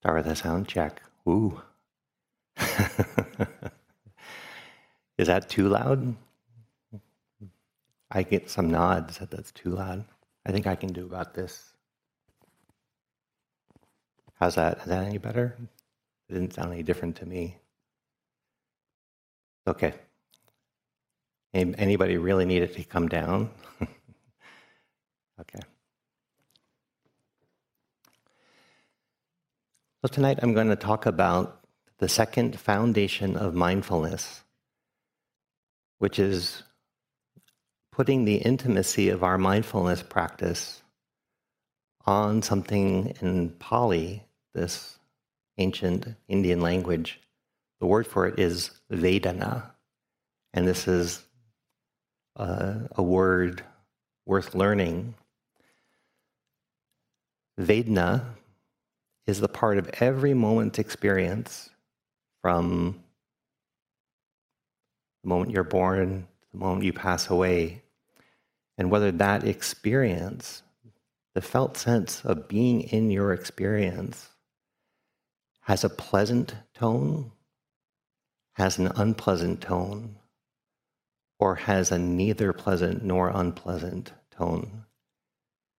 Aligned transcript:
Start 0.00 0.16
with 0.16 0.26
a 0.32 0.36
sound 0.36 0.68
check. 0.68 1.02
Ooh. 1.28 1.60
Is 5.18 5.26
that 5.26 5.48
too 5.48 5.68
loud? 5.68 6.14
I 8.10 8.22
get 8.22 8.48
some 8.48 8.70
nods 8.70 9.18
that 9.18 9.30
that's 9.30 9.52
too 9.52 9.70
loud. 9.70 10.04
I 10.46 10.52
think 10.52 10.66
I 10.66 10.76
can 10.76 10.92
do 10.92 11.04
about 11.04 11.34
this. 11.34 11.74
How's 14.40 14.54
that? 14.54 14.78
Is 14.78 14.84
that 14.84 15.04
any 15.04 15.18
better? 15.18 15.56
It 16.28 16.34
didn't 16.34 16.54
sound 16.54 16.72
any 16.72 16.84
different 16.84 17.16
to 17.16 17.26
me. 17.26 17.56
Okay. 19.66 19.92
Anybody 21.52 22.18
really 22.18 22.44
need 22.44 22.62
it 22.62 22.74
to 22.76 22.84
come 22.84 23.08
down? 23.08 23.50
okay. 25.40 25.60
So 30.02 30.06
tonight 30.06 30.38
I'm 30.42 30.54
going 30.54 30.68
to 30.68 30.76
talk 30.76 31.06
about 31.06 31.58
the 31.98 32.08
second 32.08 32.56
foundation 32.60 33.36
of 33.36 33.56
mindfulness, 33.56 34.44
which 35.98 36.20
is 36.20 36.62
putting 37.90 38.24
the 38.24 38.36
intimacy 38.36 39.08
of 39.08 39.24
our 39.24 39.36
mindfulness 39.38 40.04
practice 40.04 40.84
on 42.06 42.42
something 42.42 43.12
in 43.20 43.50
Pali, 43.58 44.22
this 44.54 45.00
ancient 45.58 46.14
Indian 46.28 46.60
language. 46.60 47.18
The 47.80 47.86
word 47.86 48.06
for 48.06 48.28
it 48.28 48.38
is 48.38 48.70
Vedana. 48.92 49.64
And 50.54 50.64
this 50.64 50.86
is 50.86 51.24
a, 52.36 52.82
a 52.92 53.02
word 53.02 53.64
worth 54.26 54.54
learning. 54.54 55.14
Vedana 57.58 58.22
is 59.28 59.40
the 59.40 59.48
part 59.48 59.76
of 59.76 59.90
every 60.00 60.32
moment 60.32 60.78
experience 60.78 61.68
from 62.40 62.98
the 65.22 65.28
moment 65.28 65.50
you're 65.50 65.62
born, 65.62 66.26
to 66.40 66.48
the 66.52 66.58
moment 66.58 66.82
you 66.82 66.94
pass 66.94 67.28
away, 67.28 67.82
and 68.78 68.90
whether 68.90 69.12
that 69.12 69.44
experience, 69.44 70.62
the 71.34 71.42
felt 71.42 71.76
sense 71.76 72.24
of 72.24 72.48
being 72.48 72.80
in 72.80 73.10
your 73.10 73.34
experience, 73.34 74.30
has 75.60 75.84
a 75.84 75.90
pleasant 75.90 76.54
tone, 76.72 77.30
has 78.54 78.78
an 78.78 78.86
unpleasant 78.96 79.60
tone, 79.60 80.16
or 81.38 81.54
has 81.54 81.92
a 81.92 81.98
neither 81.98 82.54
pleasant 82.54 83.04
nor 83.04 83.28
unpleasant 83.28 84.10
tone, 84.30 84.86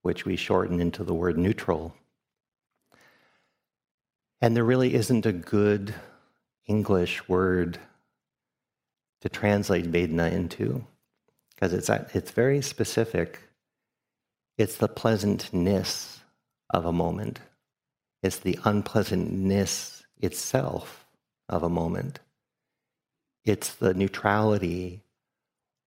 which 0.03 0.23
we 0.23 0.35
shorten 0.35 0.79
into 0.79 1.03
the 1.03 1.15
word 1.15 1.35
neutral. 1.35 1.95
And 4.41 4.55
there 4.55 4.63
really 4.63 4.93
isn't 4.93 5.25
a 5.25 5.33
good 5.33 5.93
English 6.65 7.27
word 7.27 7.79
to 9.21 9.29
translate 9.29 9.91
Vedana 9.91 10.31
into 10.31 10.85
because 11.49 11.73
it's, 11.73 11.89
it's 12.15 12.31
very 12.31 12.61
specific. 12.61 13.39
It's 14.57 14.77
the 14.77 14.87
pleasantness 14.87 16.21
of 16.69 16.85
a 16.85 16.93
moment, 16.93 17.39
it's 18.21 18.37
the 18.37 18.59
unpleasantness 18.63 20.03
itself 20.21 21.05
of 21.47 21.63
a 21.63 21.69
moment, 21.69 22.19
it's 23.43 23.73
the 23.73 23.93
neutrality 23.93 25.01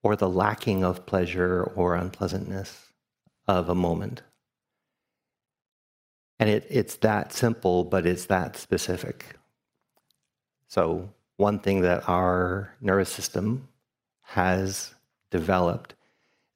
or 0.03 0.17
the 0.17 0.29
lacking 0.29 0.83
of 0.83 1.07
pleasure 1.07 1.63
or 1.63 1.95
unpleasantness 1.95 2.93
of 3.47 3.69
a 3.69 3.75
moment. 3.75 4.23
And 6.43 6.51
it, 6.51 6.67
it's 6.69 6.97
that 6.97 7.33
simple, 7.33 7.85
but 7.85 8.05
it's 8.05 8.27
that 8.27 8.57
specific. 8.57 9.37
So, 10.67 11.09
one 11.37 11.61
thing 11.61 11.83
that 11.83 12.09
our 12.09 12.75
nervous 12.81 13.11
system 13.11 13.69
has 14.23 14.93
developed 15.31 15.95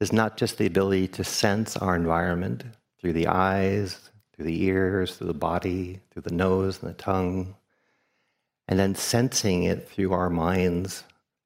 is 0.00 0.12
not 0.12 0.38
just 0.38 0.59
the 0.59 0.66
ability 0.66 1.06
to 1.06 1.22
sense 1.22 1.77
our 1.77 1.94
environment 1.94 2.65
through 2.99 3.12
the 3.12 3.28
eyes, 3.28 4.11
through 4.34 4.47
the 4.47 4.65
ears, 4.65 5.15
through 5.15 5.28
the 5.28 5.34
body, 5.34 6.00
through 6.11 6.22
the 6.22 6.34
nose 6.34 6.82
and 6.82 6.91
the 6.91 6.94
tongue, 6.94 7.55
and 8.66 8.81
then 8.81 8.97
sensing 8.97 9.62
it 9.62 9.88
through 9.88 10.12
our 10.12 10.28
mind's 10.28 11.05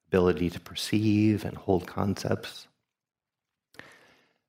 ability 0.09 0.49
to 0.49 0.61
perceive 0.61 1.45
and 1.45 1.59
hold 1.59 1.87
concepts. 1.87 2.69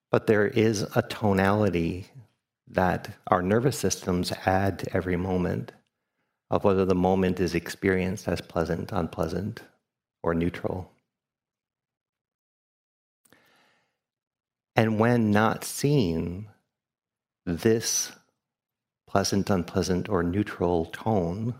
But 0.09 0.27
there 0.27 0.47
is 0.47 0.83
a 0.95 1.01
tonality 1.01 2.07
that 2.73 3.09
our 3.27 3.41
nervous 3.41 3.77
systems 3.77 4.31
add 4.45 4.79
to 4.79 4.95
every 4.95 5.17
moment 5.17 5.71
of 6.49 6.63
whether 6.63 6.85
the 6.85 6.95
moment 6.95 7.39
is 7.39 7.55
experienced 7.55 8.27
as 8.27 8.41
pleasant, 8.41 8.91
unpleasant, 8.91 9.61
or 10.23 10.33
neutral. 10.33 10.91
And 14.75 14.99
when 14.99 15.31
not 15.31 15.63
seen, 15.63 16.47
this 17.45 18.11
pleasant, 19.07 19.49
unpleasant, 19.49 20.07
or 20.07 20.23
neutral 20.23 20.85
tone 20.85 21.55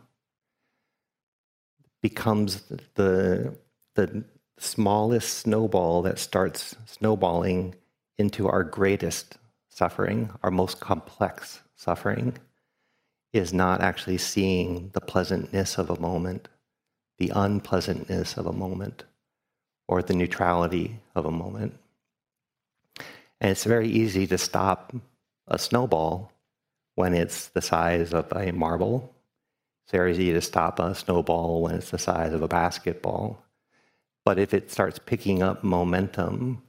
becomes 2.02 2.64
the, 2.96 3.58
the 3.96 4.24
smallest 4.58 5.40
snowball 5.40 6.02
that 6.04 6.20
starts 6.20 6.76
snowballing 6.86 7.76
into 8.18 8.48
our 8.48 8.64
greatest 8.64 9.38
suffering, 9.82 10.30
our 10.44 10.52
most 10.52 10.80
complex 10.80 11.62
suffering, 11.76 12.38
is 13.34 13.52
not 13.52 13.82
actually 13.82 14.20
seeing 14.20 14.92
the 14.94 15.02
pleasantness 15.02 15.80
of 15.80 15.90
a 15.90 16.00
moment, 16.00 16.48
the 17.18 17.32
unpleasantness 17.34 18.38
of 18.38 18.46
a 18.46 18.54
moment, 18.54 19.06
or 19.88 20.04
the 20.04 20.14
neutrality 20.14 21.00
of 21.16 21.26
a 21.26 21.32
moment. 21.32 21.74
And 23.40 23.50
it's 23.50 23.64
very 23.64 23.88
easy 23.88 24.28
to 24.28 24.38
stop 24.38 24.94
a 25.48 25.58
snowball 25.58 26.32
when 26.94 27.16
it's 27.16 27.48
the 27.48 27.64
size 27.64 28.14
of 28.14 28.32
a 28.34 28.52
marble. 28.52 29.12
It's 29.84 29.94
very 29.94 30.12
easy 30.12 30.32
to 30.34 30.42
stop 30.42 30.80
a 30.80 30.94
snowball 30.94 31.64
when 31.64 31.74
it's 31.74 31.90
the 31.90 31.98
size 31.98 32.34
of 32.34 32.44
a 32.44 32.48
basketball. 32.48 33.44
But 34.26 34.38
if 34.38 34.54
it 34.54 34.70
starts 34.70 35.00
picking 35.00 35.42
up 35.42 35.64
momentum, 35.64 36.62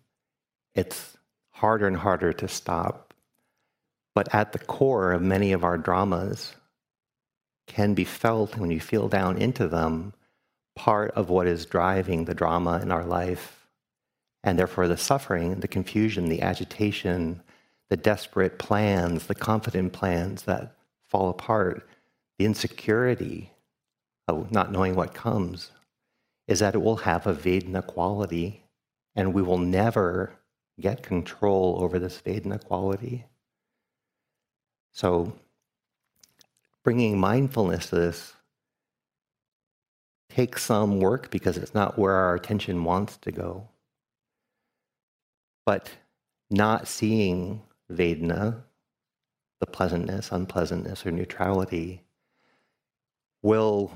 it's 0.74 1.18
harder 1.62 1.86
and 1.86 1.96
harder 1.96 2.32
to 2.32 2.48
stop. 2.48 3.14
But 4.16 4.34
at 4.34 4.52
the 4.52 4.58
core 4.58 5.12
of 5.12 5.22
many 5.22 5.52
of 5.52 5.62
our 5.62 5.78
dramas 5.78 6.56
can 7.68 7.94
be 7.94 8.02
felt 8.04 8.58
when 8.58 8.72
you 8.72 8.80
feel 8.80 9.06
down 9.08 9.38
into 9.38 9.68
them, 9.68 10.12
part 10.74 11.12
of 11.12 11.30
what 11.30 11.46
is 11.46 11.64
driving 11.64 12.24
the 12.24 12.34
drama 12.34 12.80
in 12.82 12.90
our 12.90 13.04
life. 13.04 13.64
And 14.42 14.58
therefore, 14.58 14.88
the 14.88 14.96
suffering, 14.96 15.60
the 15.60 15.68
confusion, 15.68 16.28
the 16.28 16.42
agitation, 16.42 17.40
the 17.90 17.96
desperate 17.96 18.58
plans, 18.58 19.28
the 19.28 19.34
confident 19.36 19.92
plans 19.92 20.42
that 20.42 20.74
fall 21.08 21.28
apart, 21.28 21.88
the 22.40 22.44
insecurity 22.44 23.52
of 24.26 24.50
not 24.50 24.72
knowing 24.72 24.96
what 24.96 25.14
comes, 25.14 25.70
is 26.48 26.58
that 26.58 26.74
it 26.74 26.82
will 26.82 26.96
have 26.96 27.24
a 27.24 27.32
Vedana 27.32 27.86
quality, 27.86 28.64
and 29.14 29.32
we 29.32 29.42
will 29.42 29.58
never 29.58 30.36
get 30.82 31.02
control 31.02 31.78
over 31.80 31.98
this 31.98 32.20
Vedana 32.20 32.62
quality. 32.62 33.24
So, 34.92 35.32
bringing 36.84 37.18
mindfulness 37.18 37.88
to 37.88 37.96
this 37.96 38.34
takes 40.28 40.64
some 40.64 40.98
work 41.00 41.30
because 41.30 41.56
it's 41.56 41.74
not 41.74 41.98
where 41.98 42.14
our 42.14 42.34
attention 42.34 42.84
wants 42.84 43.16
to 43.18 43.32
go. 43.32 43.68
But 45.64 45.90
not 46.50 46.88
seeing 46.88 47.62
Vedana, 47.90 48.62
the 49.60 49.66
pleasantness, 49.66 50.32
unpleasantness, 50.32 51.06
or 51.06 51.12
neutrality, 51.12 52.02
will 53.42 53.92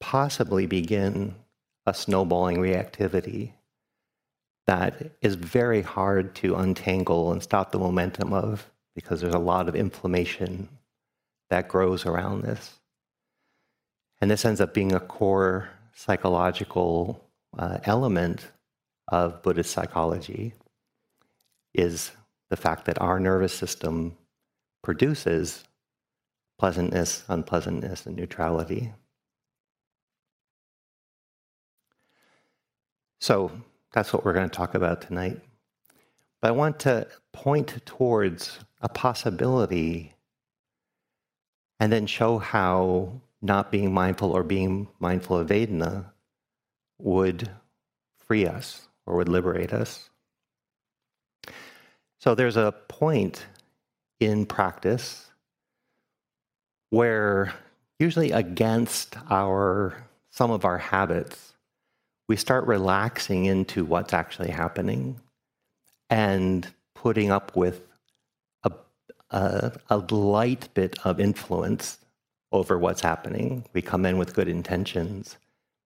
possibly 0.00 0.66
begin 0.66 1.34
a 1.86 1.94
snowballing 1.94 2.56
reactivity 2.56 3.52
that 4.66 5.12
is 5.22 5.36
very 5.36 5.82
hard 5.82 6.34
to 6.36 6.56
untangle 6.56 7.32
and 7.32 7.42
stop 7.42 7.70
the 7.70 7.78
momentum 7.78 8.32
of 8.32 8.70
because 8.94 9.20
there's 9.20 9.34
a 9.34 9.38
lot 9.38 9.68
of 9.68 9.76
inflammation 9.76 10.68
that 11.50 11.68
grows 11.68 12.04
around 12.04 12.42
this. 12.42 12.78
And 14.20 14.30
this 14.30 14.44
ends 14.44 14.60
up 14.60 14.74
being 14.74 14.92
a 14.92 15.00
core 15.00 15.68
psychological 15.94 17.22
uh, 17.56 17.78
element 17.84 18.48
of 19.08 19.42
Buddhist 19.42 19.70
psychology 19.70 20.54
is 21.74 22.10
the 22.48 22.56
fact 22.56 22.86
that 22.86 23.00
our 23.00 23.20
nervous 23.20 23.52
system 23.52 24.16
produces 24.82 25.64
pleasantness, 26.58 27.24
unpleasantness, 27.28 28.06
and 28.06 28.16
neutrality. 28.16 28.92
So 33.20 33.52
that's 33.96 34.12
what 34.12 34.26
we're 34.26 34.34
going 34.34 34.48
to 34.48 34.54
talk 34.54 34.74
about 34.74 35.00
tonight. 35.00 35.40
But 36.42 36.48
I 36.48 36.50
want 36.50 36.80
to 36.80 37.06
point 37.32 37.80
towards 37.86 38.58
a 38.82 38.90
possibility 38.90 40.12
and 41.80 41.90
then 41.90 42.06
show 42.06 42.36
how 42.36 43.22
not 43.40 43.72
being 43.72 43.94
mindful 43.94 44.32
or 44.32 44.42
being 44.42 44.88
mindful 44.98 45.38
of 45.38 45.48
Vedana 45.48 46.04
would 46.98 47.48
free 48.18 48.46
us 48.46 48.86
or 49.06 49.16
would 49.16 49.30
liberate 49.30 49.72
us. 49.72 50.10
So 52.20 52.34
there's 52.34 52.58
a 52.58 52.74
point 52.88 53.46
in 54.20 54.44
practice 54.44 55.30
where 56.90 57.54
usually 57.98 58.30
against 58.32 59.16
our 59.30 60.04
some 60.30 60.50
of 60.50 60.66
our 60.66 60.76
habits 60.76 61.54
we 62.28 62.36
start 62.36 62.66
relaxing 62.66 63.44
into 63.44 63.84
what's 63.84 64.12
actually 64.12 64.50
happening 64.50 65.20
and 66.10 66.72
putting 66.94 67.30
up 67.30 67.54
with 67.56 67.86
a, 68.64 68.72
a, 69.30 69.72
a 69.90 69.98
light 69.98 70.68
bit 70.74 70.98
of 71.04 71.20
influence 71.20 71.98
over 72.52 72.78
what's 72.78 73.00
happening. 73.00 73.64
We 73.72 73.82
come 73.82 74.06
in 74.06 74.18
with 74.18 74.34
good 74.34 74.48
intentions, 74.48 75.36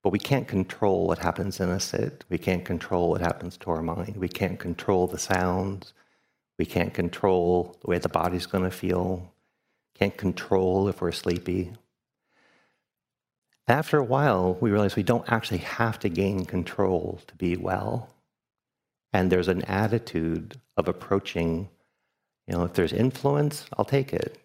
but 0.03 0.11
we 0.11 0.19
can't 0.19 0.47
control 0.47 1.07
what 1.07 1.19
happens 1.19 1.59
in 1.59 1.69
a 1.69 1.79
sit. 1.79 2.23
We 2.29 2.37
can't 2.37 2.63
control 2.65 3.09
what 3.09 3.21
happens 3.21 3.57
to 3.57 3.71
our 3.71 3.81
mind. 3.81 4.17
We 4.17 4.29
can't 4.29 4.59
control 4.59 5.07
the 5.07 5.19
sounds. 5.19 5.93
We 6.57 6.65
can't 6.65 6.93
control 6.93 7.77
the 7.81 7.89
way 7.89 7.97
the 7.97 8.09
body's 8.09 8.45
going 8.45 8.65
to 8.65 8.71
feel. 8.71 9.33
Can't 9.95 10.15
control 10.15 10.87
if 10.87 11.01
we're 11.01 11.11
sleepy. 11.11 11.73
After 13.69 13.99
a 13.99 14.03
while, 14.03 14.57
we 14.59 14.71
realize 14.71 14.95
we 14.95 15.03
don't 15.03 15.31
actually 15.31 15.59
have 15.59 15.99
to 15.99 16.09
gain 16.09 16.43
control 16.45 17.21
to 17.27 17.35
be 17.35 17.55
well. 17.55 18.09
And 19.13 19.31
there's 19.31 19.47
an 19.47 19.61
attitude 19.65 20.59
of 20.75 20.87
approaching, 20.87 21.69
you 22.47 22.55
know, 22.55 22.63
if 22.63 22.73
there's 22.73 22.91
influence, 22.93 23.67
I'll 23.77 23.85
take 23.85 24.11
it. 24.11 24.39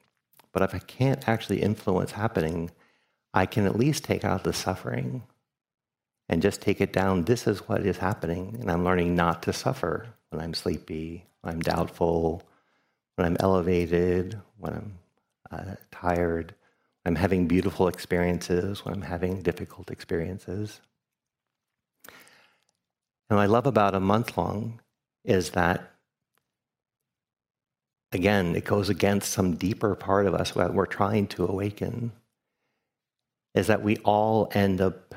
But 0.52 0.62
if 0.62 0.74
I 0.74 0.78
can't 0.78 1.26
actually 1.26 1.62
influence 1.62 2.12
happening, 2.12 2.70
I 3.32 3.46
can 3.46 3.64
at 3.64 3.78
least 3.78 4.04
take 4.04 4.26
out 4.26 4.44
the 4.44 4.52
suffering 4.52 5.22
and 6.28 6.42
just 6.42 6.60
take 6.60 6.82
it 6.82 6.92
down. 6.92 7.24
This 7.24 7.46
is 7.46 7.66
what 7.66 7.86
is 7.86 7.96
happening. 7.96 8.58
And 8.60 8.70
I'm 8.70 8.84
learning 8.84 9.16
not 9.16 9.42
to 9.44 9.54
suffer 9.54 10.06
when 10.28 10.42
I'm 10.42 10.52
sleepy, 10.52 11.24
when 11.40 11.54
I'm 11.54 11.60
doubtful, 11.60 12.42
when 13.16 13.26
I'm 13.26 13.38
elevated, 13.40 14.38
when 14.58 14.74
I'm 14.74 14.98
uh, 15.50 15.74
tired. 15.90 16.54
I'm 17.06 17.16
having 17.16 17.46
beautiful 17.46 17.88
experiences, 17.88 18.84
when 18.84 18.94
I'm 18.94 19.02
having 19.02 19.42
difficult 19.42 19.90
experiences. 19.90 20.80
And 23.28 23.36
what 23.38 23.42
I 23.42 23.46
love 23.46 23.66
about 23.66 23.94
a 23.94 24.00
month 24.00 24.38
long 24.38 24.80
is 25.24 25.50
that, 25.50 25.92
again, 28.12 28.54
it 28.56 28.64
goes 28.64 28.88
against 28.88 29.32
some 29.32 29.56
deeper 29.56 29.94
part 29.94 30.26
of 30.26 30.34
us 30.34 30.52
that 30.52 30.74
we're 30.74 30.86
trying 30.86 31.26
to 31.28 31.46
awaken, 31.46 32.12
is 33.54 33.66
that 33.66 33.82
we 33.82 33.98
all 33.98 34.50
end 34.52 34.80
up 34.80 35.14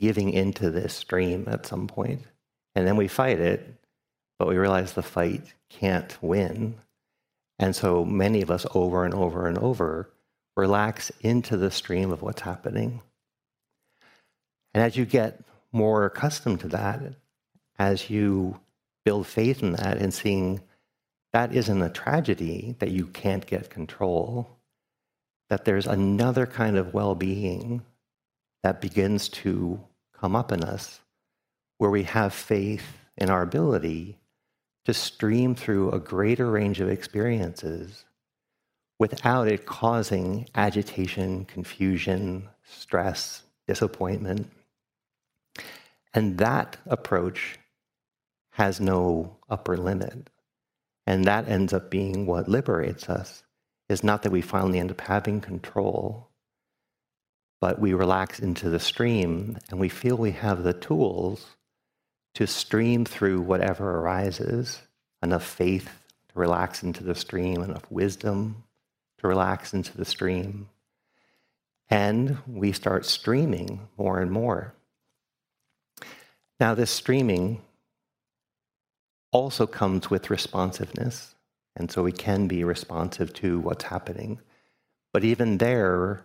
giving 0.00 0.30
into 0.30 0.70
this 0.70 0.94
stream 0.94 1.44
at 1.48 1.66
some 1.66 1.86
point. 1.86 2.22
And 2.74 2.86
then 2.86 2.96
we 2.96 3.06
fight 3.06 3.38
it, 3.38 3.76
but 4.38 4.48
we 4.48 4.56
realize 4.56 4.94
the 4.94 5.02
fight 5.02 5.54
can't 5.70 6.16
win. 6.20 6.74
And 7.58 7.76
so 7.76 8.04
many 8.04 8.42
of 8.42 8.50
us, 8.50 8.66
over 8.74 9.04
and 9.04 9.14
over 9.14 9.46
and 9.46 9.58
over, 9.58 10.10
relax 10.56 11.10
into 11.20 11.56
the 11.56 11.70
stream 11.70 12.10
of 12.10 12.22
what's 12.22 12.42
happening. 12.42 13.00
And 14.74 14.82
as 14.82 14.96
you 14.96 15.04
get 15.04 15.40
more 15.72 16.04
accustomed 16.04 16.60
to 16.60 16.68
that, 16.68 17.02
as 17.78 18.10
you 18.10 18.60
build 19.04 19.26
faith 19.26 19.62
in 19.62 19.72
that 19.72 19.98
and 19.98 20.12
seeing 20.12 20.60
that 21.32 21.54
isn't 21.54 21.82
a 21.82 21.90
tragedy 21.90 22.76
that 22.78 22.90
you 22.90 23.06
can't 23.06 23.46
get 23.46 23.70
control, 23.70 24.58
that 25.48 25.64
there's 25.64 25.86
another 25.86 26.46
kind 26.46 26.76
of 26.76 26.94
well 26.94 27.14
being 27.14 27.82
that 28.62 28.80
begins 28.80 29.28
to 29.28 29.80
come 30.18 30.36
up 30.36 30.52
in 30.52 30.62
us 30.62 31.00
where 31.78 31.90
we 31.90 32.04
have 32.04 32.32
faith 32.32 32.84
in 33.16 33.28
our 33.28 33.42
ability 33.42 34.18
to 34.84 34.94
stream 34.94 35.54
through 35.54 35.90
a 35.90 35.98
greater 35.98 36.50
range 36.50 36.80
of 36.80 36.88
experiences 36.88 38.04
without 39.02 39.48
it 39.48 39.66
causing 39.66 40.48
agitation, 40.54 41.44
confusion, 41.44 42.48
stress, 42.62 43.42
disappointment. 43.66 44.48
And 46.14 46.38
that 46.38 46.76
approach 46.86 47.58
has 48.52 48.80
no 48.80 49.38
upper 49.50 49.76
limit. 49.76 50.30
And 51.04 51.24
that 51.24 51.48
ends 51.48 51.72
up 51.72 51.90
being 51.90 52.26
what 52.26 52.48
liberates 52.48 53.08
us, 53.08 53.42
is 53.88 54.04
not 54.04 54.22
that 54.22 54.30
we 54.30 54.40
finally 54.40 54.78
end 54.78 54.92
up 54.92 55.00
having 55.00 55.40
control, 55.40 56.28
but 57.60 57.80
we 57.80 57.94
relax 57.94 58.38
into 58.38 58.70
the 58.70 58.78
stream 58.78 59.58
and 59.68 59.80
we 59.80 59.88
feel 59.88 60.14
we 60.16 60.30
have 60.30 60.62
the 60.62 60.74
tools 60.74 61.44
to 62.34 62.46
stream 62.46 63.04
through 63.04 63.40
whatever 63.40 63.98
arises 63.98 64.80
enough 65.24 65.44
faith 65.44 65.90
to 66.28 66.38
relax 66.38 66.84
into 66.84 67.02
the 67.02 67.16
stream, 67.16 67.64
enough 67.64 67.90
wisdom 67.90 68.62
to 69.22 69.28
relax 69.28 69.72
into 69.72 69.96
the 69.96 70.04
stream. 70.04 70.68
And 71.88 72.38
we 72.46 72.72
start 72.72 73.06
streaming 73.06 73.88
more 73.96 74.20
and 74.20 74.30
more. 74.30 74.74
Now, 76.60 76.74
this 76.74 76.90
streaming 76.90 77.62
also 79.30 79.66
comes 79.66 80.10
with 80.10 80.30
responsiveness. 80.30 81.34
And 81.74 81.90
so 81.90 82.02
we 82.02 82.12
can 82.12 82.48
be 82.48 82.64
responsive 82.64 83.32
to 83.34 83.60
what's 83.60 83.84
happening. 83.84 84.40
But 85.12 85.24
even 85.24 85.58
there, 85.58 86.24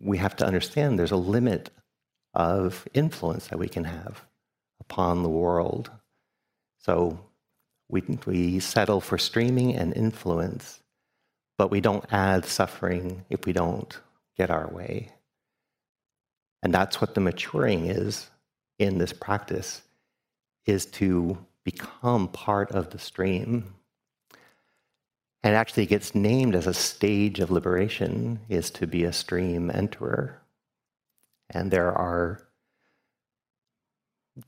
we 0.00 0.18
have 0.18 0.36
to 0.36 0.46
understand 0.46 0.98
there's 0.98 1.12
a 1.12 1.16
limit 1.16 1.70
of 2.34 2.86
influence 2.94 3.48
that 3.48 3.58
we 3.58 3.68
can 3.68 3.84
have 3.84 4.24
upon 4.80 5.22
the 5.22 5.28
world. 5.28 5.90
So 6.78 7.18
we, 7.88 8.02
we 8.26 8.58
settle 8.60 9.00
for 9.00 9.18
streaming 9.18 9.76
and 9.76 9.94
influence 9.94 10.81
but 11.62 11.70
we 11.70 11.80
don't 11.80 12.12
add 12.12 12.44
suffering 12.44 13.24
if 13.30 13.46
we 13.46 13.52
don't 13.52 14.00
get 14.36 14.50
our 14.50 14.66
way. 14.66 15.12
And 16.60 16.74
that's 16.74 17.00
what 17.00 17.14
the 17.14 17.20
maturing 17.20 17.86
is 17.86 18.28
in 18.80 18.98
this 18.98 19.12
practice 19.12 19.82
is 20.66 20.86
to 20.86 21.38
become 21.62 22.26
part 22.26 22.72
of 22.72 22.90
the 22.90 22.98
stream. 22.98 23.74
And 25.44 25.54
actually 25.54 25.86
gets 25.86 26.16
named 26.16 26.56
as 26.56 26.66
a 26.66 26.74
stage 26.74 27.38
of 27.38 27.52
liberation 27.52 28.40
is 28.48 28.72
to 28.72 28.88
be 28.88 29.04
a 29.04 29.12
stream 29.12 29.70
enterer. 29.70 30.38
And 31.48 31.70
there 31.70 31.92
are 31.92 32.40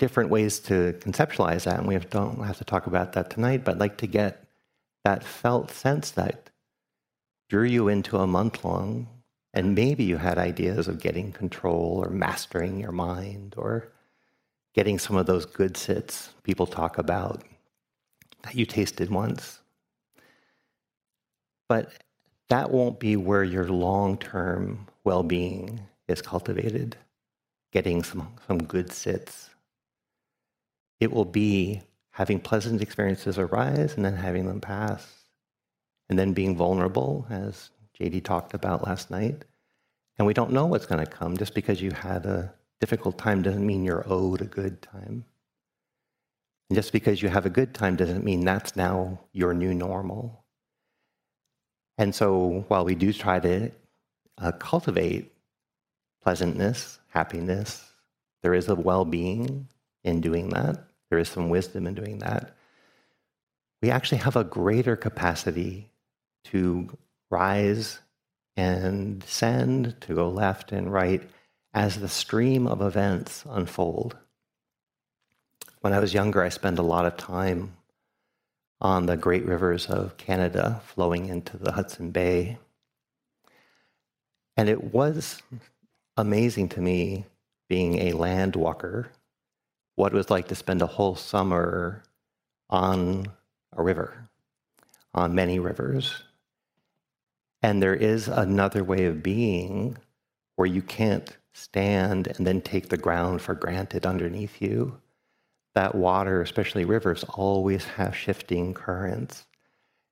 different 0.00 0.30
ways 0.30 0.58
to 0.58 0.94
conceptualize 0.94 1.62
that, 1.62 1.78
and 1.78 1.86
we 1.86 1.96
don't 1.96 2.42
have 2.42 2.58
to 2.58 2.64
talk 2.64 2.88
about 2.88 3.12
that 3.12 3.30
tonight, 3.30 3.62
but 3.64 3.76
I'd 3.76 3.80
like 3.80 3.98
to 3.98 4.08
get 4.08 4.48
that 5.04 5.22
felt 5.22 5.70
sense 5.70 6.10
that 6.10 6.50
drew 7.54 7.62
you 7.62 7.86
into 7.86 8.16
a 8.16 8.26
month 8.26 8.64
long, 8.64 9.06
and 9.52 9.76
maybe 9.76 10.02
you 10.02 10.16
had 10.16 10.38
ideas 10.38 10.88
of 10.88 11.00
getting 11.00 11.30
control 11.30 12.02
or 12.04 12.10
mastering 12.10 12.80
your 12.80 12.90
mind 12.90 13.54
or 13.56 13.92
getting 14.74 14.98
some 14.98 15.14
of 15.14 15.26
those 15.26 15.46
good 15.46 15.76
sits 15.76 16.30
people 16.42 16.66
talk 16.66 16.98
about 16.98 17.44
that 18.42 18.56
you 18.56 18.66
tasted 18.66 19.08
once. 19.08 19.60
But 21.68 21.92
that 22.48 22.72
won't 22.72 22.98
be 22.98 23.14
where 23.14 23.44
your 23.44 23.68
long 23.68 24.18
term 24.18 24.88
well 25.04 25.22
being 25.22 25.78
is 26.08 26.20
cultivated, 26.20 26.96
getting 27.70 28.02
some, 28.02 28.32
some 28.48 28.58
good 28.58 28.90
sits. 28.90 29.50
It 30.98 31.12
will 31.12 31.24
be 31.24 31.82
having 32.10 32.40
pleasant 32.40 32.82
experiences 32.82 33.38
arise 33.38 33.94
and 33.94 34.04
then 34.04 34.16
having 34.16 34.48
them 34.48 34.60
pass 34.60 35.23
and 36.08 36.18
then 36.18 36.32
being 36.32 36.56
vulnerable, 36.56 37.26
as 37.30 37.70
JD 37.98 38.24
talked 38.24 38.54
about 38.54 38.86
last 38.86 39.10
night. 39.10 39.44
And 40.18 40.26
we 40.26 40.34
don't 40.34 40.52
know 40.52 40.66
what's 40.66 40.86
going 40.86 41.04
to 41.04 41.10
come. 41.10 41.36
Just 41.36 41.54
because 41.54 41.80
you 41.80 41.90
had 41.90 42.26
a 42.26 42.52
difficult 42.80 43.18
time 43.18 43.42
doesn't 43.42 43.66
mean 43.66 43.84
you're 43.84 44.04
owed 44.06 44.42
a 44.42 44.46
good 44.46 44.82
time. 44.82 45.24
And 46.68 46.76
just 46.76 46.92
because 46.92 47.22
you 47.22 47.28
have 47.28 47.46
a 47.46 47.50
good 47.50 47.74
time 47.74 47.96
doesn't 47.96 48.24
mean 48.24 48.44
that's 48.44 48.76
now 48.76 49.20
your 49.32 49.54
new 49.54 49.74
normal. 49.74 50.44
And 51.98 52.14
so 52.14 52.64
while 52.68 52.84
we 52.84 52.94
do 52.94 53.12
try 53.12 53.38
to 53.40 53.70
uh, 54.38 54.52
cultivate 54.52 55.32
pleasantness, 56.22 56.98
happiness, 57.08 57.92
there 58.42 58.54
is 58.54 58.68
a 58.68 58.74
well 58.74 59.04
being 59.04 59.68
in 60.02 60.20
doing 60.20 60.48
that. 60.50 60.84
There 61.10 61.18
is 61.18 61.28
some 61.28 61.48
wisdom 61.48 61.86
in 61.86 61.94
doing 61.94 62.18
that. 62.18 62.56
We 63.82 63.90
actually 63.90 64.18
have 64.18 64.36
a 64.36 64.44
greater 64.44 64.96
capacity 64.96 65.90
to 66.44 66.96
rise 67.30 68.00
and 68.56 69.20
descend, 69.20 69.96
to 70.02 70.14
go 70.14 70.28
left 70.28 70.72
and 70.72 70.92
right 70.92 71.22
as 71.72 71.98
the 71.98 72.08
stream 72.08 72.66
of 72.66 72.80
events 72.80 73.44
unfold. 73.48 74.16
When 75.80 75.92
I 75.92 75.98
was 75.98 76.14
younger, 76.14 76.42
I 76.42 76.48
spent 76.48 76.78
a 76.78 76.82
lot 76.82 77.06
of 77.06 77.16
time 77.16 77.74
on 78.80 79.06
the 79.06 79.16
great 79.16 79.44
rivers 79.44 79.86
of 79.86 80.16
Canada 80.16 80.80
flowing 80.86 81.26
into 81.26 81.56
the 81.56 81.72
Hudson 81.72 82.10
Bay. 82.10 82.58
And 84.56 84.68
it 84.68 84.94
was 84.94 85.42
amazing 86.16 86.68
to 86.70 86.80
me 86.80 87.24
being 87.68 87.98
a 87.98 88.12
land 88.12 88.56
walker 88.56 89.10
what 89.96 90.12
it 90.12 90.16
was 90.16 90.30
like 90.30 90.48
to 90.48 90.54
spend 90.54 90.82
a 90.82 90.86
whole 90.86 91.14
summer 91.14 92.02
on 92.68 93.26
a 93.76 93.82
river, 93.82 94.28
on 95.12 95.34
many 95.34 95.58
rivers. 95.58 96.22
And 97.64 97.82
there 97.82 97.94
is 97.94 98.28
another 98.28 98.84
way 98.84 99.06
of 99.06 99.22
being 99.22 99.96
where 100.56 100.66
you 100.66 100.82
can't 100.82 101.34
stand 101.54 102.26
and 102.26 102.46
then 102.46 102.60
take 102.60 102.90
the 102.90 102.98
ground 102.98 103.40
for 103.40 103.54
granted 103.54 104.04
underneath 104.04 104.60
you. 104.60 105.00
That 105.74 105.94
water, 105.94 106.42
especially 106.42 106.84
rivers, 106.84 107.24
always 107.24 107.86
have 107.86 108.14
shifting 108.14 108.74
currents. 108.74 109.46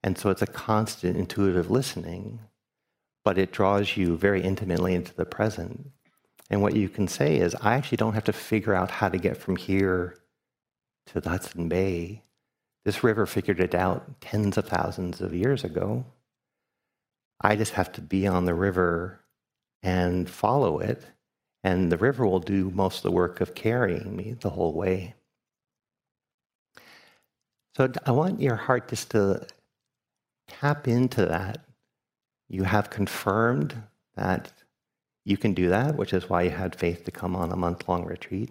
And 0.03 0.17
so 0.17 0.31
it's 0.31 0.41
a 0.41 0.47
constant 0.47 1.19
intuitive 1.19 1.71
listening, 1.71 2.41
but 3.23 3.37
it 3.37 3.53
draws 3.53 3.99
you 3.99 4.17
very 4.17 4.41
intimately 4.41 4.95
into 4.95 5.13
the 5.15 5.27
present. 5.27 5.91
And 6.49 6.63
what 6.63 6.75
you 6.75 6.89
can 6.89 7.07
say 7.07 7.37
is, 7.37 7.55
I 7.57 7.75
actually 7.75 7.99
don't 7.99 8.15
have 8.15 8.25
to 8.25 8.33
figure 8.33 8.75
out 8.75 8.91
how 8.91 9.11
to 9.11 9.19
get 9.19 9.37
from 9.37 9.57
here 9.57 10.17
to 11.09 11.21
the 11.21 11.29
Hudson 11.29 11.69
Bay. 11.69 12.23
This 12.87 13.05
river 13.05 13.27
figured 13.27 13.61
it 13.61 13.75
out 13.75 14.23
tens 14.23 14.57
of 14.57 14.67
thousands 14.67 15.21
of 15.21 15.35
years 15.35 15.65
ago. 15.65 16.07
I 17.43 17.57
just 17.57 17.73
have 17.73 17.93
to 17.93 18.01
be 18.01 18.27
on 18.27 18.45
the 18.45 18.55
river 18.55 19.21
and 19.83 20.31
follow 20.31 20.79
it, 20.79 21.05
and 21.65 21.91
the 21.91 21.97
river 21.97 22.27
will 22.27 22.41
do 22.41 22.71
most 22.71 22.99
of 22.99 23.03
the 23.03 23.11
work 23.11 23.41
of 23.41 23.55
carrying 23.55 24.15
me 24.15 24.37
the 24.41 24.51
whole 24.51 24.73
way. 24.73 25.15
So 27.77 27.91
I 28.07 28.13
want 28.13 28.41
your 28.41 28.57
heart 28.57 28.89
just 28.89 29.11
to 29.11 29.47
tap 30.47 30.87
into 30.87 31.27
that. 31.27 31.65
You 32.49 32.65
have 32.65 32.91
confirmed 32.91 33.83
that 34.15 34.53
you 35.25 35.37
can 35.37 35.55
do 35.55 35.69
that, 35.71 35.97
which 35.97 36.13
is 36.13 36.29
why 36.29 36.43
you 36.43 36.51
had 36.51 36.77
faith 36.77 37.05
to 37.05 37.11
come 37.11 37.35
on 37.35 37.51
a 37.51 37.57
month 37.57 37.89
long 37.89 38.05
retreat. 38.05 38.51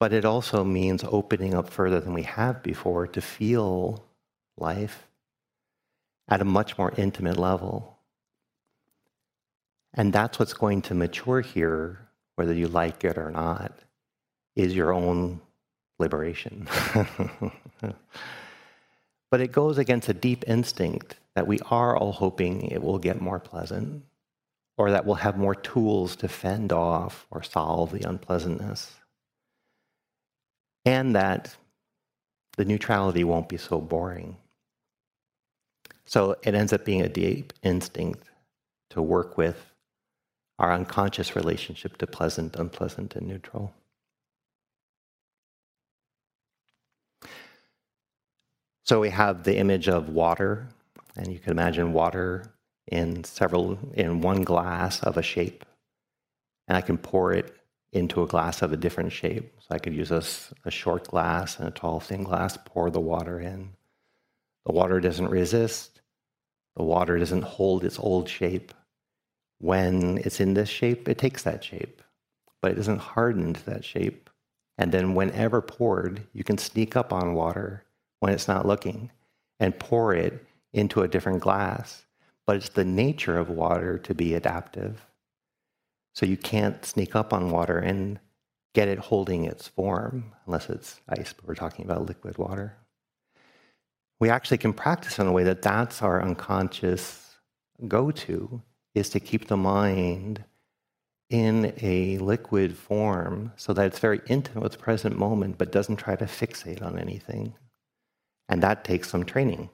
But 0.00 0.12
it 0.12 0.24
also 0.24 0.64
means 0.64 1.04
opening 1.04 1.54
up 1.54 1.70
further 1.70 2.00
than 2.00 2.12
we 2.12 2.24
have 2.24 2.62
before 2.62 3.06
to 3.06 3.20
feel 3.20 4.04
life 4.58 5.06
at 6.28 6.40
a 6.40 6.44
much 6.44 6.76
more 6.78 6.92
intimate 6.96 7.36
level. 7.36 7.98
And 9.94 10.12
that's 10.12 10.38
what's 10.38 10.52
going 10.52 10.82
to 10.82 10.94
mature 10.94 11.40
here, 11.40 12.08
whether 12.34 12.52
you 12.52 12.68
like 12.68 13.04
it 13.04 13.16
or 13.16 13.30
not, 13.30 13.78
is 14.54 14.74
your 14.74 14.92
own 14.92 15.40
liberation. 15.98 16.68
but 19.30 19.40
it 19.40 19.52
goes 19.52 19.78
against 19.78 20.08
a 20.08 20.14
deep 20.14 20.44
instinct 20.46 21.16
that 21.34 21.46
we 21.46 21.58
are 21.70 21.96
all 21.96 22.12
hoping 22.12 22.62
it 22.62 22.82
will 22.82 22.98
get 22.98 23.20
more 23.20 23.38
pleasant 23.38 24.02
or 24.78 24.90
that 24.90 25.06
we'll 25.06 25.14
have 25.16 25.38
more 25.38 25.54
tools 25.54 26.16
to 26.16 26.28
fend 26.28 26.72
off 26.72 27.26
or 27.30 27.42
solve 27.42 27.92
the 27.92 28.06
unpleasantness. 28.06 28.94
And 30.84 31.14
that 31.16 31.56
the 32.56 32.64
neutrality 32.64 33.24
won't 33.24 33.48
be 33.48 33.56
so 33.56 33.80
boring. 33.80 34.36
So 36.06 36.36
it 36.42 36.54
ends 36.54 36.72
up 36.72 36.84
being 36.84 37.02
a 37.02 37.08
deep 37.08 37.52
instinct 37.62 38.30
to 38.90 39.02
work 39.02 39.36
with 39.36 39.74
our 40.58 40.72
unconscious 40.72 41.36
relationship 41.36 41.98
to 41.98 42.06
pleasant, 42.06 42.56
unpleasant, 42.56 43.16
and 43.16 43.26
neutral. 43.26 43.74
So 48.84 49.00
we 49.00 49.10
have 49.10 49.42
the 49.42 49.56
image 49.56 49.88
of 49.88 50.08
water, 50.08 50.68
and 51.16 51.32
you 51.32 51.40
can 51.40 51.50
imagine 51.50 51.92
water 51.92 52.54
in 52.86 53.24
several 53.24 53.76
in 53.94 54.20
one 54.20 54.42
glass 54.42 55.02
of 55.02 55.16
a 55.16 55.22
shape. 55.22 55.64
And 56.68 56.76
i 56.76 56.80
can 56.80 56.96
pour 56.96 57.32
it 57.32 57.54
into 57.92 58.22
a 58.22 58.26
glass 58.26 58.62
of 58.62 58.72
a 58.72 58.76
different 58.76 59.10
shape. 59.12 59.52
So 59.60 59.74
i 59.74 59.78
could 59.78 59.94
use 59.94 60.12
a, 60.12 60.22
a 60.64 60.70
short 60.70 61.08
glass 61.08 61.58
and 61.58 61.66
a 61.66 61.72
tall 61.72 61.98
thin 61.98 62.22
glass 62.22 62.56
pour 62.64 62.90
the 62.90 63.00
water 63.00 63.40
in. 63.40 63.70
The 64.66 64.72
water 64.72 65.00
doesn't 65.00 65.28
resist 65.30 65.95
the 66.76 66.82
water 66.82 67.18
doesn't 67.18 67.42
hold 67.42 67.84
its 67.84 67.98
old 67.98 68.28
shape 68.28 68.72
when 69.58 70.18
it's 70.18 70.40
in 70.40 70.54
this 70.54 70.68
shape 70.68 71.08
it 71.08 71.18
takes 71.18 71.42
that 71.42 71.64
shape 71.64 72.02
but 72.60 72.70
it 72.70 72.74
doesn't 72.74 72.98
harden 72.98 73.54
to 73.54 73.64
that 73.66 73.84
shape 73.84 74.30
and 74.78 74.92
then 74.92 75.14
whenever 75.14 75.60
poured 75.60 76.22
you 76.32 76.44
can 76.44 76.58
sneak 76.58 76.96
up 76.96 77.12
on 77.12 77.34
water 77.34 77.84
when 78.20 78.32
it's 78.32 78.48
not 78.48 78.66
looking 78.66 79.10
and 79.58 79.78
pour 79.78 80.14
it 80.14 80.44
into 80.72 81.02
a 81.02 81.08
different 81.08 81.40
glass 81.40 82.06
but 82.46 82.56
it's 82.56 82.68
the 82.70 82.84
nature 82.84 83.36
of 83.36 83.50
water 83.50 83.98
to 83.98 84.14
be 84.14 84.34
adaptive. 84.34 85.04
So 86.14 86.24
you 86.24 86.36
can't 86.36 86.84
sneak 86.84 87.14
up 87.14 87.32
on 87.32 87.50
water 87.50 87.78
and 87.78 88.20
get 88.72 88.88
it 88.88 88.98
holding 88.98 89.44
its 89.44 89.68
form, 89.68 90.32
unless 90.46 90.70
it's 90.70 91.00
ice, 91.08 91.32
but 91.32 91.46
we're 91.46 91.54
talking 91.54 91.84
about 91.84 92.06
liquid 92.06 92.38
water. 92.38 92.76
We 94.18 94.30
actually 94.30 94.58
can 94.58 94.72
practice 94.72 95.18
in 95.18 95.26
a 95.26 95.32
way 95.32 95.44
that 95.44 95.62
that's 95.62 96.02
our 96.02 96.22
unconscious 96.22 97.36
go 97.86 98.10
to, 98.10 98.62
is 98.94 99.10
to 99.10 99.20
keep 99.20 99.48
the 99.48 99.56
mind 99.56 100.44
in 101.28 101.74
a 101.82 102.16
liquid 102.18 102.76
form 102.76 103.52
so 103.56 103.72
that 103.72 103.86
it's 103.86 103.98
very 103.98 104.20
intimate 104.28 104.62
with 104.62 104.72
the 104.72 104.78
present 104.78 105.18
moment, 105.18 105.58
but 105.58 105.72
doesn't 105.72 105.96
try 105.96 106.16
to 106.16 106.24
fixate 106.24 106.82
on 106.82 106.98
anything. 106.98 107.54
And 108.48 108.62
that 108.62 108.84
takes 108.84 109.10
some 109.10 109.24
training. 109.24 109.68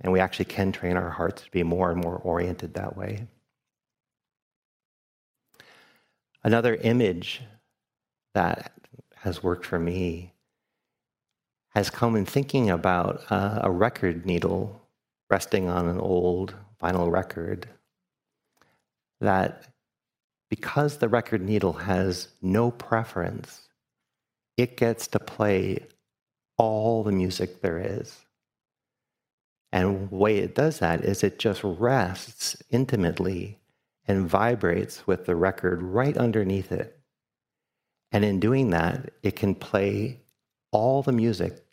And 0.00 0.12
we 0.12 0.20
actually 0.20 0.46
can 0.46 0.72
train 0.72 0.96
our 0.96 1.10
hearts 1.10 1.42
to 1.42 1.50
be 1.50 1.62
more 1.62 1.90
and 1.90 2.02
more 2.02 2.16
oriented 2.16 2.74
that 2.74 2.96
way. 2.96 3.28
Another 6.42 6.74
image 6.74 7.40
that 8.34 8.72
has 9.16 9.42
worked 9.42 9.64
for 9.64 9.78
me 9.78 10.33
has 11.74 11.90
come 11.90 12.14
in 12.14 12.24
thinking 12.24 12.70
about 12.70 13.24
uh, 13.30 13.60
a 13.62 13.70
record 13.70 14.24
needle 14.24 14.80
resting 15.28 15.68
on 15.68 15.88
an 15.88 15.98
old 15.98 16.54
vinyl 16.80 17.10
record. 17.10 17.68
That 19.20 19.64
because 20.50 20.98
the 20.98 21.08
record 21.08 21.42
needle 21.42 21.72
has 21.72 22.28
no 22.40 22.70
preference, 22.70 23.68
it 24.56 24.76
gets 24.76 25.08
to 25.08 25.18
play 25.18 25.84
all 26.56 27.02
the 27.02 27.12
music 27.12 27.60
there 27.60 27.78
is. 27.78 28.20
And 29.72 30.08
the 30.08 30.14
way 30.14 30.38
it 30.38 30.54
does 30.54 30.78
that 30.78 31.04
is 31.04 31.24
it 31.24 31.40
just 31.40 31.62
rests 31.64 32.56
intimately 32.70 33.58
and 34.06 34.28
vibrates 34.28 35.04
with 35.06 35.26
the 35.26 35.34
record 35.34 35.82
right 35.82 36.16
underneath 36.16 36.70
it. 36.70 36.96
And 38.12 38.24
in 38.24 38.38
doing 38.38 38.70
that, 38.70 39.10
it 39.24 39.34
can 39.34 39.56
play 39.56 40.20
all 40.70 41.02
the 41.02 41.10
music 41.10 41.63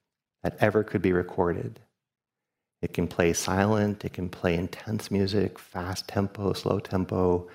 that 0.43 0.57
ever 0.60 0.83
could 0.83 1.01
be 1.01 1.13
recorded. 1.13 1.79
It 2.81 2.93
can 2.93 3.07
play 3.07 3.33
silent, 3.33 4.03
it 4.03 4.13
can 4.13 4.29
play 4.29 4.55
intense 4.55 5.12
music, 5.12 5.60
fast 5.60 6.07
tempo, 6.07 6.53
slow 6.53 6.79
tempo, 6.79 7.48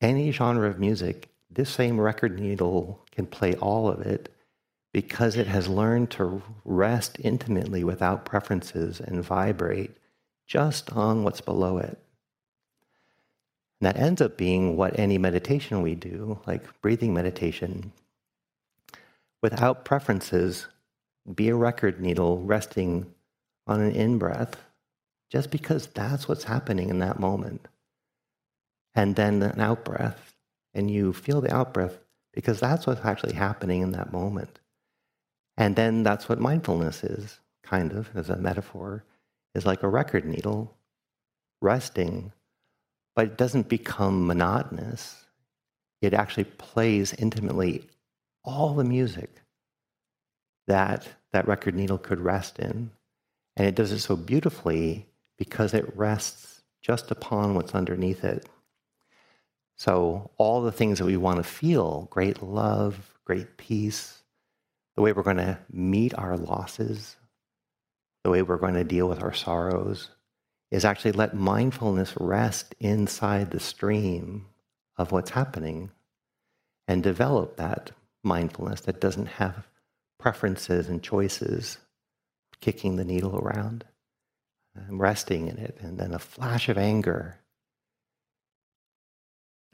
any 0.00 0.30
genre 0.30 0.68
of 0.68 0.78
music. 0.78 1.28
This 1.50 1.70
same 1.70 2.00
record 2.00 2.38
needle 2.38 3.00
can 3.10 3.26
play 3.26 3.54
all 3.56 3.88
of 3.88 4.00
it 4.00 4.32
because 4.92 5.36
it 5.36 5.46
has 5.46 5.68
learned 5.68 6.10
to 6.12 6.42
rest 6.64 7.16
intimately 7.20 7.82
without 7.82 8.24
preferences 8.24 9.00
and 9.00 9.24
vibrate 9.24 9.96
just 10.46 10.92
on 10.92 11.24
what's 11.24 11.40
below 11.40 11.78
it. 11.78 11.98
And 13.80 13.86
that 13.86 13.96
ends 13.96 14.20
up 14.20 14.36
being 14.36 14.76
what 14.76 14.98
any 14.98 15.18
meditation 15.18 15.82
we 15.82 15.94
do, 15.94 16.38
like 16.46 16.62
breathing 16.82 17.12
meditation, 17.14 17.92
without 19.42 19.84
preferences, 19.84 20.68
be 21.32 21.48
a 21.48 21.54
record 21.54 22.00
needle 22.00 22.40
resting 22.42 23.06
on 23.66 23.80
an 23.80 23.92
in 23.92 24.18
breath, 24.18 24.56
just 25.30 25.50
because 25.50 25.86
that's 25.88 26.28
what's 26.28 26.44
happening 26.44 26.90
in 26.90 26.98
that 26.98 27.20
moment. 27.20 27.68
And 28.94 29.16
then 29.16 29.42
an 29.42 29.60
out 29.60 29.84
breath, 29.84 30.34
and 30.74 30.90
you 30.90 31.12
feel 31.12 31.40
the 31.40 31.54
out 31.54 31.72
breath 31.72 31.98
because 32.32 32.60
that's 32.60 32.86
what's 32.86 33.04
actually 33.04 33.34
happening 33.34 33.82
in 33.82 33.92
that 33.92 34.12
moment. 34.12 34.58
And 35.56 35.76
then 35.76 36.02
that's 36.02 36.28
what 36.28 36.40
mindfulness 36.40 37.04
is, 37.04 37.40
kind 37.62 37.92
of, 37.92 38.10
as 38.14 38.30
a 38.30 38.36
metaphor, 38.36 39.04
is 39.54 39.66
like 39.66 39.82
a 39.82 39.88
record 39.88 40.24
needle 40.24 40.76
resting, 41.60 42.32
but 43.14 43.26
it 43.26 43.38
doesn't 43.38 43.68
become 43.68 44.26
monotonous. 44.26 45.26
It 46.00 46.14
actually 46.14 46.44
plays 46.44 47.12
intimately 47.14 47.86
all 48.44 48.74
the 48.74 48.84
music 48.84 49.41
that 50.66 51.08
that 51.32 51.48
record 51.48 51.74
needle 51.74 51.98
could 51.98 52.20
rest 52.20 52.58
in. 52.58 52.90
And 53.56 53.66
it 53.66 53.74
does 53.74 53.92
it 53.92 54.00
so 54.00 54.16
beautifully 54.16 55.06
because 55.38 55.74
it 55.74 55.96
rests 55.96 56.62
just 56.82 57.10
upon 57.10 57.54
what's 57.54 57.74
underneath 57.74 58.24
it. 58.24 58.48
So, 59.76 60.30
all 60.36 60.62
the 60.62 60.72
things 60.72 60.98
that 60.98 61.06
we 61.06 61.16
want 61.16 61.38
to 61.38 61.42
feel 61.42 62.08
great 62.10 62.42
love, 62.42 63.14
great 63.24 63.56
peace, 63.56 64.22
the 64.94 65.02
way 65.02 65.12
we're 65.12 65.22
going 65.22 65.38
to 65.38 65.58
meet 65.72 66.14
our 66.14 66.36
losses, 66.36 67.16
the 68.22 68.30
way 68.30 68.42
we're 68.42 68.58
going 68.58 68.74
to 68.74 68.84
deal 68.84 69.08
with 69.08 69.22
our 69.22 69.32
sorrows, 69.32 70.10
is 70.70 70.84
actually 70.84 71.12
let 71.12 71.34
mindfulness 71.34 72.14
rest 72.18 72.74
inside 72.80 73.50
the 73.50 73.60
stream 73.60 74.46
of 74.96 75.12
what's 75.12 75.30
happening 75.30 75.90
and 76.86 77.02
develop 77.02 77.56
that 77.56 77.90
mindfulness 78.22 78.82
that 78.82 79.00
doesn't 79.00 79.26
have 79.26 79.66
preferences 80.22 80.88
and 80.88 81.02
choices 81.02 81.78
kicking 82.60 82.96
the 82.96 83.04
needle 83.04 83.36
around 83.36 83.84
and 84.74 85.00
resting 85.00 85.48
in 85.48 85.58
it 85.58 85.76
and 85.80 85.98
then 85.98 86.14
a 86.14 86.18
flash 86.18 86.68
of 86.68 86.78
anger 86.78 87.38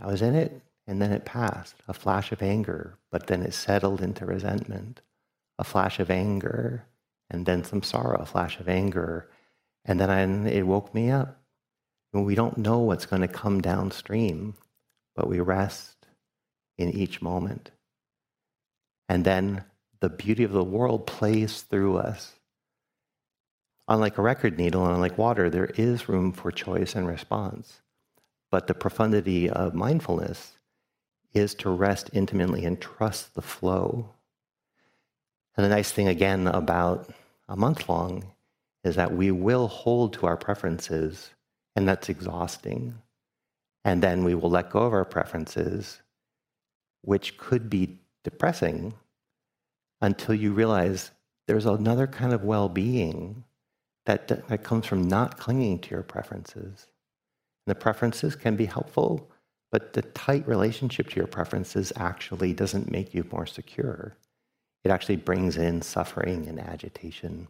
i 0.00 0.06
was 0.06 0.22
in 0.22 0.34
it 0.34 0.62
and 0.86 1.02
then 1.02 1.12
it 1.12 1.24
passed 1.24 1.74
a 1.86 1.92
flash 1.92 2.32
of 2.32 2.42
anger 2.42 2.96
but 3.10 3.26
then 3.26 3.42
it 3.42 3.52
settled 3.52 4.00
into 4.00 4.24
resentment 4.24 5.00
a 5.58 5.64
flash 5.64 6.00
of 6.00 6.10
anger 6.10 6.84
and 7.30 7.44
then 7.44 7.62
some 7.62 7.82
sorrow 7.82 8.18
a 8.20 8.26
flash 8.26 8.58
of 8.58 8.68
anger 8.68 9.28
and 9.88 9.98
then 9.98 10.10
I, 10.10 10.50
it 10.50 10.66
woke 10.66 10.94
me 10.94 11.10
up. 11.10 11.40
And 12.12 12.24
we 12.24 12.34
don't 12.34 12.58
know 12.58 12.78
what's 12.78 13.06
going 13.06 13.22
to 13.22 13.28
come 13.28 13.60
downstream, 13.60 14.54
but 15.16 15.28
we 15.28 15.40
rest 15.40 16.06
in 16.76 16.90
each 16.90 17.20
moment. 17.20 17.70
And 19.08 19.24
then 19.24 19.64
the 20.00 20.08
beauty 20.08 20.44
of 20.44 20.52
the 20.52 20.64
world 20.64 21.06
plays 21.06 21.62
through 21.62 21.98
us. 21.98 22.34
Unlike 23.88 24.18
a 24.18 24.22
record 24.22 24.58
needle 24.58 24.84
and 24.84 24.94
unlike 24.94 25.18
water, 25.18 25.48
there 25.48 25.72
is 25.76 26.08
room 26.08 26.32
for 26.32 26.52
choice 26.52 26.94
and 26.94 27.08
response. 27.08 27.80
But 28.50 28.66
the 28.66 28.74
profundity 28.74 29.48
of 29.48 29.74
mindfulness 29.74 30.58
is 31.32 31.54
to 31.56 31.70
rest 31.70 32.10
intimately 32.12 32.64
and 32.64 32.80
trust 32.80 33.34
the 33.34 33.42
flow. 33.42 34.10
And 35.56 35.64
the 35.64 35.70
nice 35.70 35.90
thing 35.90 36.08
again 36.08 36.46
about 36.46 37.10
a 37.48 37.56
month 37.56 37.88
long 37.88 38.24
is 38.84 38.96
that 38.96 39.14
we 39.14 39.30
will 39.30 39.68
hold 39.68 40.12
to 40.14 40.26
our 40.26 40.36
preferences, 40.36 41.30
and 41.74 41.88
that's 41.88 42.08
exhausting. 42.08 42.94
And 43.84 44.02
then 44.02 44.24
we 44.24 44.34
will 44.34 44.50
let 44.50 44.70
go 44.70 44.80
of 44.80 44.92
our 44.92 45.04
preferences, 45.04 46.00
which 47.02 47.38
could 47.38 47.68
be 47.68 47.98
depressing 48.22 48.94
until 50.00 50.34
you 50.34 50.52
realize 50.52 51.10
there's 51.46 51.66
another 51.66 52.06
kind 52.06 52.32
of 52.32 52.44
well 52.44 52.68
being 52.68 53.44
that, 54.06 54.28
that 54.28 54.64
comes 54.64 54.86
from 54.86 55.06
not 55.06 55.38
clinging 55.38 55.78
to 55.80 55.90
your 55.90 56.02
preferences. 56.02 56.86
And 57.66 57.74
the 57.74 57.74
preferences 57.74 58.36
can 58.36 58.56
be 58.56 58.66
helpful, 58.66 59.30
but 59.70 59.92
the 59.92 60.02
tight 60.02 60.46
relationship 60.48 61.10
to 61.10 61.16
your 61.16 61.26
preferences 61.26 61.92
actually 61.96 62.54
doesn't 62.54 62.90
make 62.90 63.14
you 63.14 63.26
more 63.30 63.46
secure. 63.46 64.16
It 64.84 64.90
actually 64.90 65.16
brings 65.16 65.56
in 65.56 65.82
suffering 65.82 66.46
and 66.48 66.58
agitation. 66.58 67.48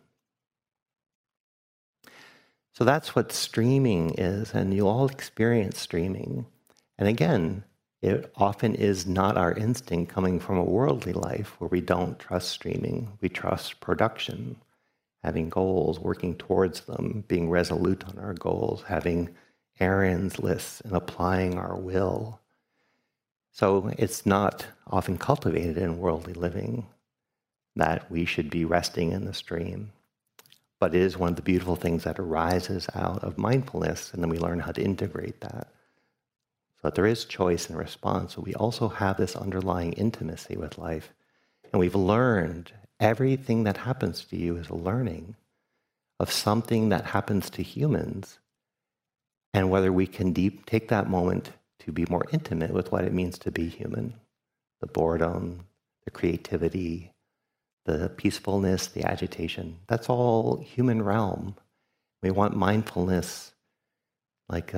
So 2.75 2.85
that's 2.85 3.15
what 3.15 3.33
streaming 3.33 4.15
is, 4.15 4.55
and 4.55 4.73
you 4.73 4.87
all 4.89 5.07
experience 5.07 5.81
streaming. 5.81 6.47
And 6.97 7.09
again, 7.09 7.65
it 8.01 8.33
often 8.37 8.75
is 8.75 9.07
not 9.07 9.37
our 9.37 9.53
instinct 9.53 10.13
coming 10.13 10.39
from 10.39 10.57
a 10.59 10.65
worldly 10.65 11.13
life 11.13 11.55
where 11.59 11.69
we 11.69 11.81
don't 11.81 12.19
trust 12.19 12.51
streaming. 12.51 13.19
We 13.21 13.29
trust 13.29 13.81
production, 13.81 14.57
having 15.23 15.49
goals, 15.49 15.99
working 15.99 16.37
towards 16.37 16.83
them, 16.83 17.25
being 17.27 17.51
resolute 17.51 18.05
on 18.09 18.19
our 18.19 18.35
goals, 18.35 18.85
having 18.87 19.35
errands 19.81 20.39
lists, 20.39 20.81
and 20.83 20.95
applying 20.95 21.59
our 21.59 21.77
will. 21.77 22.41
So 23.51 23.93
it's 23.99 24.25
not 24.25 24.67
often 24.87 25.19
cultivated 25.19 25.77
in 25.77 25.99
worldly 25.99 26.35
living 26.35 26.87
that 27.75 28.11
we 28.11 28.25
should 28.25 28.51
be 28.51 28.65
resting 28.65 29.13
in 29.13 29.25
the 29.25 29.35
stream 29.35 29.93
but 30.79 30.95
it 30.95 31.01
is 31.01 31.19
one 31.19 31.31
of 31.31 31.37
the 31.37 31.43
beautiful 31.43 31.77
things 31.77 32.05
that 32.05 32.19
arises 32.19 32.87
out 32.95 33.23
of 33.25 33.39
mindfulness, 33.39 34.13
and 34.13 34.23
then 34.23 34.31
we 34.31 34.39
learn 34.39 34.61
how 34.61 34.73
to 34.73 34.83
integrate 34.83 35.41
that. 35.41 35.69
So 36.81 36.89
that 36.89 36.95
there 36.95 37.07
is 37.07 37.25
choice 37.25 37.69
and 37.69 37.77
response, 37.77 38.37
but 38.37 38.45
we 38.45 38.55
also 38.55 38.89
have 38.89 39.17
this 39.17 39.35
underlying 39.35 39.95
intimacy 39.95 40.57
with 40.57 40.79
life. 40.79 41.13
And 41.73 41.81
we've 41.81 41.95
learned 41.95 42.73
everything 43.01 43.65
that 43.65 43.79
happens 43.79 44.25
to 44.27 44.37
you 44.37 44.57
is 44.57 44.69
a 44.69 44.75
learning 44.75 45.35
of 46.21 46.31
something 46.33 46.89
that 46.89 47.07
happens 47.07 47.51
to 47.51 47.63
humans, 47.63 48.39
and 49.55 49.71
whether 49.71 49.93
we 49.93 50.07
can 50.07 50.33
deep, 50.33 50.67
take 50.67 50.89
that 50.89 51.09
moment 51.09 51.51
to 51.81 51.93
be 51.93 52.05
more 52.09 52.27
intimate 52.33 52.73
with 52.73 52.93
what 52.93 53.05
it 53.05 53.13
means 53.13 53.39
to 53.39 53.51
be 53.51 53.69
human 53.69 54.15
the 54.81 54.87
boredom, 54.87 55.67
the 56.05 56.11
creativity, 56.13 57.13
the 57.85 58.09
peacefulness, 58.11 58.87
the 58.87 59.05
agitation. 59.05 59.79
That's 59.89 60.09
all 60.09 60.59
human 60.59 61.03
realm. 61.03 61.57
We 62.23 62.31
want 62.31 62.55
mindfulness 62.55 63.53
like 64.49 64.73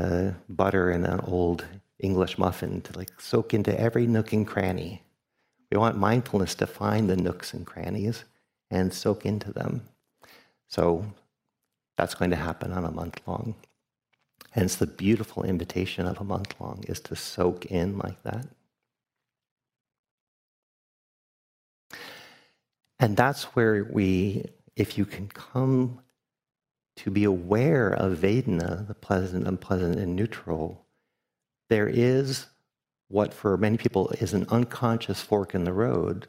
butter 0.49 0.91
in 0.91 1.05
an 1.05 1.21
old 1.21 1.67
English 2.03 2.39
muffin 2.39 2.81
to 2.83 2.99
like 2.99 3.21
soak 3.21 3.55
into 3.55 3.79
every 3.79 4.07
nook 4.07 4.33
and 4.33 4.47
cranny. 4.47 5.03
We 5.71 5.79
want 5.79 5.97
mindfulness 5.97 6.55
to 6.57 6.67
find 6.67 7.09
the 7.09 7.17
nooks 7.17 7.55
and 7.55 7.67
crannies 7.67 8.25
and 8.71 8.93
soak 8.93 9.25
into 9.25 9.53
them. 9.53 9.83
So 10.69 11.05
that's 11.97 12.15
going 12.15 12.31
to 12.31 12.37
happen 12.37 12.73
on 12.73 12.85
a 12.85 12.91
month 12.91 13.21
long. 13.27 13.55
And 14.55 14.65
it's 14.65 14.77
the 14.77 14.87
beautiful 14.87 15.45
invitation 15.45 16.07
of 16.07 16.21
a 16.21 16.25
month 16.25 16.55
long 16.61 16.85
is 16.89 17.01
to 17.01 17.17
soak 17.17 17.67
in 17.67 17.99
like 17.99 18.23
that. 18.25 18.47
And 22.99 23.17
that's 23.17 23.45
where 23.55 23.85
we, 23.91 24.45
if 24.77 24.99
you 24.99 25.07
can 25.07 25.29
come 25.29 26.01
to 26.97 27.11
be 27.11 27.25
aware 27.25 27.89
of 27.89 28.19
Vedana, 28.19 28.87
the 28.87 28.95
pleasant, 28.95 29.47
unpleasant, 29.47 29.99
and 29.99 30.15
neutral, 30.15 30.85
there 31.71 31.89
is 31.89 32.47
what 33.09 33.33
for 33.33 33.57
many 33.57 33.77
people 33.77 34.11
is 34.21 34.35
an 34.35 34.47
unconscious 34.51 35.23
fork 35.23 35.55
in 35.55 35.65
the 35.65 35.73
road, 35.73 36.27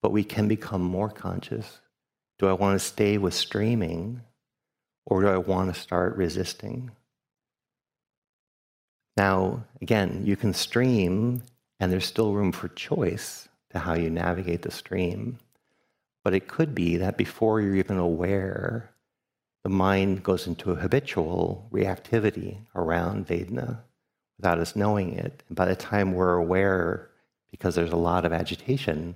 but 0.00 0.12
we 0.12 0.24
can 0.24 0.48
become 0.48 0.82
more 0.82 1.10
conscious. 1.10 1.80
Do 2.38 2.48
I 2.48 2.54
want 2.54 2.80
to 2.80 2.84
stay 2.84 3.18
with 3.18 3.34
streaming 3.34 4.22
or 5.06 5.20
do 5.20 5.28
I 5.28 5.36
want 5.36 5.72
to 5.72 5.80
start 5.80 6.16
resisting? 6.16 6.90
Now, 9.16 9.64
again, 9.82 10.22
you 10.24 10.36
can 10.36 10.54
stream 10.54 11.42
and 11.78 11.92
there's 11.92 12.06
still 12.06 12.32
room 12.32 12.50
for 12.50 12.68
choice 12.68 13.48
to 13.70 13.78
how 13.78 13.94
you 13.94 14.08
navigate 14.08 14.62
the 14.62 14.70
stream. 14.70 15.38
But 16.24 16.34
it 16.34 16.48
could 16.48 16.74
be 16.74 16.96
that 16.96 17.18
before 17.18 17.60
you're 17.60 17.76
even 17.76 17.98
aware, 17.98 18.90
the 19.64 19.70
mind 19.70 20.22
goes 20.22 20.46
into 20.46 20.70
a 20.70 20.76
habitual 20.76 21.68
reactivity 21.70 22.58
around 22.74 23.26
Vedana 23.26 23.80
without 24.38 24.58
us 24.58 24.76
knowing 24.76 25.14
it. 25.14 25.42
And 25.48 25.56
by 25.56 25.66
the 25.66 25.76
time 25.76 26.12
we're 26.12 26.34
aware, 26.34 27.10
because 27.50 27.74
there's 27.74 27.92
a 27.92 27.96
lot 27.96 28.24
of 28.24 28.32
agitation, 28.32 29.14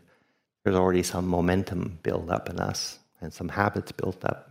there's 0.65 0.77
already 0.77 1.03
some 1.03 1.27
momentum 1.27 1.99
built 2.03 2.31
up 2.31 2.49
in 2.49 2.59
us 2.59 2.99
and 3.21 3.33
some 3.33 3.49
habits 3.49 3.93
built 3.93 4.25
up. 4.25 4.51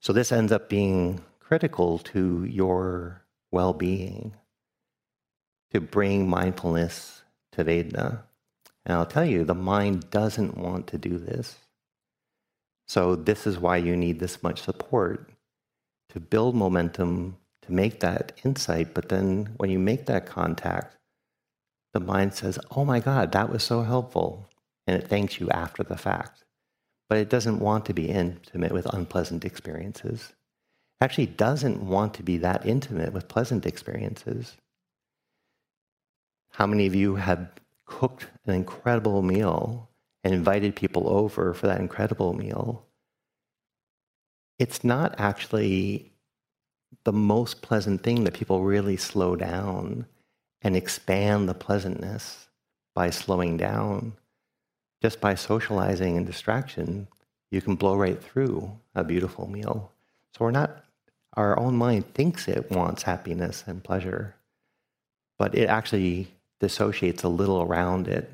So 0.00 0.12
this 0.12 0.32
ends 0.32 0.52
up 0.52 0.68
being 0.68 1.20
critical 1.38 1.98
to 1.98 2.44
your 2.44 3.24
well 3.50 3.72
being 3.72 4.34
to 5.72 5.80
bring 5.80 6.28
mindfulness 6.28 7.22
to 7.52 7.64
Vedana. 7.64 8.22
And 8.84 8.96
I'll 8.96 9.06
tell 9.06 9.24
you, 9.24 9.44
the 9.44 9.54
mind 9.54 10.10
doesn't 10.10 10.56
want 10.56 10.86
to 10.88 10.98
do 10.98 11.18
this. 11.18 11.56
So, 12.86 13.14
this 13.14 13.46
is 13.46 13.58
why 13.58 13.76
you 13.76 13.96
need 13.96 14.18
this 14.18 14.42
much 14.42 14.60
support 14.60 15.30
to 16.10 16.20
build 16.20 16.54
momentum, 16.54 17.38
to 17.62 17.72
make 17.72 18.00
that 18.00 18.32
insight. 18.44 18.94
But 18.94 19.08
then, 19.08 19.54
when 19.56 19.70
you 19.70 19.78
make 19.78 20.06
that 20.06 20.26
contact, 20.26 20.96
the 21.92 22.00
mind 22.00 22.34
says, 22.34 22.58
Oh 22.70 22.84
my 22.84 23.00
God, 23.00 23.32
that 23.32 23.50
was 23.50 23.62
so 23.62 23.82
helpful. 23.82 24.48
And 24.86 25.00
it 25.00 25.08
thanks 25.08 25.40
you 25.40 25.48
after 25.50 25.82
the 25.82 25.96
fact. 25.96 26.44
But 27.08 27.18
it 27.18 27.28
doesn't 27.28 27.60
want 27.60 27.84
to 27.86 27.94
be 27.94 28.08
intimate 28.08 28.72
with 28.72 28.86
unpleasant 28.86 29.44
experiences. 29.44 30.32
It 31.00 31.04
actually 31.04 31.26
doesn't 31.26 31.82
want 31.82 32.14
to 32.14 32.22
be 32.22 32.38
that 32.38 32.66
intimate 32.66 33.12
with 33.12 33.28
pleasant 33.28 33.66
experiences. 33.66 34.56
How 36.52 36.66
many 36.66 36.86
of 36.86 36.94
you 36.94 37.16
have 37.16 37.48
cooked 37.86 38.26
an 38.46 38.54
incredible 38.54 39.22
meal 39.22 39.88
and 40.24 40.34
invited 40.34 40.76
people 40.76 41.08
over 41.08 41.52
for 41.54 41.66
that 41.66 41.80
incredible 41.80 42.32
meal, 42.32 42.86
it's 44.58 44.84
not 44.84 45.14
actually 45.18 46.11
the 47.04 47.12
most 47.12 47.62
pleasant 47.62 48.02
thing 48.02 48.24
that 48.24 48.34
people 48.34 48.62
really 48.62 48.96
slow 48.96 49.36
down 49.36 50.06
and 50.62 50.76
expand 50.76 51.48
the 51.48 51.54
pleasantness 51.54 52.48
by 52.94 53.10
slowing 53.10 53.56
down. 53.56 54.12
Just 55.00 55.20
by 55.20 55.34
socializing 55.34 56.16
and 56.16 56.26
distraction, 56.26 57.08
you 57.50 57.60
can 57.60 57.74
blow 57.74 57.96
right 57.96 58.22
through 58.22 58.78
a 58.94 59.02
beautiful 59.02 59.48
meal. 59.48 59.90
So 60.32 60.44
we're 60.44 60.52
not, 60.52 60.84
our 61.34 61.58
own 61.58 61.76
mind 61.76 62.14
thinks 62.14 62.46
it 62.46 62.70
wants 62.70 63.02
happiness 63.02 63.64
and 63.66 63.82
pleasure, 63.82 64.36
but 65.38 65.54
it 65.54 65.68
actually 65.68 66.28
dissociates 66.60 67.24
a 67.24 67.28
little 67.28 67.62
around 67.62 68.06
it 68.06 68.30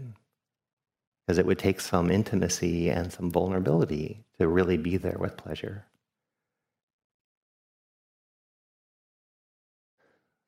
because 1.26 1.38
it 1.38 1.46
would 1.46 1.58
take 1.58 1.80
some 1.80 2.10
intimacy 2.10 2.90
and 2.90 3.12
some 3.12 3.30
vulnerability 3.30 4.24
to 4.38 4.48
really 4.48 4.76
be 4.76 4.96
there 4.96 5.16
with 5.18 5.36
pleasure. 5.36 5.84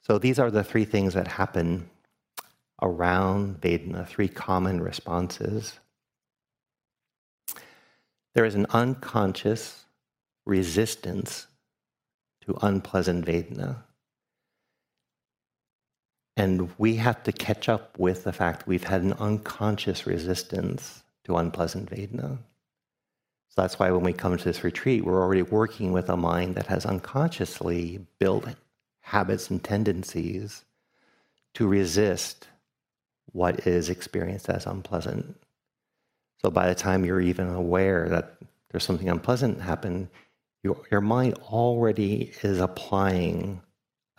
So 0.02 0.18
these 0.18 0.38
are 0.38 0.50
the 0.50 0.64
three 0.64 0.84
things 0.84 1.14
that 1.14 1.28
happen 1.28 1.90
around 2.82 3.60
Vedana, 3.60 4.06
three 4.06 4.28
common 4.28 4.80
responses. 4.80 5.78
There 8.34 8.44
is 8.44 8.54
an 8.54 8.66
unconscious 8.70 9.84
resistance 10.46 11.46
to 12.42 12.58
unpleasant 12.62 13.26
Vedana. 13.26 13.82
And 16.36 16.70
we 16.78 16.96
have 16.96 17.22
to 17.24 17.32
catch 17.32 17.68
up 17.68 17.98
with 17.98 18.24
the 18.24 18.32
fact 18.32 18.66
we've 18.66 18.84
had 18.84 19.02
an 19.02 19.12
unconscious 19.14 20.06
resistance 20.06 21.02
to 21.24 21.36
unpleasant 21.36 21.90
Vedana. 21.90 22.38
So 23.48 23.62
that's 23.62 23.78
why 23.78 23.90
when 23.90 24.04
we 24.04 24.12
come 24.12 24.36
to 24.36 24.44
this 24.44 24.64
retreat, 24.64 25.04
we're 25.04 25.20
already 25.20 25.42
working 25.42 25.92
with 25.92 26.08
a 26.08 26.16
mind 26.16 26.54
that 26.54 26.68
has 26.68 26.86
unconsciously 26.86 28.06
built 28.18 28.46
habits 29.00 29.50
and 29.50 29.62
tendencies 29.62 30.64
to 31.54 31.66
resist 31.66 32.46
what 33.32 33.66
is 33.66 33.88
experienced 33.88 34.48
as 34.48 34.66
unpleasant. 34.66 35.36
So 36.42 36.50
by 36.50 36.68
the 36.68 36.74
time 36.74 37.04
you're 37.04 37.20
even 37.20 37.48
aware 37.48 38.08
that 38.08 38.36
there's 38.70 38.84
something 38.84 39.08
unpleasant 39.08 39.60
happen, 39.60 40.08
your, 40.62 40.80
your 40.90 41.00
mind 41.00 41.34
already 41.34 42.32
is 42.42 42.60
applying 42.60 43.62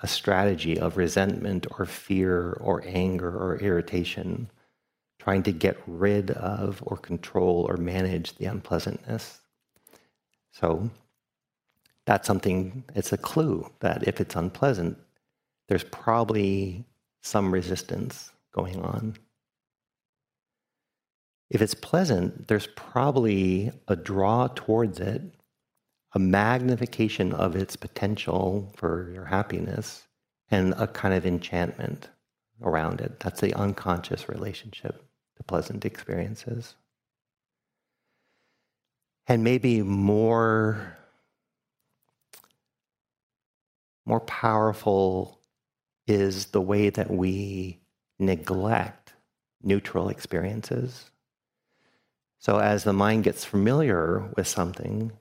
a 0.02 0.08
strategy 0.08 0.80
of 0.80 0.98
resentment 0.98 1.68
or 1.78 1.86
fear 1.86 2.54
or 2.54 2.84
anger 2.86 3.30
or 3.30 3.58
irritation, 3.58 4.50
trying 5.20 5.44
to 5.44 5.52
get 5.52 5.78
rid 5.86 6.32
of 6.32 6.82
or 6.86 6.98
control 6.98 7.66
or 7.70 7.78
manage 7.78 8.36
the 8.36 8.46
unpleasantness. 8.46 9.40
So 10.52 10.90
that's 12.06 12.28
something, 12.28 12.84
it's 12.96 13.14
a 13.14 13.18
clue 13.18 13.70
that 13.80 14.08
if 14.08 14.20
it's 14.20 14.36
unpleasant, 14.36 14.98
there's 15.68 15.84
probably 15.86 16.86
some 17.22 17.54
resistance 17.54 18.32
going 18.54 18.82
on. 18.82 19.16
If 21.50 21.62
it's 21.62 21.74
pleasant, 21.74 22.48
there's 22.48 22.68
probably 22.76 23.72
a 23.88 23.96
draw 23.96 24.48
towards 24.48 25.00
it 25.00 25.22
a 26.14 26.20
magnification 26.20 27.34
of 27.34 27.56
its 27.56 27.76
potential 27.76 28.72
for 28.76 29.10
your 29.14 29.26
happiness 29.26 30.08
and 30.50 30.74
a 30.74 30.88
kind 30.88 31.14
of 31.14 31.26
enchantment 31.26 32.10
around 32.62 33.00
it. 33.00 33.20
That's 33.20 33.40
the 33.42 33.54
unconscious 33.54 34.28
relationship 34.28 35.04
to 35.38 35.44
pleasant 35.44 35.86
experiences. 35.86 36.76
And 39.28 39.44
maybe 39.44 39.82
more, 39.82 40.98
more 44.06 44.20
powerful 44.22 45.40
is 46.08 46.48
the 46.48 46.62
way 46.62 46.90
that 46.90 47.10
we 47.10 47.80
neglect 48.20 49.14
neutral 49.64 50.10
experiences. 50.10 51.12
So, 52.40 52.58
as 52.58 52.84
the 52.84 52.94
mind 52.94 53.24
gets 53.24 53.46
familiar 53.46 54.32
with 54.36 54.48
something, 54.48 55.12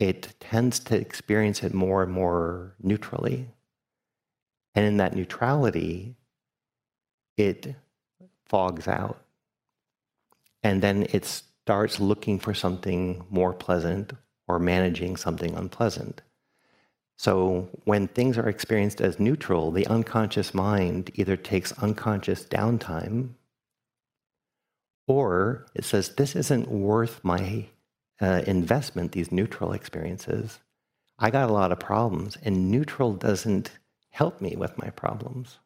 it 0.00 0.34
tends 0.40 0.80
to 0.80 0.98
experience 0.98 1.62
it 1.62 1.72
more 1.72 2.02
and 2.02 2.12
more 2.12 2.74
neutrally. 2.82 3.48
And 4.74 4.84
in 4.84 4.96
that 4.96 5.14
neutrality, 5.14 6.16
it 7.36 7.74
fogs 8.46 8.88
out. 8.88 9.22
And 10.64 10.82
then 10.82 11.06
it 11.12 11.24
starts 11.24 12.00
looking 12.00 12.40
for 12.40 12.54
something 12.54 13.24
more 13.30 13.52
pleasant 13.52 14.12
or 14.48 14.58
managing 14.58 15.16
something 15.16 15.54
unpleasant. 15.54 16.22
So 17.16 17.68
when 17.84 18.08
things 18.08 18.36
are 18.36 18.48
experienced 18.48 19.00
as 19.00 19.20
neutral, 19.20 19.70
the 19.70 19.86
unconscious 19.86 20.52
mind 20.52 21.10
either 21.14 21.36
takes 21.36 21.72
unconscious 21.72 22.44
downtime 22.44 23.30
or 25.06 25.66
it 25.74 25.84
says, 25.84 26.14
This 26.16 26.34
isn't 26.34 26.68
worth 26.68 27.22
my 27.22 27.66
uh, 28.20 28.42
investment, 28.46 29.12
these 29.12 29.30
neutral 29.30 29.72
experiences, 29.72 30.58
I 31.18 31.30
got 31.30 31.48
a 31.48 31.52
lot 31.52 31.72
of 31.72 31.78
problems, 31.78 32.36
and 32.42 32.70
neutral 32.70 33.14
doesn't 33.14 33.70
help 34.10 34.40
me 34.40 34.56
with 34.56 34.76
my 34.78 34.90
problems. 34.90 35.58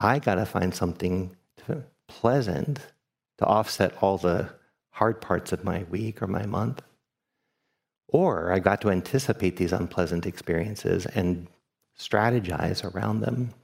I 0.00 0.18
got 0.18 0.36
to 0.36 0.46
find 0.46 0.74
something 0.74 1.36
to, 1.66 1.84
pleasant 2.08 2.80
to 3.38 3.46
offset 3.46 3.94
all 4.02 4.18
the 4.18 4.50
hard 4.90 5.20
parts 5.20 5.52
of 5.52 5.64
my 5.64 5.84
week 5.84 6.22
or 6.22 6.26
my 6.26 6.44
month. 6.46 6.82
Or 8.08 8.52
I 8.52 8.58
got 8.58 8.80
to 8.82 8.90
anticipate 8.90 9.56
these 9.56 9.72
unpleasant 9.72 10.26
experiences 10.26 11.06
and 11.06 11.48
strategize 11.98 12.84
around 12.84 13.20
them. 13.20 13.54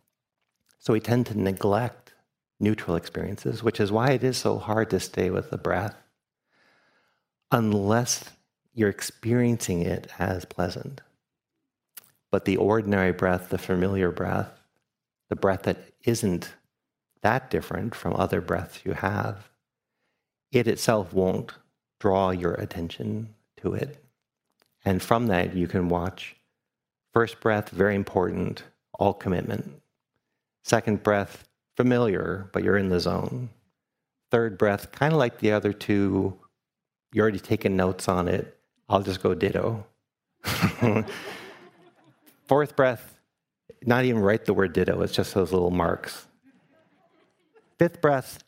So 0.78 0.92
we 0.92 1.00
tend 1.00 1.26
to 1.26 1.38
neglect 1.38 2.14
neutral 2.59 2.96
experiences, 2.96 3.62
which 3.62 3.81
is 3.81 3.92
why 3.92 4.11
it 4.12 4.24
is 4.24 4.37
so 4.37 4.59
hard 4.59 4.90
to 4.90 5.00
stay 5.00 5.31
with 5.31 5.50
the 5.50 5.59
breath 5.59 5.96
unless 7.50 8.24
you're 8.72 8.88
experiencing 8.88 9.83
it 9.83 10.09
as 10.18 10.44
pleasant. 10.44 11.02
But 12.31 12.46
the 12.46 12.57
ordinary 12.57 13.12
breath, 13.12 13.50
the 13.50 13.59
familiar 13.59 14.11
breath, 14.11 14.50
the 15.28 15.37
breath 15.37 15.64
that 15.64 15.92
isn't 16.05 16.55
that 17.20 17.50
different 17.50 17.94
from 17.94 18.14
other 18.14 18.40
breaths 18.40 18.81
you 18.85 18.92
have, 18.92 19.50
it 20.50 20.66
itself 20.66 21.12
won't 21.12 21.52
draw 22.00 22.31
your 22.31 22.55
attention 22.55 23.35
to 23.59 23.74
it. 23.74 24.01
And 24.85 25.03
from 25.03 25.29
that, 25.29 25.55
you 25.55 25.68
can 25.68 25.88
watch 25.88 26.37
first 27.12 27.40
breath, 27.40 27.71
very 27.71 27.95
important, 27.95 28.64
all 28.99 29.14
commitment. 29.14 29.81
Second 30.64 31.03
breath, 31.03 31.49
familiar, 31.77 32.49
but 32.53 32.62
you're 32.62 32.77
in 32.77 32.88
the 32.88 33.01
zone. 33.01 33.51
Third 34.31 34.59
breath, 34.59 34.92
kind 34.92 35.12
of 35.12 35.18
like 35.18 35.38
the 35.38 35.53
other 35.53 35.73
two, 35.73 36.38
you're 37.12 37.23
already 37.23 37.38
taking 37.38 37.77
notes 37.77 38.09
on 38.09 38.29
it. 38.29 38.59
I'll 38.88 39.03
just 39.03 39.23
go 39.23 39.35
ditto. 39.35 39.85
Fourth 42.47 42.75
breath, 42.77 43.18
not 43.85 44.05
even 44.05 44.21
write 44.21 44.45
the 44.45 44.55
word 44.55 44.73
ditto, 44.73 45.01
it's 45.03 45.12
just 45.12 45.35
those 45.35 45.53
little 45.53 45.71
marks. 45.71 46.27
Fifth 47.79 48.01
breath, 48.01 48.42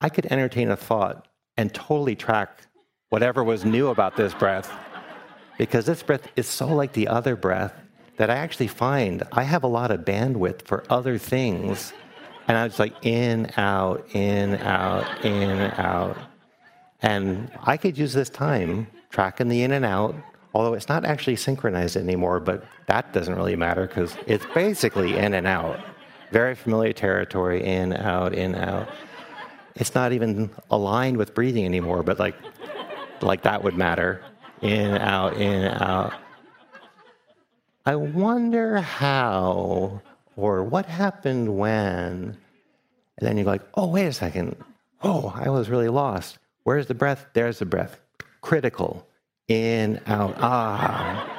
I 0.00 0.08
could 0.08 0.26
entertain 0.26 0.70
a 0.70 0.76
thought 0.76 1.28
and 1.56 1.72
totally 1.72 2.14
track 2.14 2.60
whatever 3.08 3.42
was 3.42 3.64
new 3.64 3.88
about 3.88 4.16
this 4.16 4.34
breath. 4.34 4.70
Because 5.58 5.86
this 5.86 6.02
breath 6.02 6.28
is 6.36 6.46
so 6.46 6.66
like 6.68 6.92
the 6.92 7.08
other 7.08 7.36
breath 7.36 7.72
that 8.16 8.30
I 8.30 8.36
actually 8.36 8.68
find 8.68 9.22
I 9.32 9.42
have 9.42 9.62
a 9.62 9.68
lot 9.68 9.90
of 9.90 10.00
bandwidth 10.00 10.62
for 10.62 10.84
other 10.90 11.18
things. 11.18 11.92
And 12.48 12.56
I 12.56 12.64
was 12.64 12.78
like 12.78 12.94
in, 13.04 13.50
out, 13.56 14.06
in, 14.14 14.54
out, 14.56 15.24
in, 15.24 15.60
out. 15.78 16.16
And 17.02 17.50
I 17.62 17.76
could 17.76 17.98
use 17.98 18.12
this 18.12 18.30
time 18.30 18.86
tracking 19.10 19.48
the 19.48 19.62
in 19.62 19.72
and 19.72 19.84
out, 19.84 20.14
although 20.54 20.74
it's 20.74 20.88
not 20.88 21.04
actually 21.04 21.36
synchronized 21.36 21.96
anymore, 21.96 22.40
but 22.40 22.64
that 22.86 23.12
doesn't 23.12 23.34
really 23.34 23.56
matter 23.56 23.86
because 23.86 24.16
it's 24.26 24.46
basically 24.54 25.16
in 25.16 25.34
and 25.34 25.46
out. 25.46 25.80
Very 26.30 26.54
familiar 26.54 26.92
territory, 26.92 27.64
in, 27.64 27.92
out, 27.92 28.32
in, 28.32 28.54
out. 28.54 28.88
It's 29.74 29.94
not 29.94 30.12
even 30.12 30.50
aligned 30.70 31.16
with 31.16 31.34
breathing 31.34 31.64
anymore, 31.64 32.02
but 32.02 32.18
like, 32.18 32.36
like 33.20 33.42
that 33.42 33.62
would 33.62 33.76
matter. 33.76 34.22
In, 34.62 34.96
out, 34.98 35.36
in, 35.36 35.64
out. 35.64 36.14
I 37.84 37.96
wonder 37.96 38.80
how 38.80 40.02
or 40.36 40.64
what 40.64 40.86
happened 40.86 41.56
when. 41.56 42.36
And 43.18 43.28
then 43.28 43.36
you're 43.36 43.46
like, 43.46 43.62
oh, 43.74 43.88
wait 43.88 44.06
a 44.06 44.12
second. 44.12 44.56
Oh, 45.02 45.32
I 45.34 45.50
was 45.50 45.68
really 45.68 45.88
lost. 45.88 46.38
Where's 46.64 46.86
the 46.86 46.94
breath? 46.94 47.26
There's 47.32 47.58
the 47.58 47.66
breath. 47.66 48.00
Critical. 48.40 49.06
In, 49.48 50.00
out. 50.06 50.34
Ah. 50.38 51.32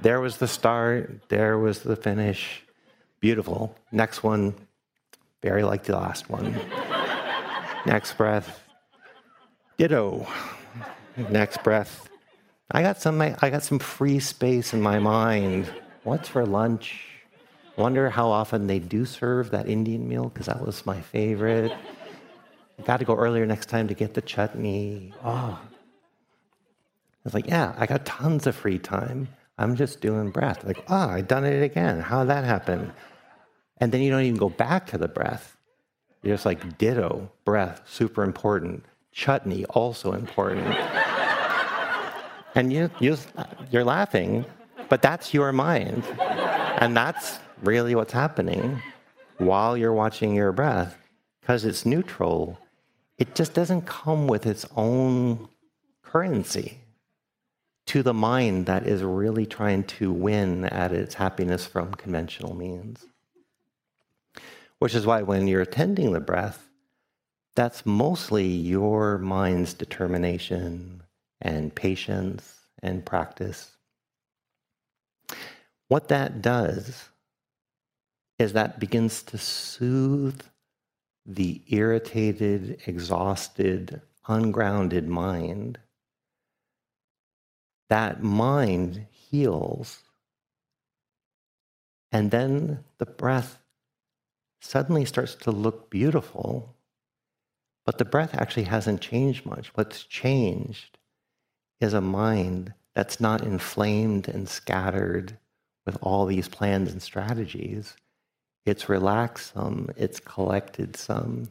There 0.00 0.20
was 0.20 0.38
the 0.38 0.48
start. 0.48 1.28
There 1.28 1.58
was 1.58 1.80
the 1.80 1.96
finish. 1.96 2.62
Beautiful. 3.20 3.74
Next 3.92 4.22
one, 4.22 4.54
very 5.42 5.62
like 5.62 5.84
the 5.84 5.96
last 5.96 6.30
one. 6.30 6.58
Next 7.86 8.16
breath. 8.16 8.62
Ditto. 9.76 10.26
Next 11.16 11.62
breath. 11.62 12.09
I 12.72 12.82
got 12.82 13.00
some 13.00 13.20
I 13.20 13.50
got 13.50 13.62
some 13.62 13.78
free 13.78 14.20
space 14.20 14.72
in 14.72 14.80
my 14.80 14.98
mind. 14.98 15.72
What's 16.04 16.28
for 16.28 16.46
lunch? 16.46 17.06
Wonder 17.76 18.10
how 18.10 18.28
often 18.28 18.66
they 18.66 18.78
do 18.78 19.04
serve 19.04 19.50
that 19.50 19.68
Indian 19.68 20.08
meal 20.08 20.28
because 20.28 20.46
that 20.46 20.64
was 20.64 20.86
my 20.86 21.00
favorite. 21.00 21.72
Got 22.84 22.98
to 22.98 23.04
go 23.04 23.16
earlier 23.16 23.44
next 23.44 23.68
time 23.68 23.88
to 23.88 23.94
get 23.94 24.14
the 24.14 24.22
chutney. 24.22 25.12
Oh. 25.24 25.58
I 25.60 27.24
was 27.24 27.34
like, 27.34 27.46
yeah, 27.48 27.74
I 27.76 27.86
got 27.86 28.06
tons 28.06 28.46
of 28.46 28.56
free 28.56 28.78
time. 28.78 29.28
I'm 29.58 29.76
just 29.76 30.00
doing 30.00 30.30
breath. 30.30 30.64
Like, 30.64 30.82
ah, 30.88 31.08
oh, 31.08 31.12
I 31.12 31.20
done 31.20 31.44
it 31.44 31.62
again. 31.62 32.00
How 32.00 32.20
did 32.20 32.30
that 32.30 32.44
happen? 32.44 32.92
And 33.76 33.92
then 33.92 34.00
you 34.00 34.10
don't 34.10 34.22
even 34.22 34.38
go 34.38 34.48
back 34.48 34.86
to 34.88 34.98
the 34.98 35.08
breath. 35.08 35.56
You're 36.22 36.34
just 36.34 36.46
like 36.46 36.78
ditto, 36.78 37.30
breath, 37.44 37.82
super 37.86 38.22
important. 38.22 38.84
Chutney, 39.12 39.64
also 39.66 40.12
important. 40.12 40.74
And 42.54 42.72
you, 42.72 42.90
you, 42.98 43.16
you're 43.70 43.84
laughing, 43.84 44.44
but 44.88 45.02
that's 45.02 45.32
your 45.32 45.52
mind. 45.52 46.04
and 46.18 46.96
that's 46.96 47.38
really 47.62 47.94
what's 47.94 48.12
happening 48.12 48.82
while 49.38 49.76
you're 49.76 49.92
watching 49.92 50.34
your 50.34 50.52
breath. 50.52 50.96
Because 51.40 51.64
it's 51.64 51.86
neutral, 51.86 52.58
it 53.18 53.34
just 53.34 53.54
doesn't 53.54 53.82
come 53.82 54.26
with 54.26 54.46
its 54.46 54.66
own 54.76 55.48
currency 56.02 56.78
to 57.86 58.02
the 58.02 58.14
mind 58.14 58.66
that 58.66 58.86
is 58.86 59.02
really 59.02 59.46
trying 59.46 59.82
to 59.84 60.12
win 60.12 60.64
at 60.66 60.92
its 60.92 61.14
happiness 61.14 61.66
from 61.66 61.92
conventional 61.94 62.54
means. 62.54 63.04
Which 64.78 64.94
is 64.94 65.06
why 65.06 65.22
when 65.22 65.48
you're 65.48 65.60
attending 65.60 66.12
the 66.12 66.20
breath, 66.20 66.68
that's 67.54 67.84
mostly 67.84 68.46
your 68.46 69.18
mind's 69.18 69.74
determination 69.74 71.02
and 71.40 71.74
patience 71.74 72.60
and 72.82 73.04
practice. 73.04 73.76
What 75.88 76.08
that 76.08 76.40
does 76.40 77.08
is 78.38 78.52
that 78.52 78.80
begins 78.80 79.22
to 79.24 79.38
soothe 79.38 80.42
the 81.26 81.62
irritated, 81.68 82.80
exhausted, 82.86 84.00
ungrounded 84.26 85.06
mind. 85.08 85.78
That 87.88 88.22
mind 88.22 89.06
heals. 89.10 90.00
And 92.12 92.30
then 92.30 92.84
the 92.98 93.06
breath 93.06 93.58
suddenly 94.60 95.04
starts 95.04 95.34
to 95.34 95.50
look 95.50 95.90
beautiful 95.90 96.76
but 97.90 97.98
the 97.98 98.04
breath 98.04 98.36
actually 98.36 98.66
hasn't 98.66 99.00
changed 99.00 99.44
much. 99.44 99.72
What's 99.74 100.04
changed 100.04 100.98
is 101.80 101.94
a 101.94 102.00
mind 102.00 102.74
that's 102.94 103.20
not 103.20 103.42
inflamed 103.42 104.28
and 104.28 104.48
scattered 104.48 105.38
with 105.86 105.96
all 106.02 106.26
these 106.26 106.48
plans 106.48 106.92
and 106.92 107.00
strategies. 107.00 107.96
It's 108.66 108.88
relaxed 108.88 109.54
some, 109.54 109.88
it's 109.96 110.20
collected 110.20 110.96
some, 110.96 111.48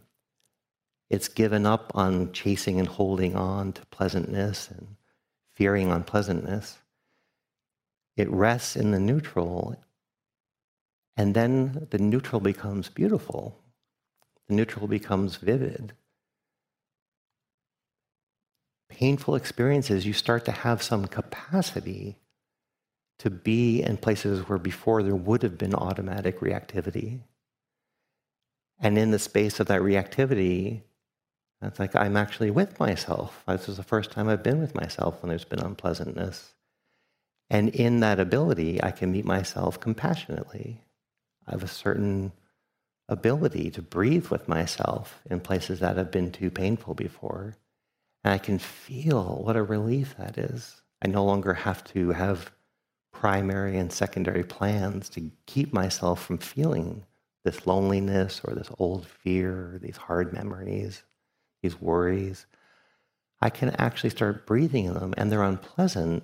it's 1.09 1.27
given 1.27 1.65
up 1.65 1.91
on 1.95 2.31
chasing 2.33 2.79
and 2.79 2.87
holding 2.87 3.35
on 3.35 3.73
to 3.73 3.85
pleasantness 3.87 4.69
and 4.69 4.95
fearing 5.55 5.91
unpleasantness. 5.91 6.77
It 8.15 8.29
rests 8.29 8.75
in 8.75 8.91
the 8.91 8.99
neutral, 8.99 9.81
and 11.17 11.33
then 11.33 11.87
the 11.89 11.97
neutral 11.97 12.39
becomes 12.39 12.89
beautiful. 12.89 13.57
The 14.47 14.55
neutral 14.55 14.87
becomes 14.87 15.37
vivid 15.37 15.93
painful 18.99 19.35
experiences, 19.35 20.05
you 20.05 20.11
start 20.11 20.43
to 20.43 20.51
have 20.51 20.83
some 20.83 21.07
capacity 21.07 22.17
to 23.17 23.29
be 23.29 23.81
in 23.81 23.95
places 23.95 24.49
where 24.49 24.57
before 24.57 25.01
there 25.03 25.15
would 25.15 25.41
have 25.41 25.57
been 25.57 25.73
automatic 25.73 26.41
reactivity. 26.41 27.21
And 28.77 28.97
in 28.97 29.11
the 29.11 29.19
space 29.19 29.61
of 29.61 29.67
that 29.67 29.81
reactivity, 29.81 30.81
it's 31.61 31.79
like 31.79 31.95
I'm 31.95 32.17
actually 32.17 32.51
with 32.51 32.77
myself. 32.77 33.41
This 33.47 33.69
is 33.69 33.77
the 33.77 33.83
first 33.83 34.11
time 34.11 34.27
I've 34.27 34.43
been 34.43 34.59
with 34.59 34.75
myself 34.75 35.21
when 35.21 35.29
there's 35.29 35.45
been 35.45 35.59
unpleasantness. 35.59 36.53
And 37.49 37.69
in 37.69 38.01
that 38.01 38.19
ability, 38.19 38.83
I 38.83 38.91
can 38.91 39.13
meet 39.13 39.25
myself 39.25 39.79
compassionately. 39.79 40.81
I 41.47 41.51
have 41.51 41.63
a 41.63 41.67
certain 41.67 42.33
ability 43.07 43.71
to 43.71 43.81
breathe 43.81 44.27
with 44.27 44.49
myself 44.49 45.21
in 45.29 45.39
places 45.39 45.79
that 45.79 45.95
have 45.95 46.11
been 46.11 46.33
too 46.33 46.51
painful 46.51 46.95
before. 46.95 47.55
And 48.23 48.33
I 48.33 48.37
can 48.37 48.59
feel 48.59 49.41
what 49.43 49.55
a 49.55 49.63
relief 49.63 50.15
that 50.17 50.37
is. 50.37 50.81
I 51.01 51.07
no 51.07 51.23
longer 51.23 51.53
have 51.53 51.83
to 51.85 52.11
have 52.11 52.51
primary 53.11 53.77
and 53.77 53.91
secondary 53.91 54.43
plans 54.43 55.09
to 55.09 55.31
keep 55.45 55.73
myself 55.73 56.23
from 56.23 56.37
feeling 56.37 57.05
this 57.43 57.65
loneliness 57.65 58.41
or 58.43 58.53
this 58.53 58.69
old 58.77 59.07
fear, 59.07 59.73
or 59.73 59.79
these 59.81 59.97
hard 59.97 60.33
memories, 60.33 61.03
these 61.61 61.79
worries. 61.79 62.45
I 63.41 63.49
can 63.49 63.69
actually 63.71 64.09
start 64.09 64.45
breathing 64.45 64.85
in 64.85 64.93
them 64.93 65.13
and 65.17 65.31
they're 65.31 65.43
unpleasant. 65.43 66.23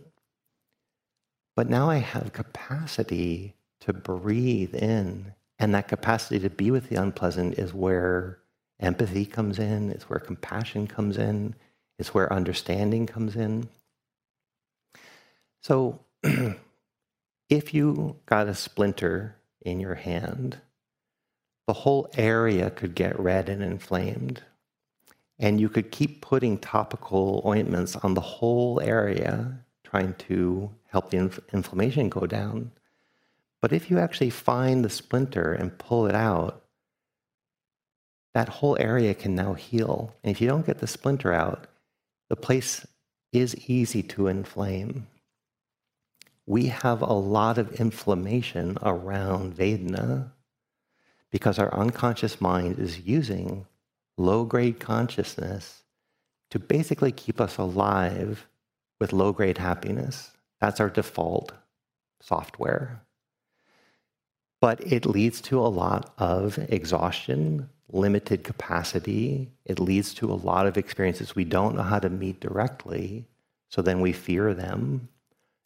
But 1.55 1.69
now 1.69 1.89
I 1.89 1.97
have 1.97 2.34
capacity 2.34 3.55
to 3.81 3.93
breathe 3.93 4.75
in. 4.75 5.34
And 5.58 5.73
that 5.73 5.88
capacity 5.88 6.39
to 6.39 6.49
be 6.49 6.69
with 6.69 6.89
the 6.89 6.97
unpleasant 6.97 7.58
is 7.58 7.73
where 7.73 8.39
empathy 8.81 9.25
comes 9.25 9.58
in, 9.58 9.89
it's 9.89 10.10
where 10.10 10.19
compassion 10.19 10.86
comes 10.86 11.17
in, 11.17 11.55
it's 11.97 12.13
where 12.13 12.31
understanding 12.31 13.08
comes 13.08 13.36
in. 13.36 13.69
So, 15.62 15.99
if 17.49 17.73
you 17.73 18.17
got 18.25 18.47
a 18.47 18.55
splinter 18.55 19.36
in 19.62 19.79
your 19.79 19.95
hand, 19.95 20.58
the 21.67 21.73
whole 21.73 22.10
area 22.15 22.69
could 22.69 22.95
get 22.95 23.19
red 23.19 23.49
and 23.49 23.63
inflamed. 23.63 24.43
And 25.39 25.60
you 25.60 25.67
could 25.67 25.91
keep 25.91 26.21
putting 26.21 26.58
topical 26.58 27.41
ointments 27.45 27.95
on 27.95 28.13
the 28.13 28.21
whole 28.21 28.79
area, 28.79 29.60
trying 29.84 30.13
to 30.13 30.71
help 30.88 31.10
the 31.10 31.17
inf- 31.17 31.39
inflammation 31.51 32.10
go 32.10 32.25
down. 32.25 32.71
But 33.62 33.73
if 33.73 33.89
you 33.89 33.99
actually 33.99 34.29
find 34.29 34.86
the 34.86 34.89
splinter 34.89 35.51
and 35.51 35.77
pull 35.77 36.08
it 36.08 36.15
out, 36.15 36.62
that 38.34 38.49
whole 38.49 38.77
area 38.79 39.13
can 39.13 39.34
now 39.34 39.53
heal. 39.53 40.13
And 40.23 40.31
if 40.31 40.39
you 40.39 40.47
don't 40.47 40.65
get 40.65 40.79
the 40.79 40.88
splinter 40.88 41.34
out, 41.34 41.67
the 42.29 42.35
place 42.35 42.85
is 43.31 43.55
easy 43.69 44.01
to 44.03 44.27
inflame. 44.27 45.07
We 46.45 46.67
have 46.67 47.01
a 47.01 47.13
lot 47.13 47.57
of 47.57 47.79
inflammation 47.79 48.77
around 48.81 49.55
Vedana 49.55 50.31
because 51.31 51.59
our 51.59 51.73
unconscious 51.73 52.39
mind 52.39 52.79
is 52.79 52.99
using 52.99 53.65
low 54.17 54.45
grade 54.45 54.79
consciousness 54.79 55.83
to 56.51 56.59
basically 56.59 57.11
keep 57.11 57.41
us 57.41 57.57
alive 57.57 58.47
with 58.99 59.11
low 59.11 59.33
grade 59.33 59.57
happiness. 59.57 60.31
That's 60.61 60.79
our 60.79 60.89
default 60.89 61.51
software. 62.21 63.01
But 64.61 64.79
it 64.81 65.05
leads 65.05 65.41
to 65.41 65.59
a 65.59 65.67
lot 65.67 66.13
of 66.17 66.57
exhaustion, 66.69 67.69
limited 67.91 68.43
capacity. 68.43 69.51
It 69.65 69.79
leads 69.79 70.13
to 70.15 70.31
a 70.31 70.33
lot 70.33 70.67
of 70.67 70.77
experiences 70.77 71.35
we 71.35 71.45
don't 71.45 71.75
know 71.75 71.83
how 71.83 71.99
to 71.99 72.09
meet 72.09 72.39
directly, 72.39 73.25
so 73.69 73.81
then 73.81 74.01
we 74.01 74.11
fear 74.11 74.53
them. 74.53 75.09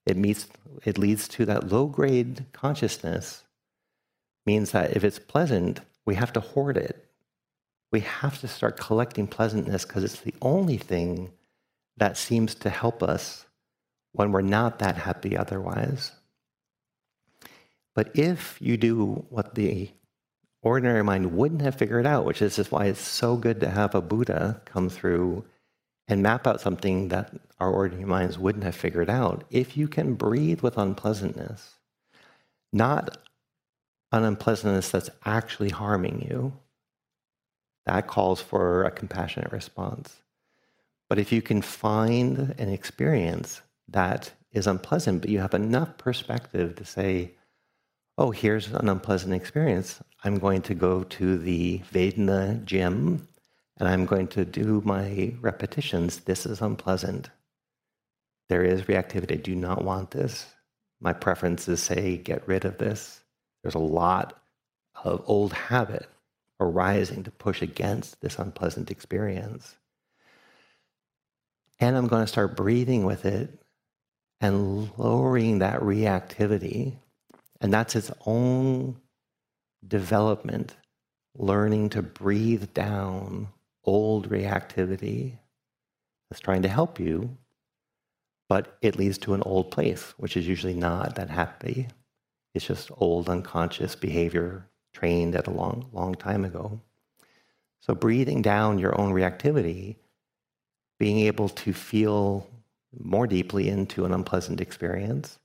It, 0.06 0.18
meets, 0.18 0.48
it 0.84 0.98
leads 0.98 1.28
to 1.30 1.46
that 1.46 1.70
low 1.70 1.86
grade 1.86 2.46
consciousness, 2.52 3.44
means 4.46 4.72
that 4.72 4.96
if 4.96 5.04
it's 5.04 5.20
pleasant, 5.20 5.82
we 6.06 6.16
have 6.16 6.34
to 6.34 6.40
hoard 6.40 6.78
it. 6.78 7.06
We 7.92 8.02
have 8.02 8.40
to 8.42 8.48
start 8.48 8.80
collecting 8.80 9.28
pleasantness 9.28 9.86
because 9.86 10.04
it's 10.04 10.22
the 10.22 10.34
only 10.42 10.78
thing 10.78 11.32
that 11.98 12.18
seems 12.18 12.56
to 12.56 12.70
help 12.70 13.04
us 13.04 13.46
when 14.14 14.32
we're 14.32 14.42
not 14.42 14.80
that 14.80 14.96
happy 14.96 15.38
otherwise. 15.38 16.12
But 17.94 18.16
if 18.16 18.58
you 18.62 18.78
do 18.78 19.26
what 19.30 19.56
the 19.56 19.90
ordinary 20.62 21.04
mind 21.04 21.34
wouldn't 21.34 21.62
have 21.62 21.76
figured 21.76 22.06
out, 22.06 22.26
which 22.26 22.42
is 22.42 22.58
why 22.72 22.86
it's 22.86 23.02
so 23.02 23.38
good 23.38 23.60
to 23.62 23.70
have 23.70 23.96
a 23.96 24.02
Buddha 24.02 24.62
come 24.66 24.90
through 24.90 25.46
and 26.08 26.24
map 26.24 26.48
out 26.48 26.60
something 26.60 27.10
that 27.10 27.34
our 27.60 27.72
ordinary 27.72 28.06
minds 28.06 28.38
wouldn't 28.38 28.64
have 28.64 28.76
figured 28.76 29.10
out. 29.10 29.44
If 29.52 29.78
you 29.78 29.88
can 29.88 30.16
breathe 30.16 30.62
with 30.62 30.78
unpleasantness, 30.78 31.76
not 32.74 33.18
an 34.12 34.24
unpleasantness 34.24 34.90
that's 34.90 35.10
actually 35.26 35.70
harming 35.70 36.28
you, 36.28 36.54
that 37.86 38.08
calls 38.08 38.42
for 38.42 38.84
a 38.84 38.92
compassionate 38.92 39.52
response. 39.52 40.16
But 41.10 41.20
if 41.20 41.32
you 41.32 41.42
can 41.42 41.62
find 41.62 42.56
an 42.58 42.70
experience 42.70 43.62
that 43.88 44.32
is 44.52 44.68
unpleasant, 44.68 45.22
but 45.22 45.30
you 45.30 45.40
have 45.40 45.54
enough 45.54 45.98
perspective 45.98 46.76
to 46.76 46.86
say, 46.86 47.32
oh, 48.18 48.32
here's 48.32 48.68
an 48.68 48.90
unpleasant 48.90 49.34
experience. 49.34 50.00
I'm 50.24 50.38
going 50.38 50.62
to 50.64 50.76
go 50.76 51.04
to 51.04 51.38
the 51.38 51.80
Vedana 51.92 52.64
gym 52.66 53.28
and 53.78 53.88
I'm 53.88 54.06
going 54.06 54.28
to 54.30 54.44
do 54.46 54.82
my 54.84 55.34
repetitions. 55.40 56.22
This 56.22 56.46
is 56.46 56.62
unpleasant. 56.62 57.30
There 58.50 58.64
is 58.64 58.84
reactivity. 58.84 59.34
I 59.34 59.36
do 59.36 59.56
not 59.56 59.84
want 59.84 60.12
this. 60.12 60.46
My 61.00 61.14
preference 61.14 61.68
is 61.68 61.82
say, 61.82 62.18
get 62.18 62.48
rid 62.48 62.66
of 62.66 62.78
this. 62.78 63.22
There's 63.64 63.76
a 63.76 63.80
lot 63.80 64.42
of 65.04 65.24
old 65.26 65.54
habit 65.54 66.08
arising 66.60 67.24
to 67.24 67.32
push 67.32 67.62
against 67.62 68.20
this 68.20 68.38
unpleasant 68.38 68.92
experience. 68.92 69.78
And 71.80 71.96
I'm 71.96 72.08
going 72.08 72.24
to 72.24 72.28
start 72.28 72.58
breathing 72.58 73.06
with 73.06 73.24
it 73.26 73.62
and 74.42 74.90
lowering 74.98 75.60
that 75.60 75.80
reactivity 75.80 76.98
and 77.62 77.74
that's 77.74 77.96
its 77.96 78.12
own 78.26 78.98
development, 79.88 80.76
learning 81.38 81.90
to 81.90 82.02
breathe 82.02 82.74
down 82.74 83.50
old 83.86 84.30
reactivity 84.30 85.38
that's 86.30 86.42
trying 86.42 86.62
to 86.62 86.68
help 86.68 87.00
you, 87.00 87.38
but 88.48 88.78
it 88.82 88.98
leads 88.98 89.18
to 89.20 89.34
an 89.34 89.44
old 89.44 89.72
place, 89.72 90.14
which 90.18 90.36
is 90.36 90.48
usually 90.48 90.74
not 90.74 91.16
that 91.16 91.30
happy. 91.30 91.88
It's 92.54 92.66
just 92.66 92.92
old 92.98 93.30
unconscious 93.30 93.96
behavior 93.96 94.68
trained 94.94 95.36
at 95.36 95.48
a 95.48 95.52
long, 95.52 95.88
long 95.94 96.16
time 96.16 96.44
ago. 96.44 96.82
So, 97.82 97.96
breathing 97.96 98.42
down 98.42 98.80
your 98.80 99.00
own 99.00 99.14
reactivity, 99.14 99.96
being 101.00 101.20
able 101.20 101.50
to 101.50 101.74
feel 101.74 102.48
more 102.98 103.28
deeply 103.28 103.70
into 103.70 104.06
an 104.06 104.14
unpleasant 104.14 104.60
experience, 104.60 105.40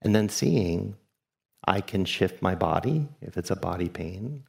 and 0.00 0.14
then 0.14 0.28
seeing 0.28 0.96
I 1.64 1.80
can 1.80 2.04
shift 2.04 2.42
my 2.42 2.54
body 2.54 3.08
if 3.20 3.36
it's 3.36 3.50
a 3.50 3.56
body 3.56 3.88
pain. 3.88 4.44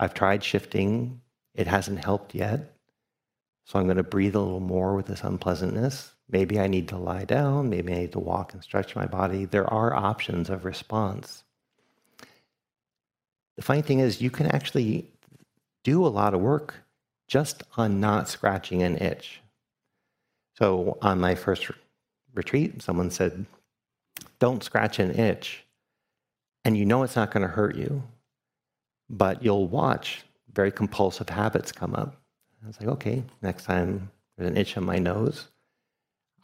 I've 0.00 0.14
tried 0.14 0.42
shifting, 0.42 1.20
it 1.54 1.66
hasn't 1.66 2.04
helped 2.04 2.34
yet. 2.34 2.76
So 3.64 3.78
I'm 3.78 3.86
going 3.86 3.96
to 3.96 4.02
breathe 4.02 4.34
a 4.34 4.40
little 4.40 4.60
more 4.60 4.94
with 4.94 5.06
this 5.06 5.22
unpleasantness. 5.22 6.12
Maybe 6.28 6.58
I 6.58 6.66
need 6.66 6.88
to 6.88 6.96
lie 6.96 7.24
down, 7.24 7.70
maybe 7.70 7.92
I 7.92 7.98
need 8.00 8.12
to 8.12 8.18
walk 8.18 8.54
and 8.54 8.62
stretch 8.62 8.96
my 8.96 9.06
body. 9.06 9.44
There 9.44 9.70
are 9.72 9.94
options 9.94 10.50
of 10.50 10.64
response. 10.64 11.44
The 13.56 13.62
funny 13.62 13.82
thing 13.82 14.00
is, 14.00 14.20
you 14.20 14.30
can 14.30 14.46
actually 14.46 15.12
do 15.84 16.04
a 16.04 16.08
lot 16.08 16.34
of 16.34 16.40
work 16.40 16.74
just 17.28 17.62
on 17.76 18.00
not 18.00 18.28
scratching 18.28 18.82
an 18.82 18.96
itch. 18.96 19.40
So, 20.58 20.98
on 21.02 21.20
my 21.20 21.34
first 21.34 21.70
retreat, 22.34 22.82
someone 22.82 23.10
said, 23.10 23.46
Don't 24.38 24.62
scratch 24.62 24.98
an 24.98 25.12
itch. 25.12 25.63
And 26.64 26.76
you 26.76 26.86
know 26.86 27.02
it's 27.02 27.16
not 27.16 27.30
going 27.30 27.42
to 27.42 27.52
hurt 27.52 27.76
you, 27.76 28.02
but 29.10 29.42
you'll 29.42 29.66
watch 29.66 30.24
very 30.52 30.72
compulsive 30.72 31.28
habits 31.28 31.72
come 31.72 31.94
up. 31.94 32.16
I 32.62 32.66
was 32.66 32.80
like, 32.80 32.88
okay, 32.90 33.22
next 33.42 33.64
time 33.64 34.10
there's 34.36 34.50
an 34.50 34.56
itch 34.56 34.76
on 34.76 34.84
my 34.84 34.98
nose, 34.98 35.48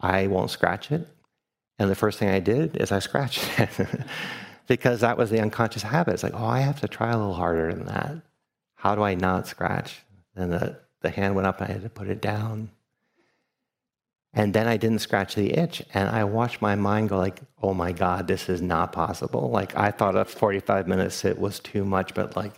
I 0.00 0.26
won't 0.26 0.50
scratch 0.50 0.92
it. 0.92 1.08
And 1.78 1.90
the 1.90 1.94
first 1.94 2.18
thing 2.18 2.28
I 2.28 2.40
did 2.40 2.76
is 2.76 2.92
I 2.92 2.98
scratched 2.98 3.42
it 3.58 3.70
because 4.66 5.00
that 5.00 5.16
was 5.16 5.30
the 5.30 5.40
unconscious 5.40 5.82
habit. 5.82 6.14
It's 6.14 6.22
like, 6.22 6.34
oh, 6.34 6.46
I 6.46 6.60
have 6.60 6.80
to 6.82 6.88
try 6.88 7.10
a 7.10 7.16
little 7.16 7.34
harder 7.34 7.72
than 7.72 7.86
that. 7.86 8.16
How 8.74 8.94
do 8.94 9.02
I 9.02 9.14
not 9.14 9.46
scratch? 9.46 10.02
And 10.36 10.52
the, 10.52 10.78
the 11.00 11.10
hand 11.10 11.34
went 11.34 11.46
up 11.46 11.60
and 11.60 11.70
I 11.70 11.72
had 11.72 11.82
to 11.82 11.88
put 11.88 12.08
it 12.08 12.20
down. 12.20 12.70
And 14.32 14.54
then 14.54 14.68
I 14.68 14.76
didn't 14.76 15.00
scratch 15.00 15.34
the 15.34 15.52
itch. 15.52 15.82
And 15.92 16.08
I 16.08 16.24
watched 16.24 16.62
my 16.62 16.76
mind 16.76 17.08
go 17.08 17.18
like, 17.18 17.40
oh 17.62 17.74
my 17.74 17.92
God, 17.92 18.28
this 18.28 18.48
is 18.48 18.62
not 18.62 18.92
possible. 18.92 19.50
Like 19.50 19.76
I 19.76 19.90
thought 19.90 20.16
a 20.16 20.24
45 20.24 20.86
minute 20.86 21.12
sit 21.12 21.38
was 21.38 21.58
too 21.58 21.84
much, 21.84 22.14
but 22.14 22.36
like 22.36 22.52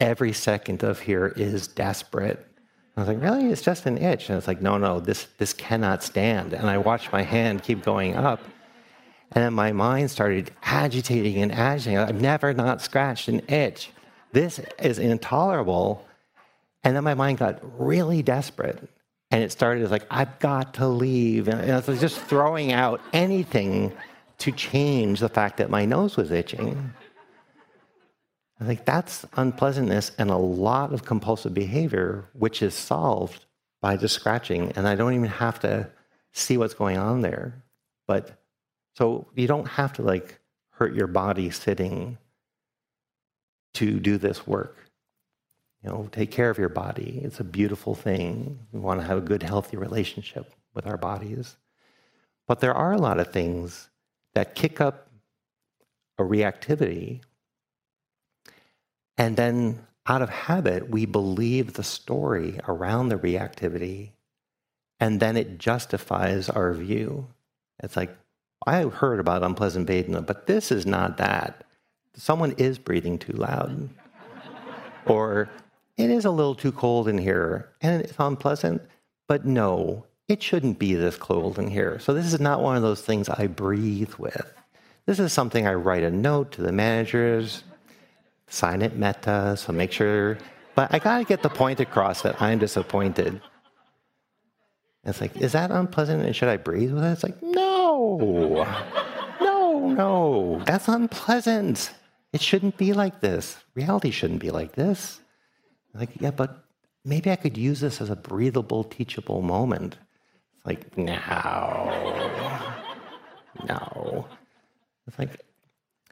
every 0.00 0.32
second 0.32 0.82
of 0.82 1.00
here 1.00 1.26
is 1.26 1.68
desperate. 1.68 2.46
I 2.96 3.00
was 3.00 3.08
like, 3.08 3.20
really? 3.20 3.50
It's 3.50 3.62
just 3.62 3.86
an 3.86 3.98
itch. 3.98 4.28
And 4.28 4.38
it's 4.38 4.46
like, 4.46 4.62
no, 4.62 4.78
no, 4.78 5.00
this, 5.00 5.26
this 5.38 5.52
cannot 5.52 6.02
stand. 6.02 6.52
And 6.52 6.70
I 6.70 6.78
watched 6.78 7.12
my 7.12 7.22
hand 7.22 7.62
keep 7.62 7.82
going 7.82 8.14
up. 8.16 8.40
And 9.32 9.42
then 9.42 9.52
my 9.52 9.72
mind 9.72 10.10
started 10.10 10.52
agitating 10.62 11.42
and 11.42 11.50
agitating. 11.50 11.98
I've 11.98 12.20
never 12.20 12.54
not 12.54 12.80
scratched 12.80 13.28
an 13.28 13.42
itch. 13.48 13.90
This 14.32 14.60
is 14.78 14.98
intolerable. 14.98 16.06
And 16.84 16.94
then 16.94 17.02
my 17.02 17.14
mind 17.14 17.38
got 17.38 17.58
really 17.80 18.22
desperate. 18.22 18.88
And 19.34 19.42
it 19.42 19.50
started 19.50 19.82
as 19.82 19.90
like, 19.90 20.06
I've 20.12 20.38
got 20.38 20.74
to 20.74 20.86
leave. 20.86 21.48
And 21.48 21.60
I 21.60 21.80
was 21.80 22.00
just 22.00 22.20
throwing 22.20 22.70
out 22.70 23.00
anything 23.12 23.92
to 24.38 24.52
change 24.52 25.18
the 25.18 25.28
fact 25.28 25.56
that 25.56 25.70
my 25.70 25.84
nose 25.84 26.16
was 26.16 26.30
itching. 26.30 26.92
I 28.60 28.64
think 28.64 28.84
that's 28.84 29.26
unpleasantness 29.32 30.12
and 30.18 30.30
a 30.30 30.36
lot 30.36 30.92
of 30.92 31.04
compulsive 31.04 31.52
behavior, 31.52 32.26
which 32.34 32.62
is 32.62 32.74
solved 32.74 33.46
by 33.82 33.96
just 33.96 34.14
scratching. 34.14 34.70
And 34.76 34.86
I 34.86 34.94
don't 34.94 35.14
even 35.14 35.30
have 35.30 35.58
to 35.60 35.90
see 36.30 36.56
what's 36.56 36.74
going 36.74 36.98
on 36.98 37.22
there. 37.22 37.60
But 38.06 38.40
so 38.94 39.26
you 39.34 39.48
don't 39.48 39.66
have 39.66 39.94
to 39.94 40.02
like 40.02 40.38
hurt 40.74 40.94
your 40.94 41.08
body 41.08 41.50
sitting 41.50 42.18
to 43.72 43.98
do 43.98 44.16
this 44.16 44.46
work. 44.46 44.83
You 45.84 45.90
know, 45.90 46.08
take 46.10 46.30
care 46.30 46.50
of 46.50 46.58
your 46.58 46.70
body. 46.70 47.20
It's 47.22 47.40
a 47.40 47.44
beautiful 47.44 47.94
thing. 47.94 48.58
We 48.72 48.80
want 48.80 49.00
to 49.00 49.06
have 49.06 49.18
a 49.18 49.20
good, 49.20 49.42
healthy 49.42 49.76
relationship 49.76 50.52
with 50.74 50.86
our 50.86 50.96
bodies. 50.96 51.56
But 52.48 52.60
there 52.60 52.74
are 52.74 52.92
a 52.92 52.98
lot 52.98 53.20
of 53.20 53.32
things 53.32 53.90
that 54.34 54.54
kick 54.54 54.80
up 54.80 55.10
a 56.18 56.22
reactivity 56.22 57.20
and 59.16 59.36
then, 59.36 59.86
out 60.06 60.22
of 60.22 60.28
habit, 60.28 60.90
we 60.90 61.06
believe 61.06 61.74
the 61.74 61.84
story 61.84 62.58
around 62.68 63.08
the 63.08 63.16
reactivity, 63.16 64.10
and 65.00 65.20
then 65.20 65.36
it 65.36 65.58
justifies 65.58 66.50
our 66.50 66.72
view. 66.72 67.28
It's 67.82 67.96
like, 67.96 68.16
I 68.66 68.82
heard 68.82 69.20
about 69.20 69.42
unpleasant 69.42 69.88
Vedana, 69.88 70.24
but 70.24 70.46
this 70.46 70.72
is 70.72 70.86
not 70.86 71.18
that. 71.18 71.64
Someone 72.14 72.52
is 72.52 72.78
breathing 72.78 73.18
too 73.18 73.34
loud. 73.34 73.88
or 75.06 75.48
it 75.96 76.10
is 76.10 76.24
a 76.24 76.30
little 76.30 76.54
too 76.54 76.72
cold 76.72 77.08
in 77.08 77.18
here, 77.18 77.70
and 77.80 78.02
it's 78.02 78.14
unpleasant, 78.18 78.82
but 79.28 79.44
no, 79.44 80.06
it 80.28 80.42
shouldn't 80.42 80.78
be 80.78 80.94
this 80.94 81.16
cold 81.16 81.58
in 81.58 81.68
here. 81.68 81.98
So, 81.98 82.14
this 82.14 82.32
is 82.32 82.40
not 82.40 82.62
one 82.62 82.76
of 82.76 82.82
those 82.82 83.02
things 83.02 83.28
I 83.28 83.46
breathe 83.46 84.14
with. 84.14 84.52
This 85.06 85.18
is 85.18 85.32
something 85.32 85.66
I 85.66 85.74
write 85.74 86.02
a 86.02 86.10
note 86.10 86.52
to 86.52 86.62
the 86.62 86.72
managers, 86.72 87.62
sign 88.48 88.82
it 88.82 88.96
metta, 88.96 89.56
so 89.56 89.72
make 89.72 89.92
sure. 89.92 90.38
But 90.74 90.92
I 90.92 90.98
gotta 90.98 91.24
get 91.24 91.42
the 91.42 91.50
point 91.50 91.80
across 91.80 92.22
that 92.22 92.40
I'm 92.40 92.58
disappointed. 92.58 93.40
It's 95.04 95.20
like, 95.20 95.36
is 95.36 95.52
that 95.52 95.70
unpleasant 95.70 96.24
and 96.24 96.34
should 96.34 96.48
I 96.48 96.56
breathe 96.56 96.92
with 96.92 97.04
it? 97.04 97.12
It's 97.12 97.22
like, 97.22 97.40
no, 97.42 98.66
no, 99.40 99.88
no, 99.88 100.62
that's 100.64 100.88
unpleasant. 100.88 101.92
It 102.32 102.40
shouldn't 102.40 102.78
be 102.78 102.94
like 102.94 103.20
this. 103.20 103.58
Reality 103.74 104.10
shouldn't 104.10 104.40
be 104.40 104.50
like 104.50 104.72
this. 104.72 105.20
Like, 105.94 106.20
yeah, 106.20 106.32
but 106.32 106.64
maybe 107.04 107.30
I 107.30 107.36
could 107.36 107.56
use 107.56 107.80
this 107.80 108.00
as 108.00 108.10
a 108.10 108.16
breathable, 108.16 108.84
teachable 108.84 109.42
moment. 109.42 109.96
It's 110.56 110.66
like, 110.66 110.96
no, 110.98 111.14
no. 113.68 114.26
It's 115.06 115.18
like, 115.18 115.40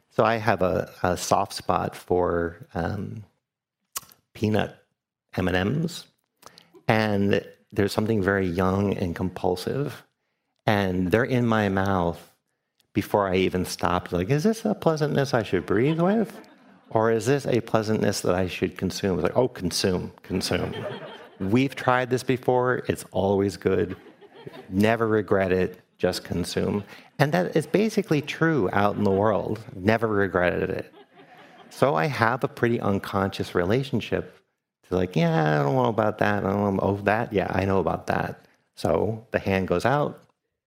so 0.09 0.23
I 0.23 0.35
have 0.35 0.61
a, 0.61 0.91
a 1.01 1.17
soft 1.17 1.53
spot 1.53 1.95
for 1.95 2.67
um, 2.73 3.23
peanut 4.33 4.77
M 5.35 5.47
and 5.47 5.57
M's, 5.57 6.05
and 6.87 7.43
there's 7.71 7.91
something 7.91 8.21
very 8.21 8.47
young 8.47 8.93
and 8.93 9.15
compulsive, 9.15 10.03
and 10.65 11.11
they're 11.11 11.23
in 11.23 11.47
my 11.47 11.69
mouth 11.69 12.31
before 12.93 13.27
I 13.27 13.37
even 13.37 13.65
stop. 13.65 14.11
Like, 14.11 14.29
is 14.29 14.43
this 14.43 14.63
a 14.63 14.75
pleasantness 14.75 15.33
I 15.33 15.41
should 15.41 15.65
breathe 15.65 15.99
with, 15.99 16.39
or 16.89 17.11
is 17.11 17.25
this 17.25 17.45
a 17.45 17.61
pleasantness 17.61 18.21
that 18.21 18.35
I 18.35 18.47
should 18.47 18.77
consume? 18.77 19.19
It's 19.19 19.23
like, 19.23 19.37
oh, 19.37 19.47
consume, 19.47 20.11
consume. 20.21 20.73
We've 21.39 21.75
tried 21.75 22.09
this 22.09 22.23
before. 22.23 22.83
It's 22.87 23.05
always 23.11 23.57
good. 23.57 23.95
Never 24.69 25.07
regret 25.07 25.51
it 25.51 25.79
just 25.97 26.23
consume. 26.23 26.83
And 27.19 27.31
that 27.33 27.55
is 27.55 27.65
basically 27.65 28.21
true 28.21 28.69
out 28.73 28.95
in 28.95 29.03
the 29.03 29.11
world. 29.11 29.59
Never 29.75 30.07
regretted 30.07 30.69
it. 30.69 30.93
So 31.69 31.95
I 31.95 32.05
have 32.05 32.43
a 32.43 32.47
pretty 32.47 32.79
unconscious 32.79 33.55
relationship 33.55 34.37
to 34.87 34.95
like, 34.95 35.15
yeah, 35.15 35.59
I 35.59 35.63
don't 35.63 35.75
know 35.75 35.85
about 35.85 36.17
that. 36.19 36.43
I 36.43 36.49
don't 36.49 36.75
know. 36.75 36.79
Oh, 36.81 36.97
that? 37.03 37.33
Yeah, 37.33 37.47
I 37.49 37.65
know 37.65 37.79
about 37.79 38.07
that. 38.07 38.45
So 38.75 39.25
the 39.31 39.39
hand 39.39 39.67
goes 39.67 39.85
out, 39.85 40.23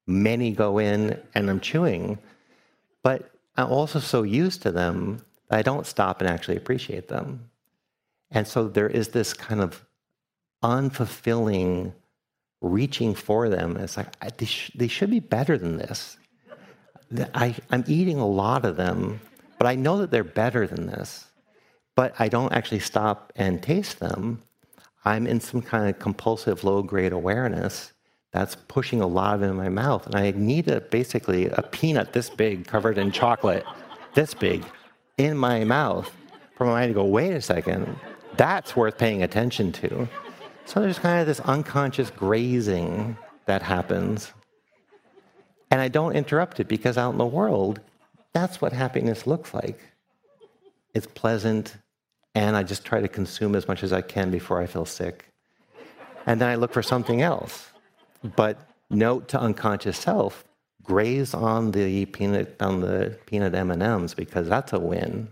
many 0.07 0.53
go 0.53 0.79
in, 0.79 1.21
and 1.35 1.51
I'm 1.51 1.61
chewing. 1.61 2.19
But 3.03 3.31
I'm 3.57 3.71
also 3.71 4.01
so 4.01 4.23
used 4.23 4.63
to 4.63 4.73
them 4.73 5.23
I 5.51 5.63
don't 5.63 5.87
stop 5.87 6.21
and 6.21 6.29
actually 6.29 6.57
appreciate 6.57 7.09
them. 7.09 7.51
And 8.31 8.47
so 8.47 8.69
there 8.69 8.89
is 8.89 9.09
this 9.09 9.33
kind 9.33 9.61
of 9.61 9.85
unfulfilling 10.63 11.93
reaching 12.61 13.15
for 13.15 13.49
them. 13.49 13.77
It's 13.77 13.97
like, 13.97 14.09
I, 14.21 14.31
they, 14.37 14.47
sh- 14.47 14.73
they 14.75 14.89
should 14.89 15.11
be 15.11 15.21
better 15.21 15.57
than 15.57 15.77
this. 15.77 16.17
I, 17.35 17.55
I'm 17.71 17.85
eating 17.87 18.19
a 18.19 18.27
lot 18.27 18.65
of 18.65 18.77
them, 18.77 19.21
but 19.59 19.67
I 19.67 19.77
know 19.77 19.99
that 19.99 20.11
they're 20.11 20.25
better 20.25 20.67
than 20.67 20.87
this. 20.87 21.27
But 21.95 22.15
I 22.19 22.29
don't 22.29 22.53
actually 22.53 22.81
stop 22.81 23.33
and 23.37 23.63
taste 23.63 24.01
them. 24.01 24.43
I'm 25.05 25.27
in 25.27 25.41
some 25.41 25.63
kind 25.63 25.89
of 25.89 25.99
compulsive 25.99 26.65
low 26.65 26.83
grade 26.83 27.13
awareness 27.13 27.93
that's 28.33 28.57
pushing 28.69 29.01
a 29.01 29.07
lot 29.07 29.37
of 29.37 29.43
it 29.43 29.47
in 29.47 29.57
my 29.57 29.69
mouth. 29.69 30.05
And 30.07 30.15
I 30.15 30.33
need 30.33 30.69
a, 30.69 30.81
basically 30.81 31.47
a 31.47 31.63
peanut 31.63 32.13
this 32.13 32.29
big 32.29 32.67
covered 32.67 32.99
in 32.99 33.13
chocolate, 33.13 33.65
this 34.15 34.35
big, 34.35 34.65
in 35.19 35.37
my 35.37 35.65
mouth 35.65 36.11
for 36.57 36.65
my 36.67 36.73
mind 36.73 36.91
to 36.91 36.95
go, 36.95 37.05
wait 37.05 37.33
a 37.33 37.41
second, 37.41 37.99
that's 38.37 38.77
worth 38.77 38.99
paying 38.99 39.23
attention 39.23 39.73
to. 39.73 40.09
So 40.65 40.81
there's 40.81 40.99
kind 40.99 41.21
of 41.21 41.27
this 41.27 41.41
unconscious 41.41 42.11
grazing 42.11 43.17
that 43.47 43.63
happens. 43.63 44.33
And 45.71 45.81
I 45.81 45.89
don't 45.89 46.17
interrupt 46.17 46.61
it 46.61 46.69
because 46.69 46.99
out 46.99 47.13
in 47.13 47.19
the 47.19 47.27
world, 47.27 47.81
that's 48.33 48.61
what 48.61 48.73
happiness 48.73 49.27
looks 49.27 49.55
like. 49.55 49.81
It's 50.95 51.07
pleasant, 51.07 51.77
and 52.35 52.57
I 52.57 52.63
just 52.63 52.85
try 52.85 53.01
to 53.01 53.09
consume 53.09 53.55
as 53.55 53.69
much 53.69 53.83
as 53.83 53.93
I 53.93 54.01
can 54.01 54.31
before 54.31 54.61
I 54.61 54.67
feel 54.67 54.85
sick. 54.85 55.27
And 56.27 56.41
then 56.41 56.49
I 56.49 56.55
look 56.55 56.73
for 56.73 56.83
something 56.83 57.23
else. 57.23 57.71
But 58.35 58.59
note 58.91 59.29
to 59.29 59.41
unconscious 59.41 59.99
self 59.99 60.45
graze 60.87 61.35
on 61.35 61.73
the 61.73 62.07
peanut 62.07 62.57
on 62.61 62.81
the 62.81 63.19
peanut 63.27 63.55
M&Ms 63.55 64.15
because 64.15 64.49
that's 64.49 64.73
a 64.73 64.79
win. 64.79 65.29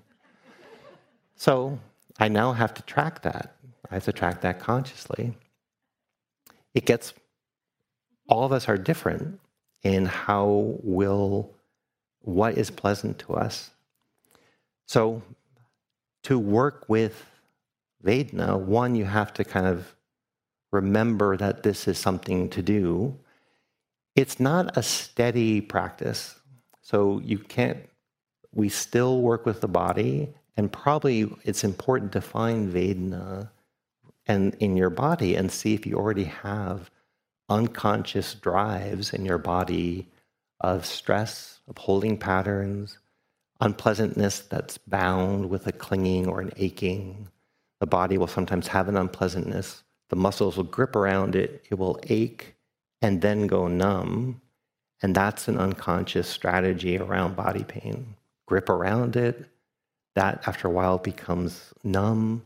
So 1.37 1.79
I 2.19 2.29
now 2.29 2.53
have 2.53 2.75
to 2.75 2.83
track 2.83 3.23
that. 3.23 3.57
I 3.91 3.95
have 3.95 4.05
to 4.05 4.13
track 4.13 4.41
that 4.41 4.59
consciously. 4.59 5.35
It 6.75 6.87
gets 6.87 7.15
all 8.29 8.45
of 8.45 8.53
us 8.53 8.69
are 8.69 8.79
different 8.79 9.41
in 9.83 10.07
how 10.07 10.77
will 10.83 11.55
what 12.23 12.57
is 12.57 12.71
pleasant 12.71 13.19
to 13.21 13.35
us. 13.35 13.71
So 14.87 15.23
to 16.25 16.39
work 16.39 16.87
with 16.89 17.27
Vedana, 18.03 18.59
one, 18.59 18.95
you 18.95 19.05
have 19.05 19.33
to 19.35 19.45
kind 19.45 19.67
of 19.67 19.95
remember 20.73 21.37
that 21.37 21.63
this 21.63 21.87
is 21.87 21.99
something 21.99 22.49
to 22.51 22.63
do. 22.63 23.17
It's 24.15 24.39
not 24.39 24.77
a 24.77 24.83
steady 24.83 25.61
practice. 25.61 26.39
So 26.83 27.21
you 27.25 27.39
can't, 27.39 27.79
we 28.53 28.69
still 28.69 29.21
work 29.21 29.45
with 29.45 29.61
the 29.61 29.69
body, 29.69 30.33
and 30.57 30.73
probably 30.73 31.33
it's 31.45 31.65
important 31.65 32.13
to 32.13 32.21
find 32.21 32.73
Vedana 32.73 33.51
and 34.27 34.55
in 34.61 34.77
your 34.77 34.91
body 34.91 35.35
and 35.35 35.51
see 35.51 35.75
if 35.75 35.85
you 35.85 35.97
already 35.97 36.25
have 36.25 36.91
unconscious 37.49 38.35
drives 38.35 39.13
in 39.13 39.25
your 39.25 39.39
body 39.39 40.09
of 40.61 40.87
stress, 40.87 41.61
of 41.69 41.77
holding 41.77 42.17
patterns, 42.17 42.99
unpleasantness 43.61 44.41
that's 44.41 44.79
bound 44.79 45.51
with 45.51 45.67
a 45.67 45.73
clinging 45.73 46.27
or 46.27 46.41
an 46.41 46.53
aching. 46.57 47.29
The 47.81 47.87
body 47.87 48.17
will 48.17 48.29
sometimes 48.29 48.69
have 48.69 48.89
an 48.89 48.97
unpleasantness. 48.97 49.83
The 50.09 50.17
muscles 50.17 50.57
will 50.57 50.65
grip 50.65 50.95
around 50.95 51.35
it, 51.35 51.65
it 51.71 51.75
will 51.75 51.99
ache 52.05 52.54
and 53.05 53.21
then 53.21 53.47
go 53.47 53.69
numb. 53.69 54.41
And 55.03 55.15
that's 55.15 55.47
an 55.47 55.59
unconscious 55.59 56.27
strategy 56.27 56.97
around 56.97 57.37
body 57.37 57.63
pain. 57.63 58.17
Grip 58.47 58.71
around 58.71 59.15
it, 59.15 59.45
that 60.15 60.43
after 60.47 60.69
a 60.69 60.71
while 60.71 60.97
becomes 60.97 61.75
numb, 61.83 62.43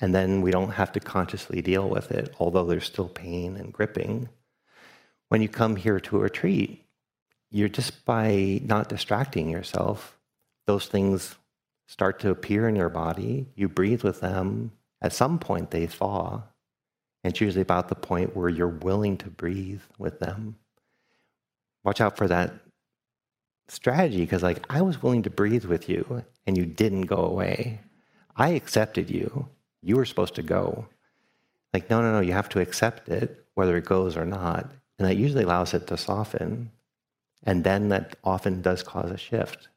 and 0.00 0.14
then 0.14 0.40
we 0.40 0.50
don't 0.50 0.70
have 0.70 0.92
to 0.92 1.00
consciously 1.00 1.60
deal 1.60 1.86
with 1.86 2.12
it, 2.12 2.34
although 2.38 2.64
there's 2.64 2.86
still 2.86 3.10
pain 3.10 3.58
and 3.58 3.74
gripping. 3.74 4.30
When 5.28 5.42
you 5.42 5.50
come 5.50 5.76
here 5.76 6.00
to 6.00 6.16
a 6.16 6.20
retreat, 6.20 6.82
you're 7.50 7.68
just 7.68 8.06
by 8.06 8.58
not 8.64 8.88
distracting 8.88 9.50
yourself, 9.50 10.16
those 10.66 10.86
things 10.86 11.34
start 11.88 12.20
to 12.20 12.30
appear 12.30 12.66
in 12.66 12.76
your 12.76 12.88
body. 12.88 13.48
You 13.54 13.68
breathe 13.68 14.02
with 14.02 14.20
them. 14.20 14.72
At 15.02 15.12
some 15.12 15.38
point, 15.38 15.72
they 15.72 15.86
thaw. 15.86 16.44
It's 17.22 17.40
usually 17.40 17.62
about 17.62 17.88
the 17.88 17.94
point 17.94 18.34
where 18.34 18.48
you're 18.48 18.68
willing 18.68 19.18
to 19.18 19.28
breathe 19.28 19.82
with 19.98 20.20
them. 20.20 20.56
Watch 21.84 22.00
out 22.00 22.16
for 22.16 22.28
that 22.28 22.52
strategy 23.68 24.20
because, 24.20 24.42
like, 24.42 24.64
I 24.70 24.82
was 24.82 25.02
willing 25.02 25.22
to 25.24 25.30
breathe 25.30 25.64
with 25.64 25.88
you 25.88 26.24
and 26.46 26.56
you 26.56 26.64
didn't 26.64 27.02
go 27.02 27.16
away. 27.16 27.80
I 28.36 28.50
accepted 28.50 29.10
you. 29.10 29.48
You 29.82 29.96
were 29.96 30.04
supposed 30.04 30.34
to 30.36 30.42
go. 30.42 30.86
Like, 31.72 31.90
no, 31.90 32.00
no, 32.02 32.12
no, 32.12 32.20
you 32.20 32.32
have 32.32 32.48
to 32.50 32.60
accept 32.60 33.08
it, 33.08 33.46
whether 33.54 33.76
it 33.76 33.84
goes 33.84 34.16
or 34.16 34.24
not. 34.24 34.70
And 34.98 35.08
that 35.08 35.16
usually 35.16 35.44
allows 35.44 35.72
it 35.74 35.86
to 35.86 35.96
soften. 35.96 36.70
And 37.44 37.64
then 37.64 37.88
that 37.90 38.16
often 38.24 38.60
does 38.60 38.82
cause 38.82 39.10
a 39.10 39.16
shift. 39.16 39.68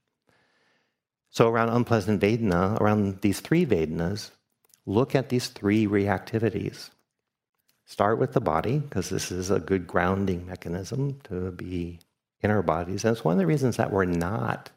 So, 1.30 1.50
around 1.50 1.70
unpleasant 1.70 2.22
Vedana, 2.22 2.80
around 2.80 3.22
these 3.22 3.40
three 3.40 3.66
Vedanas, 3.66 4.32
look 4.86 5.16
at 5.16 5.30
these 5.30 5.48
three 5.48 5.88
reactivities. 5.88 6.90
Start 7.94 8.18
with 8.18 8.34
the 8.34 8.42
body, 8.42 8.80
because 8.80 9.10
this 9.10 9.32
is 9.32 9.52
a 9.52 9.60
good 9.60 9.86
grounding 9.86 10.48
mechanism 10.48 11.20
to 11.26 11.52
be 11.52 12.00
in 12.42 12.50
our 12.50 12.64
bodies. 12.64 13.06
And 13.06 13.16
it's 13.16 13.24
one 13.24 13.34
of 13.34 13.38
the 13.38 13.46
reasons 13.46 13.78
that 13.78 13.92
we're 13.92 14.06
not 14.06 14.72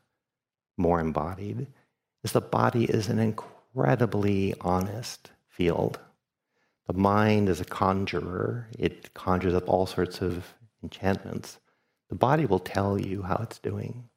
more 0.77 1.01
embodied, 1.01 1.67
is 2.25 2.33
the 2.33 2.43
body 2.43 2.85
is 2.85 3.09
an 3.09 3.19
incredibly 3.19 4.53
honest 4.61 5.31
field. 5.49 5.99
The 6.89 6.93
mind 6.93 7.49
is 7.49 7.59
a 7.59 7.65
conjurer. 7.65 8.69
It 8.79 9.15
conjures 9.15 9.55
up 9.55 9.67
all 9.67 9.87
sorts 9.87 10.21
of 10.21 10.53
enchantments. 10.83 11.59
The 12.11 12.17
body 12.17 12.45
will 12.45 12.59
tell 12.59 13.01
you 13.01 13.23
how 13.23 13.37
it's 13.37 13.59
doing. 13.59 14.11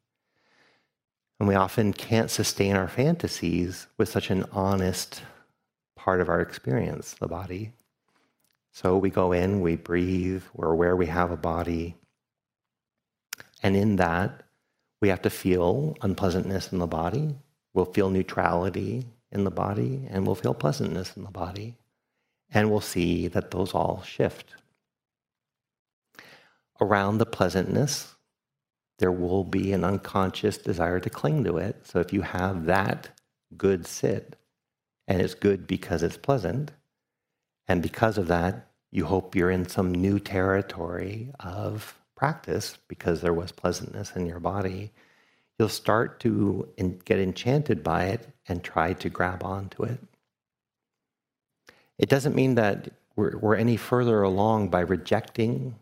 And 1.38 1.48
we 1.48 1.54
often 1.54 1.94
can't 1.94 2.30
sustain 2.30 2.76
our 2.76 2.86
fantasies 2.86 3.86
with 3.96 4.10
such 4.10 4.28
an 4.28 4.44
honest 4.52 5.22
part 5.96 6.20
of 6.20 6.28
our 6.28 6.42
experience, 6.42 7.14
the 7.14 7.28
body. 7.28 7.72
So 8.72 8.96
we 8.96 9.10
go 9.10 9.32
in, 9.32 9.60
we 9.60 9.76
breathe, 9.76 10.42
we're 10.54 10.70
aware 10.70 10.94
we 10.94 11.06
have 11.06 11.30
a 11.30 11.36
body. 11.36 11.96
And 13.62 13.76
in 13.76 13.96
that, 13.96 14.44
we 15.00 15.08
have 15.08 15.22
to 15.22 15.30
feel 15.30 15.96
unpleasantness 16.02 16.72
in 16.72 16.78
the 16.78 16.86
body. 16.86 17.36
We'll 17.74 17.86
feel 17.86 18.10
neutrality 18.10 19.06
in 19.32 19.44
the 19.44 19.50
body, 19.50 20.06
and 20.10 20.26
we'll 20.26 20.34
feel 20.34 20.54
pleasantness 20.54 21.16
in 21.16 21.24
the 21.24 21.30
body. 21.30 21.76
And 22.52 22.70
we'll 22.70 22.80
see 22.80 23.28
that 23.28 23.50
those 23.50 23.74
all 23.74 24.02
shift. 24.02 24.54
Around 26.80 27.18
the 27.18 27.26
pleasantness, 27.26 28.14
there 28.98 29.12
will 29.12 29.44
be 29.44 29.72
an 29.72 29.84
unconscious 29.84 30.58
desire 30.58 31.00
to 31.00 31.10
cling 31.10 31.44
to 31.44 31.58
it. 31.58 31.86
So 31.86 32.00
if 32.00 32.12
you 32.12 32.22
have 32.22 32.66
that 32.66 33.08
good 33.56 33.86
sit, 33.86 34.36
and 35.06 35.20
it's 35.20 35.34
good 35.34 35.66
because 35.66 36.02
it's 36.02 36.16
pleasant, 36.16 36.72
and 37.70 37.80
because 37.80 38.18
of 38.18 38.26
that, 38.26 38.66
you 38.90 39.04
hope 39.04 39.36
you're 39.36 39.52
in 39.52 39.68
some 39.68 39.92
new 39.92 40.18
territory 40.18 41.30
of 41.38 41.96
practice 42.16 42.76
because 42.88 43.20
there 43.20 43.32
was 43.32 43.52
pleasantness 43.52 44.16
in 44.16 44.26
your 44.26 44.40
body, 44.40 44.90
you'll 45.56 45.68
start 45.68 46.18
to 46.18 46.68
get 47.04 47.20
enchanted 47.20 47.84
by 47.84 48.06
it 48.06 48.26
and 48.48 48.64
try 48.64 48.92
to 48.94 49.08
grab 49.08 49.44
onto 49.44 49.84
it. 49.84 50.00
It 51.96 52.08
doesn't 52.08 52.34
mean 52.34 52.56
that 52.56 52.88
we're, 53.14 53.38
we're 53.38 53.54
any 53.54 53.76
further 53.76 54.20
along 54.24 54.70
by 54.70 54.80
rejecting 54.80 55.76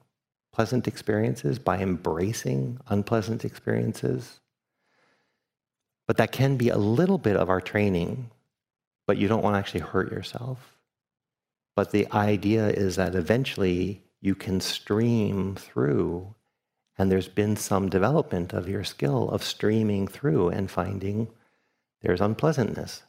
pleasant 0.53 0.87
experiences, 0.87 1.59
by 1.59 1.79
embracing 1.79 2.81
unpleasant 2.89 3.47
experiences. 3.47 4.41
But 6.07 6.19
that 6.19 6.33
can 6.33 6.59
be 6.59 6.69
a 6.69 6.77
little 6.77 7.17
bit 7.17 7.37
of 7.37 7.49
our 7.49 7.63
training, 7.63 8.31
but 9.07 9.17
you 9.17 9.27
don't 9.27 9.43
want 9.43 9.55
to 9.55 9.59
actually 9.59 9.81
hurt 9.81 10.13
yourself. 10.13 10.75
But 11.79 11.93
the 11.93 12.11
idea 12.13 12.67
is 12.71 12.97
that 12.97 13.15
eventually 13.15 14.03
you 14.21 14.35
can 14.35 14.61
stream 14.61 15.55
through, 15.55 16.35
and 16.99 17.09
there's 17.09 17.29
been 17.29 17.55
some 17.55 17.89
development 17.89 18.53
of 18.53 18.69
your 18.69 18.83
skill 18.83 19.31
of 19.31 19.45
streaming 19.45 20.09
through 20.09 20.49
and 20.49 20.69
finding 20.69 21.29
there's 22.03 22.21
unpleasantness, 22.21 23.05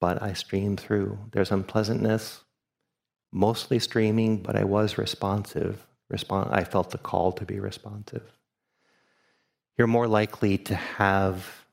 but 0.00 0.20
I 0.20 0.32
stream 0.32 0.76
through. 0.76 1.16
There's 1.30 1.52
unpleasantness, 1.52 2.40
mostly 3.30 3.78
streaming, 3.78 4.38
but 4.38 4.56
I 4.56 4.64
was 4.64 4.98
responsive 4.98 5.86
I 6.28 6.64
felt 6.64 6.90
the 6.90 6.98
call 6.98 7.30
to 7.34 7.44
be 7.44 7.60
responsive. 7.60 8.32
You're 9.78 9.86
more 9.86 10.08
likely 10.08 10.58
to 10.58 10.74
have 10.74 11.64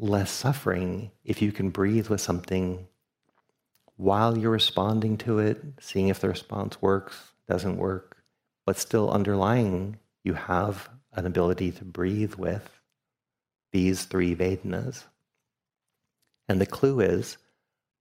less 0.00 0.32
suffering 0.32 1.12
if 1.22 1.40
you 1.40 1.52
can 1.52 1.70
breathe 1.70 2.08
with 2.08 2.20
something 2.20 2.88
while 3.96 4.36
you're 4.36 4.50
responding 4.50 5.16
to 5.18 5.38
it, 5.38 5.62
seeing 5.80 6.08
if 6.08 6.20
the 6.20 6.28
response 6.28 6.80
works, 6.82 7.32
doesn't 7.48 7.76
work, 7.76 8.16
but 8.66 8.78
still 8.78 9.10
underlying, 9.10 9.98
you 10.24 10.34
have 10.34 10.88
an 11.12 11.26
ability 11.26 11.70
to 11.70 11.84
breathe 11.84 12.34
with 12.34 12.80
these 13.72 14.04
three 14.04 14.34
Vedanas. 14.34 15.04
And 16.48 16.60
the 16.60 16.66
clue 16.66 17.00
is 17.00 17.36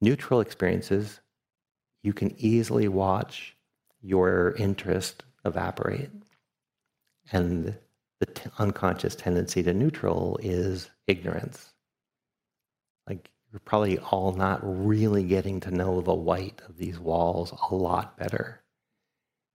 neutral 0.02 0.42
experiences, 0.42 1.20
you 2.04 2.14
can 2.14 2.36
easily 2.38 2.88
watch 2.88 3.56
your 4.02 4.54
interest 4.58 5.24
evaporate. 5.46 6.12
And 7.32 7.76
the 8.20 8.26
t- 8.26 8.50
unconscious 8.60 9.16
tendency 9.16 9.64
to 9.64 9.74
neutral 9.74 10.38
is 10.42 10.90
ignorance. 11.08 11.74
Like 13.08 13.30
you're 13.54 13.60
probably 13.60 14.00
all 14.00 14.32
not 14.32 14.60
really 14.64 15.24
getting 15.24 15.60
to 15.60 15.70
know 15.70 16.02
the 16.02 16.14
white 16.14 16.60
of 16.68 16.76
these 16.78 17.00
walls 17.00 17.54
a 17.70 17.76
lot 17.76 18.18
better. 18.18 18.64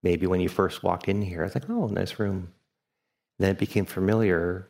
Maybe 0.04 0.24
when 0.28 0.40
you 0.40 0.48
first 0.48 0.84
walked 0.84 1.08
in 1.08 1.20
here, 1.20 1.42
it's 1.42 1.56
like, 1.56 1.68
oh, 1.68 1.88
nice 1.88 2.20
room. 2.20 2.52
Then 3.40 3.50
it 3.50 3.58
became 3.58 3.86
familiar, 3.86 4.68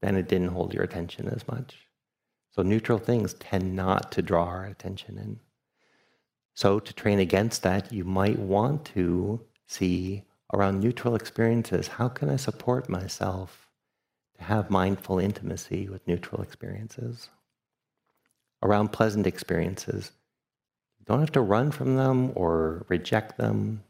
then 0.00 0.14
it 0.14 0.28
didn't 0.28 0.52
hold 0.52 0.72
your 0.72 0.84
attention 0.84 1.28
as 1.28 1.48
much. 1.48 1.88
So 2.52 2.62
neutral 2.62 2.98
things 2.98 3.34
tend 3.34 3.74
not 3.74 4.12
to 4.12 4.22
draw 4.22 4.44
our 4.44 4.66
attention 4.66 5.18
in. 5.18 5.40
So, 6.54 6.80
to 6.80 6.92
train 6.92 7.20
against 7.20 7.62
that, 7.62 7.92
you 7.92 8.04
might 8.04 8.36
want 8.36 8.84
to 8.86 9.44
see 9.68 10.24
around 10.52 10.80
neutral 10.80 11.14
experiences 11.14 11.86
how 11.86 12.08
can 12.08 12.28
I 12.28 12.34
support 12.34 12.88
myself 12.88 13.68
to 14.36 14.44
have 14.44 14.68
mindful 14.68 15.20
intimacy 15.20 15.88
with 15.88 16.06
neutral 16.08 16.42
experiences? 16.42 17.28
Around 18.62 18.92
pleasant 18.92 19.26
experiences, 19.26 20.12
don't 21.06 21.20
have 21.20 21.32
to 21.32 21.40
run 21.40 21.70
from 21.72 21.96
them 21.96 22.32
or 22.34 22.84
reject 22.88 23.38
them, 23.38 23.84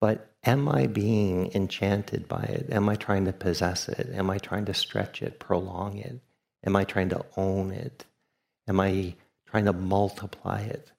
But 0.00 0.34
am 0.44 0.68
I 0.68 0.86
being 0.86 1.50
enchanted 1.54 2.28
by 2.28 2.42
it? 2.42 2.68
Am 2.70 2.88
I 2.88 2.96
trying 2.96 3.24
to 3.26 3.32
possess 3.32 3.88
it? 3.88 4.10
Am 4.14 4.30
I 4.30 4.38
trying 4.38 4.66
to 4.66 4.74
stretch 4.74 5.22
it, 5.22 5.40
prolong 5.40 5.98
it? 5.98 6.20
Am 6.66 6.76
I 6.76 6.84
trying 6.84 7.08
to 7.10 7.24
own 7.36 7.72
it? 7.72 8.04
Am 8.68 8.80
I 8.80 9.14
trying 9.46 9.66
to 9.66 9.72
multiply 9.72 10.60
it? 10.60 10.92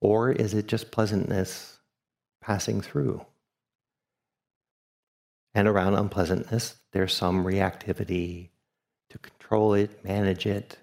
Or 0.00 0.32
is 0.32 0.54
it 0.54 0.66
just 0.68 0.90
pleasantness 0.90 1.78
passing 2.42 2.80
through? 2.80 3.24
And 5.54 5.68
around 5.68 5.94
unpleasantness, 5.94 6.76
there's 6.92 7.14
some 7.14 7.44
reactivity 7.44 8.50
to 9.10 9.18
control 9.18 9.74
it, 9.74 10.04
manage 10.04 10.46
it, 10.46 10.78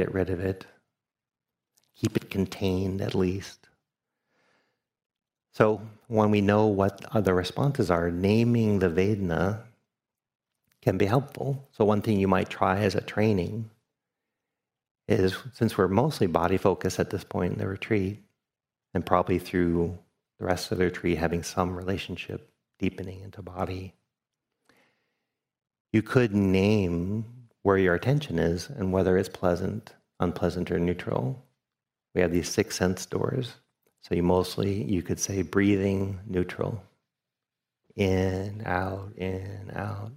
get 0.00 0.14
rid 0.14 0.30
of 0.30 0.40
it, 0.40 0.64
keep 1.94 2.16
it 2.16 2.30
contained 2.30 3.02
at 3.02 3.14
least. 3.14 3.68
So 5.52 5.82
when 6.06 6.30
we 6.30 6.40
know 6.40 6.68
what 6.68 7.04
other 7.12 7.34
responses 7.34 7.90
are, 7.90 8.10
naming 8.10 8.78
the 8.78 8.88
Vedana 8.88 9.64
can 10.80 10.96
be 10.96 11.04
helpful. 11.04 11.68
So 11.72 11.84
one 11.84 12.00
thing 12.00 12.18
you 12.18 12.28
might 12.28 12.48
try 12.48 12.78
as 12.78 12.94
a 12.94 13.02
training 13.02 13.70
is 15.06 15.36
since 15.52 15.76
we're 15.76 15.88
mostly 15.88 16.26
body 16.26 16.56
focused 16.56 16.98
at 16.98 17.10
this 17.10 17.24
point 17.24 17.52
in 17.52 17.58
the 17.58 17.68
retreat, 17.68 18.22
and 18.94 19.04
probably 19.04 19.38
through 19.38 19.98
the 20.38 20.46
rest 20.46 20.72
of 20.72 20.78
the 20.78 20.84
retreat 20.84 21.18
having 21.18 21.42
some 21.42 21.76
relationship 21.76 22.50
deepening 22.78 23.20
into 23.20 23.42
body, 23.42 23.92
you 25.92 26.00
could 26.00 26.34
name 26.34 27.39
where 27.62 27.78
your 27.78 27.94
attention 27.94 28.38
is 28.38 28.68
and 28.68 28.92
whether 28.92 29.16
it's 29.16 29.28
pleasant, 29.28 29.94
unpleasant, 30.20 30.70
or 30.70 30.78
neutral. 30.78 31.44
We 32.14 32.20
have 32.20 32.32
these 32.32 32.48
six 32.48 32.76
sense 32.76 33.06
doors. 33.06 33.54
So 34.02 34.14
you 34.14 34.22
mostly, 34.22 34.82
you 34.84 35.02
could 35.02 35.20
say 35.20 35.42
breathing 35.42 36.20
neutral. 36.26 36.82
In, 37.96 38.62
out, 38.64 39.12
in, 39.16 39.70
out. 39.74 40.12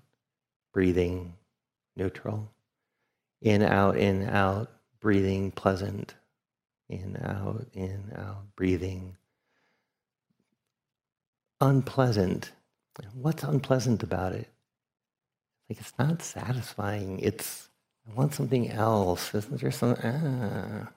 Breathing 0.74 1.34
neutral. 1.98 2.50
In, 3.42 3.62
out, 3.62 3.98
in, 3.98 4.28
out. 4.30 4.72
Breathing 5.02 5.52
pleasant. 5.52 6.16
In, 6.90 7.18
out, 7.24 7.68
in, 7.74 8.14
out. 8.16 8.56
Breathing 8.56 9.18
unpleasant. 11.62 12.52
What's 13.14 13.44
unpleasant 13.44 14.04
about 14.04 14.34
it? 14.34 14.48
Like 15.70 15.80
it's 15.80 15.94
not 15.98 16.22
satisfying. 16.22 17.20
It's 17.20 17.70
I 18.10 18.14
want 18.14 18.34
something 18.34 18.70
else. 18.70 19.34
Isn't 19.34 19.62
there 19.62 19.72
some 19.72 19.96
ah? 20.04 20.92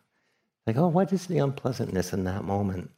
Like, 0.66 0.76
oh, 0.76 0.88
what 0.88 1.12
is 1.12 1.26
the 1.26 1.38
unpleasantness 1.38 2.12
in 2.12 2.24
that 2.24 2.44
moment? 2.44 2.90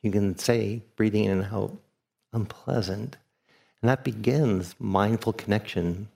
You 0.00 0.10
can 0.10 0.38
say, 0.38 0.82
breathing 0.96 1.24
in 1.24 1.42
and 1.42 1.52
out, 1.52 1.76
unpleasant. 2.32 3.18
And 3.82 3.90
that 3.90 4.02
begins 4.02 4.74
mindful 4.78 5.34
connection 5.34 6.08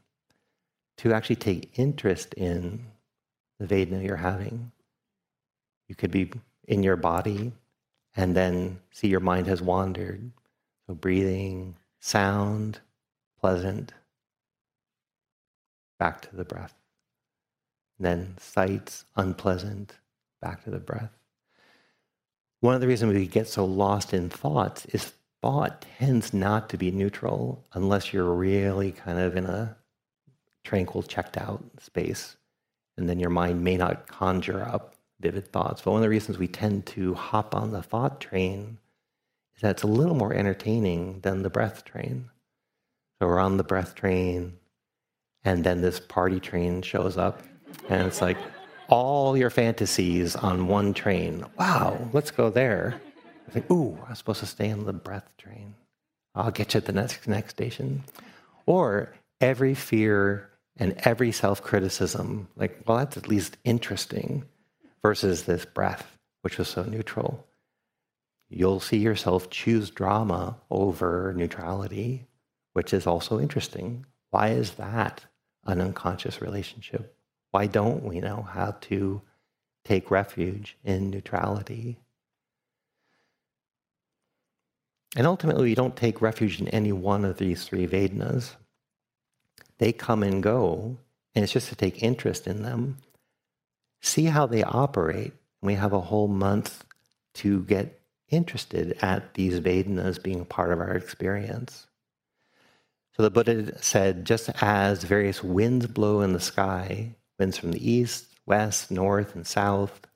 to 0.99 1.13
actually 1.13 1.37
take 1.37 1.79
interest 1.79 2.33
in 2.35 2.87
the 3.59 3.67
Vedana 3.67 4.05
you're 4.05 4.17
having. 4.17 4.73
You 5.87 5.95
could 5.95 6.11
be 6.11 6.31
in 6.67 6.83
your 6.83 6.97
body 6.97 7.53
and 8.17 8.35
then 8.35 8.81
see 8.91 9.09
your 9.09 9.21
mind 9.21 9.47
has 9.47 9.61
wandered. 9.61 10.31
So 10.87 10.95
breathing, 10.95 11.77
sound, 12.01 12.81
pleasant, 13.41 13.93
back 15.99 16.23
to 16.23 16.37
the 16.37 16.45
breath. 16.45 16.75
then 18.01 18.37
sights, 18.39 19.05
unpleasant, 19.17 19.95
back 20.41 20.63
to 20.65 20.71
the 20.71 20.79
breath. 20.79 21.11
One 22.61 22.75
of 22.75 22.81
the 22.81 22.87
reasons 22.87 23.13
we 23.13 23.27
get 23.27 23.49
so 23.49 23.65
lost 23.65 24.15
in 24.15 24.31
thoughts 24.31 24.87
is 24.87 25.13
thought 25.43 25.85
tends 25.99 26.33
not 26.33 26.69
to 26.69 26.77
be 26.77 26.91
neutral 26.91 27.65
unless 27.73 28.13
you're 28.13 28.33
really 28.33 28.93
kind 28.93 29.19
of 29.19 29.37
in 29.37 29.47
a 29.47 29.77
tranquil, 30.65 31.03
checked 31.03 31.37
out 31.37 31.65
space. 31.81 32.37
And 32.97 33.09
then 33.09 33.21
your 33.21 33.31
mind 33.31 33.63
may 33.63 33.77
not 33.77 34.09
conjure 34.09 34.63
up 34.63 34.95
vivid 35.21 35.53
thoughts. 35.53 35.83
But 35.83 35.93
one 35.93 36.01
of 36.01 36.03
the 36.03 36.09
reasons 36.09 36.39
we 36.39 36.49
tend 36.49 36.87
to 36.87 37.15
hop 37.15 37.55
on 37.55 37.71
the 37.71 37.83
thought 37.83 38.21
train 38.21 38.79
is 39.55 39.63
that 39.63 39.71
it's 39.71 39.83
a 39.83 39.89
little 39.89 40.15
more 40.15 40.33
entertaining 40.33 41.21
than 41.21 41.43
the 41.43 41.51
breath 41.51 41.85
train. 41.85 42.31
So 43.19 43.27
we're 43.27 43.41
on 43.41 43.57
the 43.57 43.65
breath 43.65 43.95
train, 43.95 44.59
and 45.49 45.65
then 45.65 45.81
this 45.81 45.99
party 45.99 46.41
train 46.41 46.83
shows 46.83 47.17
up, 47.17 47.43
and 47.89 48.07
it's 48.07 48.21
like, 48.21 48.37
all 48.89 49.35
your 49.35 49.49
fantasies 49.49 50.37
on 50.37 50.69
one 50.69 50.93
train. 50.93 51.43
Wow, 51.59 52.11
let's 52.13 52.31
go 52.31 52.51
there. 52.51 53.01
I 53.47 53.51
think, 53.51 53.71
ooh, 53.71 53.99
I'm 54.07 54.15
supposed 54.15 54.41
to 54.41 54.47
stay 54.47 54.71
on 54.71 54.85
the 54.85 54.93
breath 54.93 55.35
train. 55.39 55.75
I'll 56.35 56.51
get 56.51 56.75
you 56.75 56.79
at 56.79 56.85
the 56.85 56.93
next 56.93 57.27
next 57.27 57.53
station. 57.53 58.05
Or 58.67 59.11
every 59.41 59.75
fear 59.75 60.51
and 60.77 60.95
every 61.05 61.33
self-criticism, 61.33 62.49
like, 62.57 62.83
well, 62.85 62.99
that's 62.99 63.17
at 63.17 63.29
least 63.29 63.57
interesting, 63.65 64.45
versus 65.01 65.45
this 65.45 65.65
breath, 65.65 66.07
which 66.43 66.59
was 66.59 66.69
so 66.69 66.83
neutral. 66.83 67.47
You'll 68.51 68.81
see 68.81 68.99
yourself 68.99 69.49
choose 69.49 69.89
drama 69.89 70.59
over 70.71 71.33
neutrality, 71.35 72.27
which 72.75 72.93
is 72.93 73.07
also 73.07 73.41
interesting. 73.41 74.05
Why 74.31 74.49
is 74.49 74.73
that 74.73 75.25
an 75.69 75.81
unconscious 75.81 76.41
relationship? 76.41 77.17
Why 77.51 77.67
don't 77.67 78.05
we 78.05 78.21
know 78.21 78.43
how 78.43 78.77
to 78.83 79.23
take 79.85 80.11
refuge 80.11 80.77
in 80.85 81.11
neutrality? 81.11 81.99
And 85.17 85.27
ultimately, 85.27 85.65
we 85.65 85.75
don't 85.75 85.97
take 85.97 86.21
refuge 86.21 86.61
in 86.61 86.69
any 86.69 86.93
one 86.93 87.25
of 87.25 87.39
these 87.39 87.65
three 87.65 87.87
Vedanas. 87.87 88.55
They 89.79 89.93
come 89.93 90.23
and 90.23 90.43
go, 90.43 90.99
and 91.35 91.43
it's 91.43 91.53
just 91.53 91.69
to 91.71 91.77
take 91.77 92.03
interest 92.03 92.47
in 92.47 92.63
them, 92.63 92.99
see 94.01 94.25
how 94.25 94.47
they 94.47 94.63
operate. 94.63 95.33
We 95.63 95.75
have 95.75 95.93
a 95.93 96.01
whole 96.01 96.29
month 96.29 96.85
to 97.35 97.63
get 97.65 98.01
interested 98.31 98.97
at 99.03 99.35
these 99.35 99.59
Vedanas 99.61 100.23
being 100.23 100.45
part 100.45 100.73
of 100.73 100.79
our 100.79 100.95
experience. 100.95 101.88
So 103.19 103.25
the 103.25 103.31
Buddha 103.31 103.83
said, 103.83 104.25
just 104.25 104.49
as 104.63 105.03
various 105.03 105.43
winds 105.43 105.89
blow 105.89 106.21
in 106.21 106.35
the 106.35 106.41
sky, 106.41 107.17
winds 107.37 107.59
from 107.59 107.73
the 107.73 107.91
east, 107.91 108.29
west, 108.47 108.93
north, 108.93 109.35
and 109.35 109.45
south, 109.45 110.07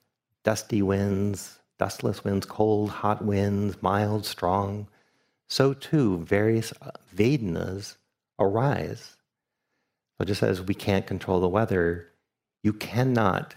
dusty 0.45 0.81
winds, 0.81 1.59
dustless 1.77 2.23
winds, 2.23 2.45
cold, 2.45 2.91
hot 2.91 3.21
winds, 3.21 3.75
mild, 3.81 4.25
strong. 4.25 4.87
So 5.49 5.73
too, 5.73 6.19
various 6.19 6.71
uh, 6.81 6.91
Vedanas 7.13 7.97
arise. 8.39 9.17
So 10.17 10.23
just 10.23 10.41
as 10.41 10.61
we 10.61 10.73
can't 10.73 11.05
control 11.05 11.41
the 11.41 11.49
weather, 11.49 12.07
you 12.63 12.71
cannot 12.71 13.53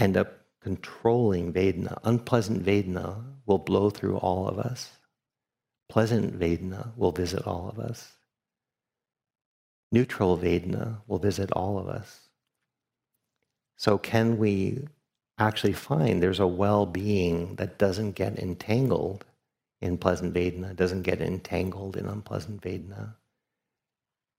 end 0.00 0.16
up 0.16 0.38
controlling 0.62 1.52
Vedana. 1.52 1.98
Unpleasant 2.02 2.64
Vedana 2.64 3.24
will 3.44 3.58
blow 3.58 3.90
through 3.90 4.16
all 4.16 4.48
of 4.48 4.58
us. 4.58 4.90
Pleasant 5.90 6.40
Vedana 6.40 6.96
will 6.96 7.12
visit 7.12 7.46
all 7.46 7.68
of 7.68 7.78
us. 7.78 8.10
Neutral 9.94 10.36
Vedana 10.36 11.02
will 11.06 11.20
visit 11.20 11.52
all 11.52 11.78
of 11.78 11.86
us. 11.86 12.28
So, 13.76 13.96
can 13.96 14.38
we 14.38 14.88
actually 15.38 15.72
find 15.72 16.20
there's 16.20 16.40
a 16.40 16.48
well 16.48 16.84
being 16.84 17.54
that 17.56 17.78
doesn't 17.78 18.16
get 18.16 18.36
entangled 18.36 19.24
in 19.80 19.96
pleasant 19.96 20.34
Vedana, 20.34 20.74
doesn't 20.74 21.02
get 21.02 21.20
entangled 21.20 21.96
in 21.96 22.06
unpleasant 22.06 22.60
Vedana, 22.60 23.14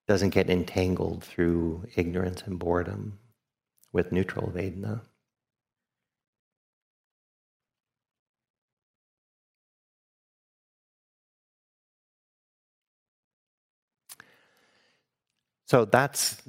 doesn't 0.10 0.32
get 0.32 0.50
entangled 0.50 1.24
through 1.24 1.86
ignorance 1.96 2.42
and 2.42 2.60
boredom 2.60 3.18
with 3.94 4.12
neutral 4.12 4.52
Vedana? 4.52 5.04
So 15.66 15.86
that's 15.86 16.42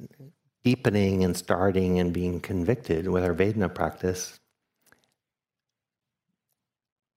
deepening 0.62 1.24
and 1.24 1.36
starting 1.36 2.00
and 2.00 2.12
being 2.12 2.40
convicted 2.40 3.08
with 3.08 3.24
our 3.24 3.34
Vedana 3.34 3.72
practice. 3.72 4.38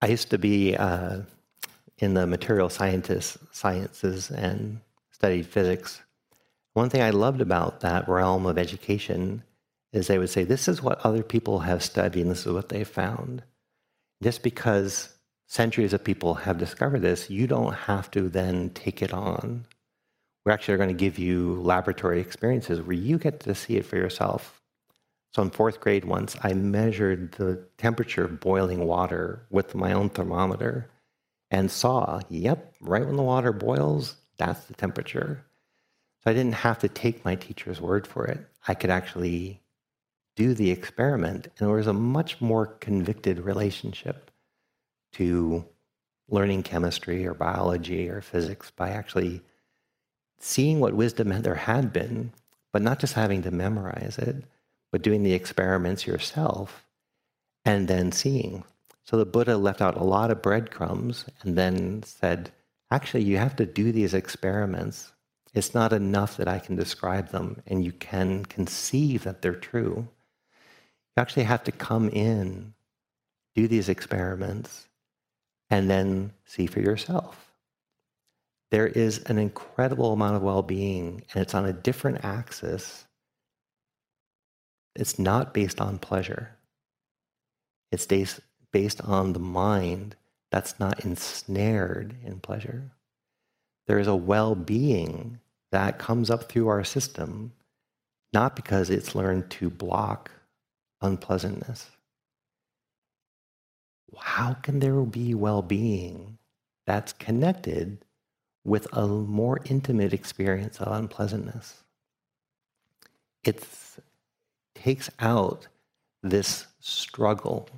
I 0.01 0.07
used 0.07 0.29
to 0.29 0.37
be 0.37 0.75
uh, 0.77 1.21
in 1.97 2.13
the 2.13 2.25
material 2.25 2.69
sciences 2.69 3.37
and 4.31 4.79
studied 5.11 5.45
physics. 5.45 6.01
One 6.73 6.89
thing 6.89 7.01
I 7.01 7.09
loved 7.09 7.41
about 7.41 7.81
that 7.81 8.07
realm 8.07 8.45
of 8.45 8.57
education 8.57 9.43
is 9.91 10.07
they 10.07 10.19
would 10.19 10.29
say, 10.29 10.43
This 10.43 10.67
is 10.67 10.81
what 10.81 11.05
other 11.05 11.23
people 11.23 11.59
have 11.59 11.83
studied 11.83 12.21
and 12.21 12.31
this 12.31 12.45
is 12.45 12.53
what 12.53 12.69
they 12.69 12.83
found. 12.85 13.43
Just 14.23 14.43
because 14.43 15.09
centuries 15.47 15.93
of 15.93 16.03
people 16.03 16.35
have 16.35 16.57
discovered 16.57 17.01
this, 17.01 17.29
you 17.29 17.47
don't 17.47 17.73
have 17.73 18.09
to 18.11 18.29
then 18.29 18.69
take 18.69 19.01
it 19.01 19.11
on 19.11 19.65
we 20.45 20.51
actually 20.51 20.73
are 20.75 20.77
going 20.77 20.89
to 20.89 20.95
give 20.95 21.19
you 21.19 21.61
laboratory 21.61 22.19
experiences 22.21 22.81
where 22.81 22.95
you 22.95 23.17
get 23.17 23.41
to 23.41 23.53
see 23.55 23.77
it 23.77 23.85
for 23.85 23.97
yourself. 23.97 24.61
So 25.33 25.41
in 25.43 25.51
fourth 25.51 25.79
grade 25.79 26.05
once, 26.05 26.35
I 26.41 26.53
measured 26.53 27.33
the 27.33 27.63
temperature 27.77 28.25
of 28.25 28.39
boiling 28.39 28.85
water 28.85 29.45
with 29.49 29.75
my 29.75 29.93
own 29.93 30.09
thermometer. 30.09 30.89
and 31.51 31.71
saw, 31.71 32.19
yep, 32.29 32.73
right 32.81 33.05
when 33.05 33.15
the 33.15 33.23
water 33.23 33.51
boils, 33.51 34.15
that's 34.37 34.65
the 34.65 34.73
temperature. 34.73 35.43
So 36.23 36.31
I 36.31 36.33
didn't 36.33 36.53
have 36.53 36.79
to 36.79 36.89
take 36.89 37.25
my 37.25 37.35
teacher's 37.35 37.81
word 37.81 38.05
for 38.05 38.25
it. 38.25 38.45
I 38.67 38.73
could 38.73 38.89
actually 38.89 39.61
do 40.35 40.53
the 40.53 40.71
experiment, 40.71 41.47
and 41.57 41.67
there 41.67 41.75
was 41.75 41.87
a 41.87 41.93
much 41.93 42.39
more 42.39 42.65
convicted 42.65 43.39
relationship 43.39 44.31
to 45.13 45.65
learning 46.29 46.63
chemistry 46.63 47.25
or 47.25 47.33
biology 47.33 48.07
or 48.09 48.21
physics 48.21 48.71
by 48.71 48.89
actually 48.89 49.41
seeing 50.39 50.79
what 50.79 50.93
wisdom 50.93 51.29
there 51.41 51.55
had 51.55 51.93
been, 51.93 52.31
but 52.71 52.81
not 52.81 52.99
just 52.99 53.13
having 53.13 53.41
to 53.43 53.51
memorize 53.51 54.17
it, 54.17 54.43
but 54.91 55.01
doing 55.01 55.23
the 55.23 55.33
experiments 55.33 56.07
yourself 56.07 56.85
and 57.65 57.87
then 57.87 58.11
seeing. 58.11 58.63
So 59.03 59.17
the 59.17 59.25
Buddha 59.25 59.57
left 59.57 59.81
out 59.81 59.97
a 59.97 60.03
lot 60.03 60.31
of 60.31 60.41
breadcrumbs 60.41 61.25
and 61.41 61.57
then 61.57 62.03
said, 62.03 62.51
actually, 62.91 63.23
you 63.23 63.37
have 63.37 63.55
to 63.57 63.65
do 63.65 63.91
these 63.91 64.13
experiments. 64.13 65.11
It's 65.53 65.73
not 65.73 65.93
enough 65.93 66.37
that 66.37 66.47
I 66.47 66.59
can 66.59 66.75
describe 66.75 67.29
them 67.29 67.61
and 67.67 67.83
you 67.83 67.91
can 67.91 68.45
conceive 68.45 69.23
that 69.23 69.41
they're 69.41 69.53
true. 69.53 70.07
You 71.17 71.21
actually 71.21 71.43
have 71.43 71.63
to 71.65 71.71
come 71.71 72.09
in, 72.09 72.73
do 73.55 73.67
these 73.67 73.89
experiments, 73.89 74.87
and 75.69 75.89
then 75.89 76.33
see 76.45 76.67
for 76.67 76.79
yourself. 76.79 77.48
There 78.71 78.87
is 78.87 79.19
an 79.25 79.37
incredible 79.39 80.13
amount 80.13 80.35
of 80.35 80.43
well 80.43 80.61
being, 80.61 81.23
and 81.33 81.41
it's 81.41 81.55
on 81.55 81.65
a 81.65 81.73
different 81.73 82.23
axis. 82.23 83.05
It's 84.95 85.17
not 85.17 85.53
based 85.53 85.81
on 85.81 85.97
pleasure, 85.97 86.51
it's 87.91 88.05
based, 88.05 88.41
based 88.71 89.01
on 89.01 89.33
the 89.33 89.39
mind 89.39 90.15
that's 90.51 90.79
not 90.79 91.05
ensnared 91.05 92.15
in 92.23 92.39
pleasure. 92.39 92.91
There 93.87 93.99
is 93.99 94.07
a 94.07 94.15
well 94.15 94.55
being 94.55 95.39
that 95.71 95.99
comes 95.99 96.29
up 96.29 96.43
through 96.43 96.67
our 96.67 96.83
system, 96.83 97.53
not 98.33 98.55
because 98.55 98.89
it's 98.89 99.15
learned 99.15 99.49
to 99.51 99.69
block 99.69 100.31
unpleasantness. 101.01 101.89
How 104.17 104.53
can 104.53 104.79
there 104.79 104.99
be 105.01 105.33
well 105.33 105.61
being 105.61 106.37
that's 106.85 107.13
connected 107.13 108.03
with 108.63 108.87
a 108.93 109.07
more 109.07 109.59
intimate 109.65 110.13
experience 110.13 110.79
of 110.79 110.91
unpleasantness? 110.91 111.83
It 113.43 113.65
takes 114.75 115.09
out 115.19 115.67
this 116.21 116.67
struggle 116.79 117.69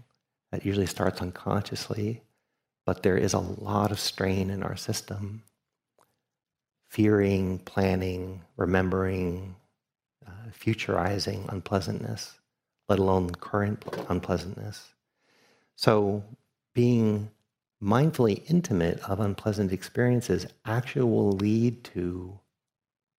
that 0.51 0.65
usually 0.65 0.85
starts 0.85 1.21
unconsciously, 1.21 2.21
but 2.85 3.03
there 3.03 3.17
is 3.17 3.33
a 3.33 3.39
lot 3.39 3.91
of 3.91 3.99
strain 3.99 4.49
in 4.49 4.63
our 4.63 4.75
system. 4.75 5.43
Fearing, 6.89 7.59
planning, 7.59 8.41
remembering, 8.57 9.55
uh, 10.27 10.49
futurizing 10.51 11.51
unpleasantness, 11.51 12.39
let 12.89 12.99
alone 12.99 13.29
current 13.29 13.85
unpleasantness. 14.09 14.89
So, 15.75 16.23
being 16.73 17.31
mindfully 17.81 18.43
intimate 18.49 18.99
of 19.09 19.19
unpleasant 19.19 19.71
experiences 19.71 20.45
actually 20.65 21.05
will 21.05 21.31
lead 21.31 21.83
to 21.83 22.39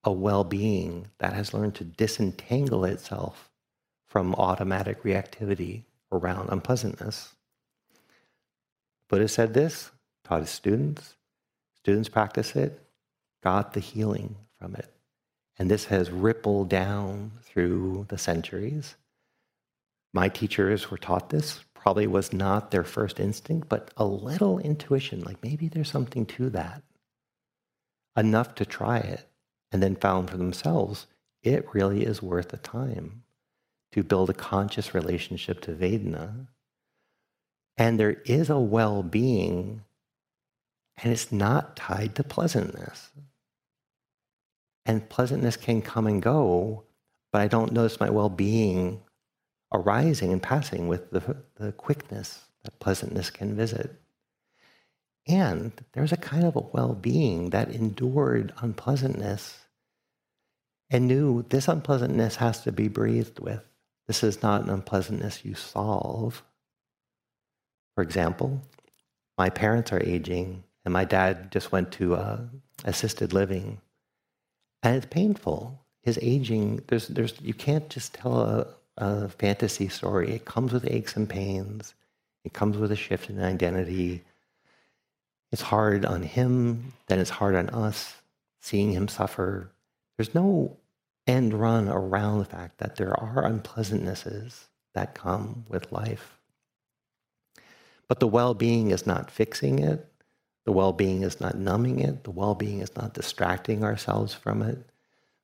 a 0.05 0.13
well 0.13 0.45
being 0.45 1.09
that 1.19 1.33
has 1.33 1.55
learned 1.55 1.75
to 1.77 1.85
disentangle 1.85 2.85
itself 2.85 3.51
from 4.07 4.35
automatic 4.35 5.03
reactivity 5.03 5.85
around 6.13 6.51
unpleasantness. 6.51 7.35
Buddha 9.09 9.29
said 9.29 9.55
this, 9.55 9.91
taught 10.25 10.41
his 10.41 10.51
students, 10.51 11.17
students 11.75 12.09
practice 12.09 12.55
it, 12.57 12.81
got 13.43 13.73
the 13.73 13.81
healing 13.81 14.37
from 14.59 14.75
it. 14.75 14.93
And 15.59 15.71
this 15.71 15.87
has 15.87 16.11
rippled 16.11 16.69
down 16.69 17.33
through 17.43 18.07
the 18.09 18.19
centuries. 18.19 18.97
My 20.13 20.29
teachers 20.29 20.91
were 20.91 20.99
taught 20.99 21.31
this, 21.31 21.61
probably 21.83 22.07
was 22.07 22.33
not 22.33 22.71
their 22.71 22.85
first 22.85 23.19
instinct, 23.19 23.69
but 23.69 23.91
a 23.97 24.05
little 24.05 24.61
intuition, 24.61 25.21
like 25.23 25.43
maybe 25.43 25.67
there's 25.67 25.91
something 25.91 26.25
to 26.25 26.49
that. 26.49 26.81
Enough 28.17 28.55
to 28.55 28.65
try 28.65 28.99
it, 28.99 29.27
and 29.73 29.83
then 29.83 29.97
found 29.97 30.31
for 30.31 30.37
themselves 30.37 31.09
it 31.43 31.67
really 31.75 32.05
is 32.05 32.23
worth 32.23 32.51
the 32.51 32.57
time 32.57 33.25
to 33.91 34.05
build 34.05 34.31
a 34.31 34.35
conscious 34.35 34.95
relationship 34.95 35.61
to 35.63 35.73
Vedana. 35.73 36.47
And 37.77 37.99
there 37.99 38.23
is 38.27 38.49
a 38.49 38.61
well 38.61 39.03
being, 39.03 39.83
and 41.03 41.13
it's 41.13 41.33
not 41.33 41.75
tied 41.75 42.15
to 42.15 42.23
pleasantness. 42.23 43.11
And 44.87 45.09
pleasantness 45.09 45.57
can 45.57 45.83
come 45.83 46.07
and 46.07 46.23
go, 46.23 46.85
but 47.33 47.41
I 47.41 47.49
don't 47.49 47.73
notice 47.73 47.99
my 47.99 48.11
well 48.11 48.29
being 48.29 49.01
arising 49.73 50.33
and 50.33 50.43
passing 50.43 50.89
with 50.89 51.11
the, 51.11 51.37
the 51.57 51.73
quickness 51.73 52.45
that 52.65 52.79
pleasantness 52.79 53.31
can 53.31 53.57
visit. 53.57 54.01
And 55.27 55.73
there's 55.93 56.13
a 56.13 56.17
kind 56.17 56.45
of 56.45 56.57
a 56.57 56.61
well 56.61 56.95
being 56.95 57.51
that 57.51 57.71
endured 57.71 58.53
unpleasantness 58.59 59.59
and 60.91 61.09
knew 61.09 61.45
this 61.49 61.69
unpleasantness 61.69 62.37
has 62.37 62.61
to 62.63 62.73
be 62.73 62.89
breathed 62.89 63.39
with. 63.41 63.63
This 64.07 64.23
is 64.23 64.43
not 64.43 64.63
an 64.63 64.71
unpleasantness 64.71 65.45
you 65.45 65.55
solve. 65.55 66.43
For 67.95 68.03
example, 68.03 68.61
my 69.39 69.49
parents 69.49 69.93
are 69.93 70.03
aging, 70.03 70.65
and 70.85 70.93
my 70.93 71.05
dad 71.05 71.51
just 71.51 71.73
went 71.73 71.93
to 71.93 72.17
uh, 72.17 72.41
assisted 72.85 73.33
living, 73.33 73.81
and 74.83 74.97
it's 74.97 75.07
painful. 75.07 75.81
His 76.03 76.19
aging, 76.21 76.83
there's, 76.89 77.09
there's, 77.09 77.41
you 77.41 77.55
can't 77.55 77.89
just 77.89 78.13
tell 78.15 78.41
a, 78.41 78.67
a 78.97 79.29
fantasy 79.29 79.89
story. 79.89 80.33
It 80.33 80.45
comes 80.45 80.73
with 80.73 80.91
aches 80.91 81.17
and 81.17 81.29
pains. 81.29 81.95
It 82.45 82.53
comes 82.53 82.77
with 82.77 82.93
a 82.93 82.97
shift 82.97 83.31
in 83.31 83.41
identity. 83.41 84.23
It's 85.51 85.63
hard 85.63 86.05
on 86.05 86.23
him, 86.23 86.95
then 87.09 87.19
it's 87.19 87.31
hard 87.31 87.55
on 87.55 87.69
us, 87.71 88.15
seeing 88.61 88.93
him 88.93 89.09
suffer. 89.09 89.71
There's 90.17 90.35
no 90.35 90.77
end 91.27 91.55
run 91.55 91.89
around 91.89 92.39
the 92.39 92.45
fact 92.45 92.79
that 92.79 92.97
there 92.97 93.19
are 93.19 93.45
unpleasantnesses 93.45 94.65
that 94.95 95.15
come 95.15 95.65
with 95.69 95.93
life. 95.93 96.39
But 98.09 98.21
the 98.21 98.29
well 98.29 98.55
being 98.55 98.91
is 98.91 99.07
not 99.07 99.31
fixing 99.31 99.79
it, 99.79 100.07
the 100.65 100.73
well 100.73 100.93
being 100.93 101.23
is 101.23 101.41
not 101.41 101.57
numbing 101.57 102.01
it, 102.01 102.25
the 102.25 102.31
well 102.31 102.55
being 102.55 102.81
is 102.81 102.95
not 102.97 103.15
distracting 103.15 103.85
ourselves 103.85 104.35
from 104.35 104.63
it. 104.63 104.79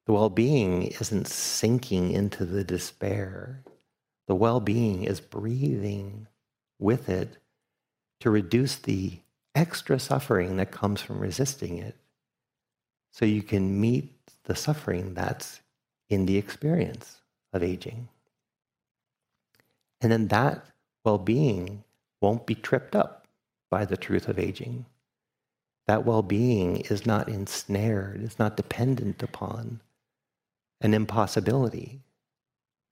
The 0.09 0.15
well 0.15 0.31
being 0.31 0.85
isn't 0.85 1.29
sinking 1.29 2.13
into 2.13 2.47
the 2.47 2.65
despair. 2.65 3.63
The 4.27 4.35
well 4.35 4.59
being 4.59 5.05
is 5.05 5.21
breathing 5.21 6.29
with 6.79 7.11
it 7.11 7.37
to 8.21 8.31
reduce 8.31 8.77
the 8.77 9.19
extra 9.55 9.99
suffering 9.99 10.57
that 10.57 10.71
comes 10.71 11.03
from 11.03 11.19
resisting 11.19 11.77
it 11.77 11.95
so 13.13 13.27
you 13.27 13.43
can 13.43 13.79
meet 13.83 14.15
the 14.45 14.57
suffering 14.57 15.13
that's 15.13 15.61
in 16.09 16.25
the 16.25 16.39
experience 16.39 17.21
of 17.53 17.63
aging. 17.63 18.09
And 20.01 20.11
then 20.11 20.29
that 20.29 20.65
well 21.05 21.19
being 21.19 21.85
won't 22.23 22.47
be 22.47 22.55
tripped 22.55 22.97
up 22.97 23.29
by 23.69 23.85
the 23.85 23.99
truth 23.99 24.27
of 24.27 24.39
aging. 24.39 24.87
That 25.87 26.07
well 26.07 26.23
being 26.23 26.79
is 26.79 27.05
not 27.05 27.29
ensnared, 27.29 28.23
it's 28.23 28.39
not 28.39 28.57
dependent 28.57 29.23
upon 29.23 29.83
an 30.81 30.95
impossibility 30.95 32.01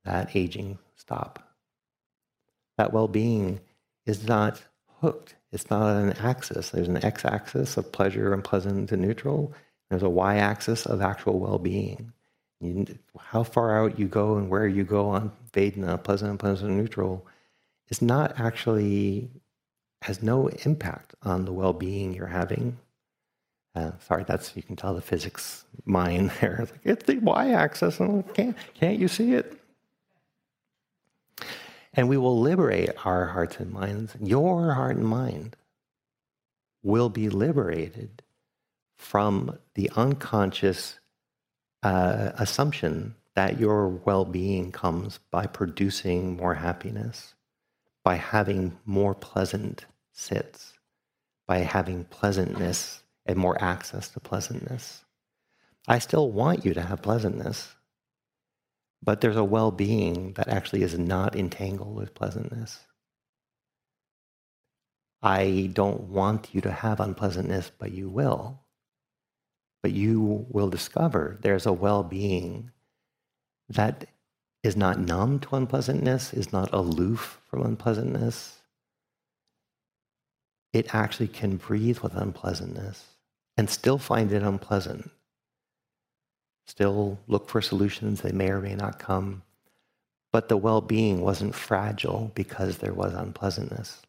that 0.05 0.35
aging 0.35 0.79
stop. 0.95 1.43
That 2.79 2.93
well 2.93 3.09
being 3.09 3.61
is 4.05 4.27
not 4.27 4.63
hooked, 5.01 5.35
it's 5.53 5.71
not 5.71 5.97
an 5.97 6.13
axis. 6.15 6.71
There's 6.71 6.89
an 6.89 7.05
x 7.05 7.25
axis 7.25 7.77
of 7.77 7.93
pleasure 7.93 8.33
and 8.33 8.45
pleasant 8.45 8.93
and 8.93 9.03
neutral, 9.03 9.55
there's 9.89 10.03
a 10.03 10.11
y 10.11 10.37
axis 10.37 10.87
of 10.87 11.01
actual 11.01 11.39
well 11.39 11.59
being. 11.59 12.13
How 13.19 13.45
far 13.45 13.79
out 13.79 13.99
you 13.99 14.09
go 14.09 14.37
and 14.37 14.49
where 14.49 14.67
you 14.67 14.85
go 14.85 15.11
on 15.11 15.31
Vedana, 15.53 16.03
pleasant 16.03 16.31
and 16.31 16.41
pleasant 16.41 16.71
and 16.71 16.79
neutral, 16.79 17.27
is 17.89 18.01
not 18.01 18.41
actually, 18.41 19.31
has 20.03 20.23
no 20.23 20.49
impact 20.65 21.15
on 21.23 21.45
the 21.45 21.53
well 21.53 21.73
being 21.73 22.15
you're 22.15 22.27
having 22.27 22.79
uh, 23.77 23.93
sorry, 23.99 24.25
that's 24.25 24.57
you 24.57 24.63
can 24.63 24.75
tell 24.75 24.95
the 24.95 25.03
physics 25.03 25.65
mind 25.85 26.31
there. 26.41 26.61
It's, 26.63 26.73
like, 26.73 26.81
it's 26.85 27.05
the 27.05 27.19
y-axis, 27.19 28.01
and 28.01 28.35
can't 28.35 28.57
can't 28.75 28.99
you 28.99 29.09
see 29.09 29.35
it? 29.35 29.61
And 31.93 32.09
we 32.09 32.17
will 32.17 32.39
liberate 32.41 32.91
our 33.05 33.27
hearts 33.27 33.59
and 33.59 33.73
minds. 33.73 34.17
Your 34.21 34.75
heart 34.75 34.97
and 34.97 35.07
mind 35.07 35.57
will 36.83 37.09
be 37.09 37.29
liberated 37.29 38.23
from 38.97 39.59
the 39.75 39.91
unconscious 39.97 40.99
uh, 41.83 42.33
assumption 42.39 43.15
that 43.35 43.59
your 43.61 43.89
well-being 43.89 44.73
comes 44.73 45.21
by 45.31 45.47
producing 45.47 46.37
more 46.37 46.55
happiness, 46.55 47.35
by 48.03 48.17
having 48.17 48.79
more 48.87 49.15
pleasant 49.15 49.85
sits, 50.13 50.75
by 51.47 51.59
having 51.59 52.05
pleasantness 52.05 53.03
and 53.27 53.37
more 53.37 53.63
access 53.63 54.09
to 54.11 54.21
pleasantness. 54.21 55.05
I 55.89 55.99
still 55.99 56.31
want 56.31 56.65
you 56.65 56.75
to 56.75 56.83
have 56.83 57.03
pleasantness, 57.03 57.75
but 59.03 59.21
there's 59.21 59.37
a 59.37 59.45
well 59.45 59.71
being 59.71 60.33
that 60.35 60.49
actually 60.49 60.83
is 60.83 60.99
not 60.99 61.37
entangled 61.37 61.95
with 61.95 62.15
pleasantness. 62.15 62.81
I 65.23 65.71
don't 65.73 66.03
want 66.03 66.55
you 66.55 66.61
to 66.63 66.71
have 66.71 67.01
unpleasantness, 67.01 67.71
but 67.79 67.93
you 67.93 68.09
will. 68.09 68.61
But 69.83 69.93
you 69.93 70.47
will 70.51 70.69
discover 70.69 71.39
there's 71.43 71.67
a 71.67 71.73
well 71.73 72.03
being 72.03 72.71
that 73.69 74.07
is 74.63 74.77
not 74.77 74.99
numb 74.99 75.39
to 75.41 75.57
unpleasantness, 75.57 76.33
is 76.33 76.53
not 76.53 76.73
aloof 76.73 77.41
from 77.49 77.63
unpleasantness. 77.63 78.59
It 80.73 80.95
actually 80.95 81.29
can 81.29 81.57
breathe 81.57 82.01
with 82.01 82.15
unpleasantness 82.15 83.16
and 83.57 83.71
still 83.71 83.99
find 83.99 84.33
it 84.33 84.43
unpleasant. 84.43 85.11
Still 86.67 87.19
look 87.29 87.49
for 87.49 87.63
solutions 87.63 88.21
that 88.23 88.35
may 88.35 88.51
or 88.51 88.61
may 88.61 88.75
not 88.75 88.99
come. 88.99 89.43
But 90.33 90.49
the 90.49 90.57
well 90.57 90.81
being 90.81 91.21
wasn't 91.21 91.55
fragile 91.55 92.33
because 92.35 92.79
there 92.79 92.93
was 92.93 93.15
unpleasantness. 93.15 94.03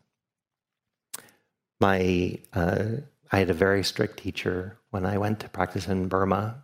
My, 1.80 2.40
uh, 2.54 2.86
I 3.32 3.40
had 3.40 3.50
a 3.50 3.54
very 3.54 3.84
strict 3.84 4.20
teacher 4.20 4.78
when 4.90 5.06
I 5.06 5.18
went 5.18 5.40
to 5.42 5.50
practice 5.50 5.88
in 5.88 6.08
Burma, 6.08 6.64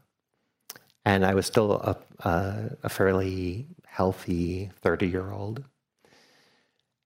and 1.05 1.25
I 1.25 1.35
was 1.35 1.45
still 1.45 1.73
a, 1.73 1.97
a, 2.27 2.69
a 2.83 2.89
fairly 2.89 3.67
healthy 3.85 4.71
30 4.81 5.07
year 5.07 5.31
old. 5.31 5.63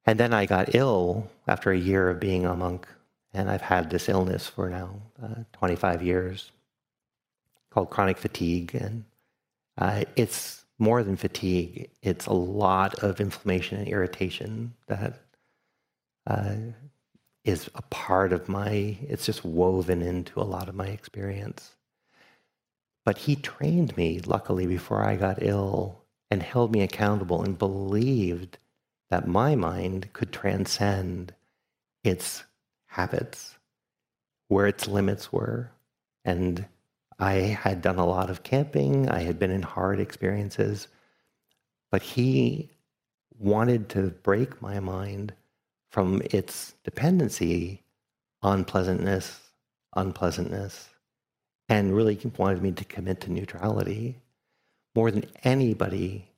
And 0.05 0.17
then 0.17 0.33
I 0.33 0.45
got 0.45 0.73
ill 0.73 1.29
after 1.47 1.71
a 1.71 1.77
year 1.77 2.09
of 2.09 2.19
being 2.19 2.45
a 2.45 2.55
monk, 2.55 2.87
and 3.37 3.51
I've 3.51 3.61
had 3.61 3.91
this 3.91 4.09
illness 4.09 4.47
for 4.47 4.67
now 4.67 4.99
uh, 5.21 5.43
25 5.53 6.01
years 6.01 6.51
called 7.69 7.91
chronic 7.91 8.17
fatigue. 8.17 8.73
And 8.73 9.05
uh, 9.77 10.05
it's 10.15 10.65
more 10.79 11.03
than 11.03 11.17
fatigue, 11.17 11.91
it's 12.01 12.25
a 12.25 12.33
lot 12.33 12.95
of 13.03 13.21
inflammation 13.21 13.77
and 13.77 13.87
irritation 13.87 14.73
that 14.87 15.21
uh, 16.25 16.55
is 17.43 17.69
a 17.75 17.83
part 17.83 18.33
of 18.33 18.49
my, 18.49 18.97
it's 19.07 19.25
just 19.27 19.45
woven 19.45 20.01
into 20.01 20.41
a 20.41 20.43
lot 20.43 20.67
of 20.67 20.73
my 20.73 20.87
experience. 20.87 21.75
But 23.05 23.19
he 23.19 23.35
trained 23.35 23.95
me, 23.95 24.19
luckily, 24.19 24.65
before 24.65 25.03
I 25.03 25.15
got 25.15 25.43
ill 25.43 26.03
and 26.31 26.41
held 26.41 26.71
me 26.71 26.81
accountable 26.81 27.43
and 27.43 27.57
believed 27.57 28.57
that 29.11 29.27
my 29.27 29.55
mind 29.55 30.11
could 30.13 30.33
transcend 30.33 31.33
its 32.03 32.43
habits, 32.97 33.55
where 34.47 34.65
its 34.65 34.87
limits 34.87 35.31
were. 35.31 35.69
And 36.25 36.65
I 37.19 37.33
had 37.33 37.81
done 37.81 37.99
a 37.99 38.05
lot 38.05 38.29
of 38.31 38.43
camping, 38.43 39.07
I 39.07 39.19
had 39.19 39.37
been 39.37 39.51
in 39.51 39.61
hard 39.61 39.99
experiences, 39.99 40.87
but 41.91 42.01
he 42.01 42.69
wanted 43.37 43.87
to 43.89 44.09
break 44.23 44.61
my 44.61 44.79
mind 44.79 45.33
from 45.91 46.21
its 46.31 46.73
dependency 46.83 47.83
on 48.41 48.65
pleasantness, 48.65 49.39
unpleasantness, 49.95 50.89
and 51.69 51.95
really 51.95 52.19
wanted 52.37 52.63
me 52.63 52.71
to 52.71 52.85
commit 52.85 53.21
to 53.21 53.31
neutrality 53.31 54.17
more 54.95 55.11
than 55.11 55.25
anybody 55.43 56.31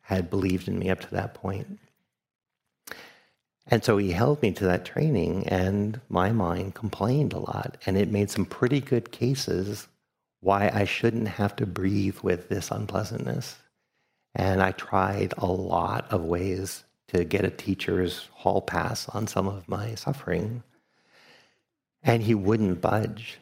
had 0.00 0.30
believed 0.30 0.68
in 0.68 0.78
me 0.78 0.88
up 0.88 1.00
to 1.00 1.10
that 1.10 1.34
point. 1.34 1.78
And 3.70 3.84
so 3.84 3.98
he 3.98 4.12
held 4.12 4.40
me 4.40 4.50
to 4.52 4.64
that 4.64 4.86
training, 4.86 5.46
and 5.48 6.00
my 6.08 6.32
mind 6.32 6.74
complained 6.74 7.34
a 7.34 7.38
lot. 7.38 7.76
And 7.84 7.98
it 7.98 8.10
made 8.10 8.30
some 8.30 8.46
pretty 8.46 8.80
good 8.80 9.12
cases 9.12 9.88
why 10.40 10.70
I 10.72 10.84
shouldn't 10.84 11.28
have 11.28 11.54
to 11.56 11.66
breathe 11.66 12.18
with 12.22 12.48
this 12.48 12.70
unpleasantness. 12.70 13.56
And 14.34 14.62
I 14.62 14.72
tried 14.72 15.34
a 15.36 15.46
lot 15.46 16.10
of 16.10 16.24
ways 16.24 16.84
to 17.08 17.24
get 17.24 17.44
a 17.44 17.50
teacher's 17.50 18.28
hall 18.32 18.62
pass 18.62 19.08
on 19.10 19.26
some 19.26 19.48
of 19.48 19.68
my 19.68 19.94
suffering. 19.96 20.62
And 22.02 22.22
he 22.22 22.34
wouldn't 22.34 22.80
budge. 22.80 23.38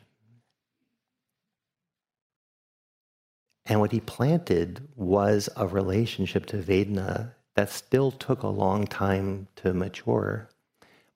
And 3.66 3.80
what 3.80 3.92
he 3.92 4.00
planted 4.00 4.88
was 4.96 5.48
a 5.56 5.66
relationship 5.66 6.46
to 6.46 6.56
Vedana 6.56 7.32
that 7.56 7.70
still 7.70 8.10
took 8.10 8.42
a 8.42 8.48
long 8.48 8.86
time 8.86 9.48
to 9.56 9.72
mature. 9.72 10.48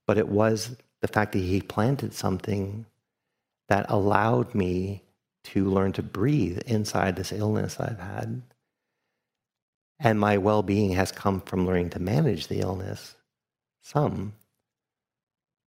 But 0.07 0.19
it 0.19 0.29
was 0.29 0.77
the 1.01 1.09
fact 1.09 1.33
that 1.33 1.39
he 1.39 1.61
planted 1.61 2.13
something 2.13 2.87
that 3.69 3.87
allowed 3.89 4.55
me 4.55 5.03
to 5.45 5.71
learn 5.71 5.93
to 5.93 6.03
breathe 6.03 6.59
inside 6.67 7.17
this 7.17 7.33
illness 7.33 7.79
I've 7.79 8.01
had. 8.01 8.43
And 9.99 10.19
my 10.19 10.39
well 10.39 10.63
being 10.63 10.93
has 10.93 11.13
come 11.13 11.41
from 11.43 11.67
learning 11.67 11.91
to 11.91 11.99
manage 12.01 12.49
the 12.49 12.61
illness, 12.61 13.15
some. 13.83 14.33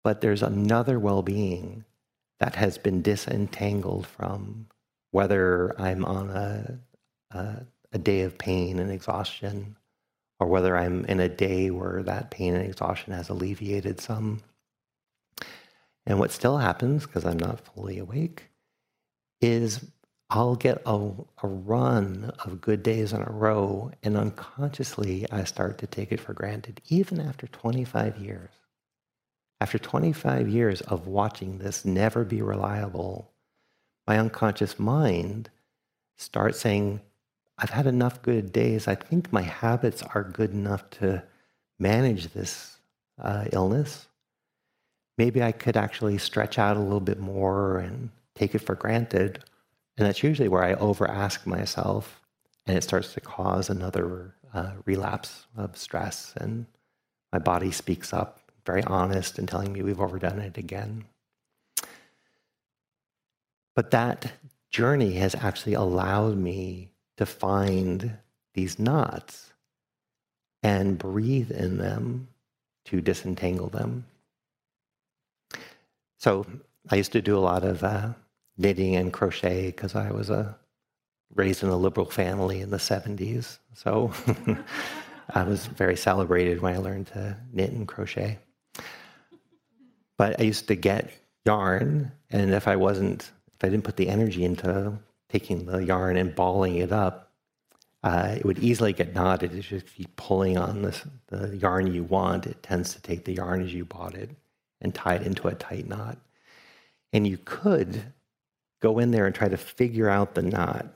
But 0.03 0.21
there's 0.21 0.43
another 0.43 0.99
well 0.99 1.23
being 1.23 1.85
that 2.41 2.57
has 2.57 2.79
been 2.79 3.03
disentangled 3.03 4.07
from 4.07 4.67
whether 5.12 5.79
I'm 5.81 6.05
on 6.05 6.31
a, 6.31 6.79
a, 7.31 7.67
a, 7.93 7.99
day 7.99 8.23
of 8.23 8.37
pain 8.37 8.81
and 8.81 8.91
exhaustion, 8.91 9.77
or 10.41 10.49
whether 10.49 10.76
I'm 10.76 11.05
in 11.07 11.20
a 11.20 11.28
day 11.28 11.70
where 11.70 12.03
that 12.03 12.30
pain 12.30 12.55
and 12.55 12.64
exhaustion 12.64 13.12
has 13.12 13.28
alleviated 13.28 14.01
some. 14.01 14.41
And 16.07 16.18
what 16.18 16.32
still 16.32 16.59
happens, 16.59 17.07
because 17.07 17.24
I'm 17.24 17.39
not 17.39 17.61
fully 17.61 17.99
awake, 17.99 18.51
is 19.41 19.85
I'll 20.30 20.57
get 20.57 20.82
a, 20.87 20.97
a 21.43 21.47
run 21.47 22.32
of 22.45 22.61
good 22.61 22.82
days 22.82 23.12
in 23.12 23.22
a 23.22 23.30
row, 23.30 23.93
and 24.03 24.16
unconsciously 24.16 25.26
I 25.30 25.45
start 25.45 25.78
to 25.78 25.87
take 25.87 26.12
it 26.12 26.20
for 26.20 26.32
granted, 26.32 26.80
even 26.89 27.20
after 27.20 27.47
25 27.47 28.18
years. 28.18 28.51
After 29.61 29.78
25 29.78 30.49
years 30.49 30.80
of 30.82 31.07
watching 31.07 31.59
this 31.59 31.85
never 31.85 32.24
be 32.24 32.43
reliable, 32.43 33.30
my 34.07 34.18
unconscious 34.18 34.78
mind 34.78 35.51
starts 36.16 36.61
saying, 36.61 37.01
I've 37.59 37.70
had 37.70 37.86
enough 37.86 38.22
good 38.22 38.52
days. 38.52 38.88
I 38.88 38.94
think 38.94 39.32
my 39.32 39.42
habits 39.42 40.02
are 40.02 40.24
good 40.24 40.50
enough 40.50 40.88
to 40.90 41.22
manage 41.78 42.32
this 42.32 42.78
uh, 43.20 43.44
illness. 43.52 44.09
Maybe 45.16 45.42
I 45.42 45.52
could 45.52 45.76
actually 45.76 46.18
stretch 46.18 46.59
out 46.59 46.76
a 46.76 46.80
little 46.80 47.00
bit 47.00 47.20
more 47.20 47.78
and 47.78 48.11
take 48.34 48.55
it 48.55 48.59
for 48.59 48.74
granted 48.74 49.44
and 49.96 50.07
that's 50.07 50.22
usually 50.22 50.48
where 50.48 50.64
I 50.64 50.74
over 50.74 51.09
ask 51.09 51.46
myself, 51.46 52.20
and 52.66 52.76
it 52.76 52.82
starts 52.82 53.14
to 53.14 53.20
cause 53.20 53.70
another 53.70 54.34
uh, 54.52 54.72
relapse 54.84 55.46
of 55.57 55.76
stress. 55.76 56.32
And 56.36 56.66
my 57.32 57.38
body 57.38 57.70
speaks 57.70 58.12
up, 58.12 58.40
very 58.66 58.82
honest, 58.84 59.38
and 59.38 59.48
telling 59.48 59.72
me 59.72 59.82
we've 59.82 60.00
overdone 60.00 60.40
it 60.40 60.59
again. 60.59 61.05
But 63.76 63.92
that 63.92 64.32
journey 64.70 65.14
has 65.14 65.34
actually 65.36 65.74
allowed 65.74 66.36
me 66.36 66.90
to 67.17 67.27
find 67.27 68.17
these 68.55 68.79
knots 68.79 69.53
and 70.62 70.99
breathe 70.99 71.51
in 71.51 71.79
them 71.79 72.29
to 72.87 73.01
disentangle 73.01 73.69
them. 73.69 74.07
So 76.19 76.47
I 76.91 76.97
used 76.97 77.12
to 77.12 77.23
do 77.23 77.37
a 77.37 77.41
lot 77.41 77.65
of 77.65 77.83
uh, 77.83 78.15
knitting 78.57 78.97
and 78.97 79.12
crochet 79.12 79.67
because 79.67 79.95
I 79.95 80.11
was 80.11 80.31
a 80.31 80.57
raised 81.35 81.62
in 81.62 81.69
a 81.69 81.77
liberal 81.77 82.09
family 82.09 82.61
in 82.61 82.71
the 82.71 82.77
70s. 82.77 83.59
So 83.75 84.12
I 85.35 85.43
was 85.43 85.67
very 85.67 85.97
celebrated 85.97 86.61
when 86.61 86.75
I 86.75 86.79
learned 86.79 87.09
to 87.09 87.37
knit 87.53 87.73
and 87.73 87.89
crochet. 87.89 88.39
But 90.17 90.39
I 90.41 90.45
used 90.45 90.69
to 90.69 90.77
get 90.77 91.11
yarn, 91.45 92.12
and 92.31 92.55
if 92.55 92.69
I 92.69 92.77
wasn't, 92.77 93.31
if 93.55 93.65
I 93.65 93.69
didn't 93.69 93.85
put 93.85 93.97
the 93.97 94.09
energy 94.09 94.45
into 94.45 94.97
taking 95.35 95.66
the 95.66 95.85
yarn 95.85 96.16
and 96.16 96.32
balling 96.32 96.76
it 96.76 96.93
up, 96.93 97.32
uh, 98.05 98.37
it 98.37 98.45
would 98.45 98.61
easily 98.61 98.93
get 98.93 99.14
knotted. 99.14 99.53
If 99.53 99.72
you 99.72 99.80
keep 99.80 100.14
pulling 100.14 100.57
on 100.57 100.82
this, 100.82 101.05
the 101.26 101.57
yarn 101.57 101.93
you 101.93 102.05
want, 102.05 102.47
it 102.47 102.62
tends 102.62 102.95
to 102.95 103.03
take 103.03 103.24
the 103.24 103.35
yarn 103.35 103.61
as 103.61 103.74
you 103.74 103.85
bought 103.85 104.14
it 104.14 104.30
and 104.80 104.95
tie 104.95 105.16
it 105.16 105.26
into 105.26 105.49
a 105.49 105.55
tight 105.55 105.89
knot. 105.89 106.18
And 107.12 107.26
you 107.26 107.39
could 107.45 108.12
go 108.80 109.01
in 109.01 109.11
there 109.11 109.26
and 109.26 109.35
try 109.35 109.49
to 109.49 109.57
figure 109.57 110.09
out 110.09 110.37
the 110.37 110.43
knot, 110.43 110.87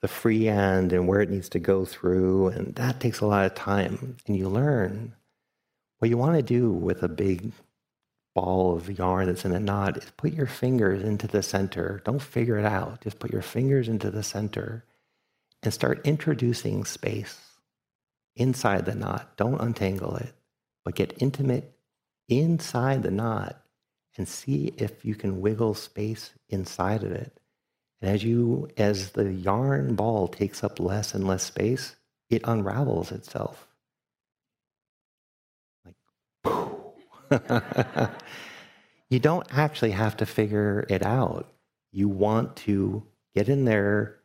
the 0.00 0.08
free 0.08 0.46
end 0.46 0.92
and 0.92 1.08
where 1.08 1.20
it 1.20 1.30
needs 1.30 1.48
to 1.48 1.58
go 1.58 1.84
through. 1.84 2.48
And 2.48 2.76
that 2.76 3.00
takes 3.00 3.20
a 3.20 3.26
lot 3.26 3.46
of 3.46 3.54
time. 3.56 4.16
And 4.28 4.36
you 4.36 4.48
learn 4.48 5.14
what 5.98 6.08
you 6.08 6.16
want 6.16 6.36
to 6.36 6.42
do 6.42 6.70
with 6.70 7.02
a 7.02 7.08
big 7.08 7.50
ball 8.34 8.76
of 8.76 8.98
yarn 8.98 9.26
that's 9.26 9.44
in 9.44 9.52
a 9.52 9.60
knot 9.60 9.96
is 9.96 10.10
put 10.16 10.32
your 10.32 10.46
fingers 10.46 11.02
into 11.02 11.26
the 11.26 11.42
center. 11.42 12.00
Don't 12.04 12.22
figure 12.22 12.58
it 12.58 12.64
out. 12.64 13.02
Just 13.02 13.18
put 13.18 13.32
your 13.32 13.42
fingers 13.42 13.88
into 13.88 14.10
the 14.10 14.22
center 14.22 14.84
and 15.62 15.74
start 15.74 16.06
introducing 16.06 16.84
space 16.84 17.38
inside 18.36 18.84
the 18.86 18.94
knot. 18.94 19.36
Don't 19.36 19.60
untangle 19.60 20.16
it, 20.16 20.32
but 20.84 20.94
get 20.94 21.20
intimate 21.20 21.76
inside 22.28 23.02
the 23.02 23.10
knot 23.10 23.60
and 24.16 24.26
see 24.28 24.72
if 24.76 25.04
you 25.04 25.14
can 25.14 25.40
wiggle 25.40 25.74
space 25.74 26.32
inside 26.48 27.02
of 27.02 27.12
it. 27.12 27.38
And 28.00 28.10
as 28.10 28.24
you 28.24 28.68
as 28.76 29.10
the 29.10 29.32
yarn 29.32 29.94
ball 29.94 30.28
takes 30.28 30.64
up 30.64 30.80
less 30.80 31.14
and 31.14 31.26
less 31.26 31.42
space, 31.42 31.96
it 32.30 32.42
unravels 32.44 33.12
itself. 33.12 33.66
Like 35.84 35.96
you 39.10 39.18
don't 39.18 39.46
actually 39.50 39.92
have 39.92 40.16
to 40.18 40.26
figure 40.26 40.86
it 40.88 41.02
out. 41.04 41.52
You 41.92 42.08
want 42.08 42.56
to 42.56 43.04
get 43.34 43.48
in 43.48 43.64
there, 43.64 44.18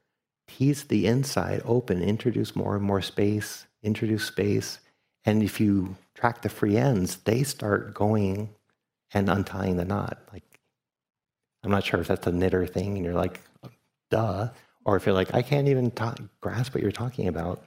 tease 0.48 0.84
the 0.84 1.08
inside 1.08 1.62
open, 1.66 2.02
introduce 2.02 2.56
more 2.56 2.76
and 2.76 2.84
more 2.84 3.02
space, 3.02 3.66
introduce 3.84 4.26
space. 4.26 4.80
And 5.26 5.42
if 5.42 5.60
you 5.60 5.96
track 6.14 6.42
the 6.42 6.50
free 6.50 6.78
ends, 6.78 7.18
they 7.18 7.44
start 7.44 7.94
going 7.94 8.50
and 9.14 9.30
untying 9.30 9.78
the 9.78 9.86
knot. 9.86 10.20
Like, 10.32 10.60
I'm 11.64 11.72
not 11.72 11.84
sure 11.84 12.00
if 12.00 12.08
that's 12.08 12.28
a 12.28 12.32
knitter 12.32 12.68
thing, 12.68 12.96
and 12.96 13.06
you're 13.06 13.16
like, 13.16 13.42
duh. 14.12 14.50
Or 14.86 14.96
if 14.96 15.06
you're 15.06 15.16
like, 15.16 15.34
I 15.34 15.42
can't 15.42 15.68
even 15.68 15.90
talk, 15.90 16.20
grasp 16.42 16.76
what 16.76 16.84
you're 16.84 16.92
talking 16.92 17.28
about. 17.28 17.64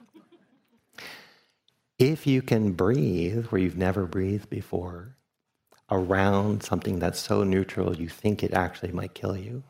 If 1.99 2.29
you 2.29 2.43
can 2.43 2.73
breathe 2.73 3.47
where 3.47 3.61
you've 3.61 3.77
never 3.77 4.07
breathed 4.07 4.49
before, 4.49 5.17
around 5.91 6.63
something 6.63 6.99
that's 6.99 7.19
so 7.19 7.45
neutral 7.45 7.97
you 7.97 8.09
think 8.09 8.43
it 8.43 8.53
actually 8.53 8.93
might 8.93 9.15
kill 9.15 9.37
you, 9.37 9.63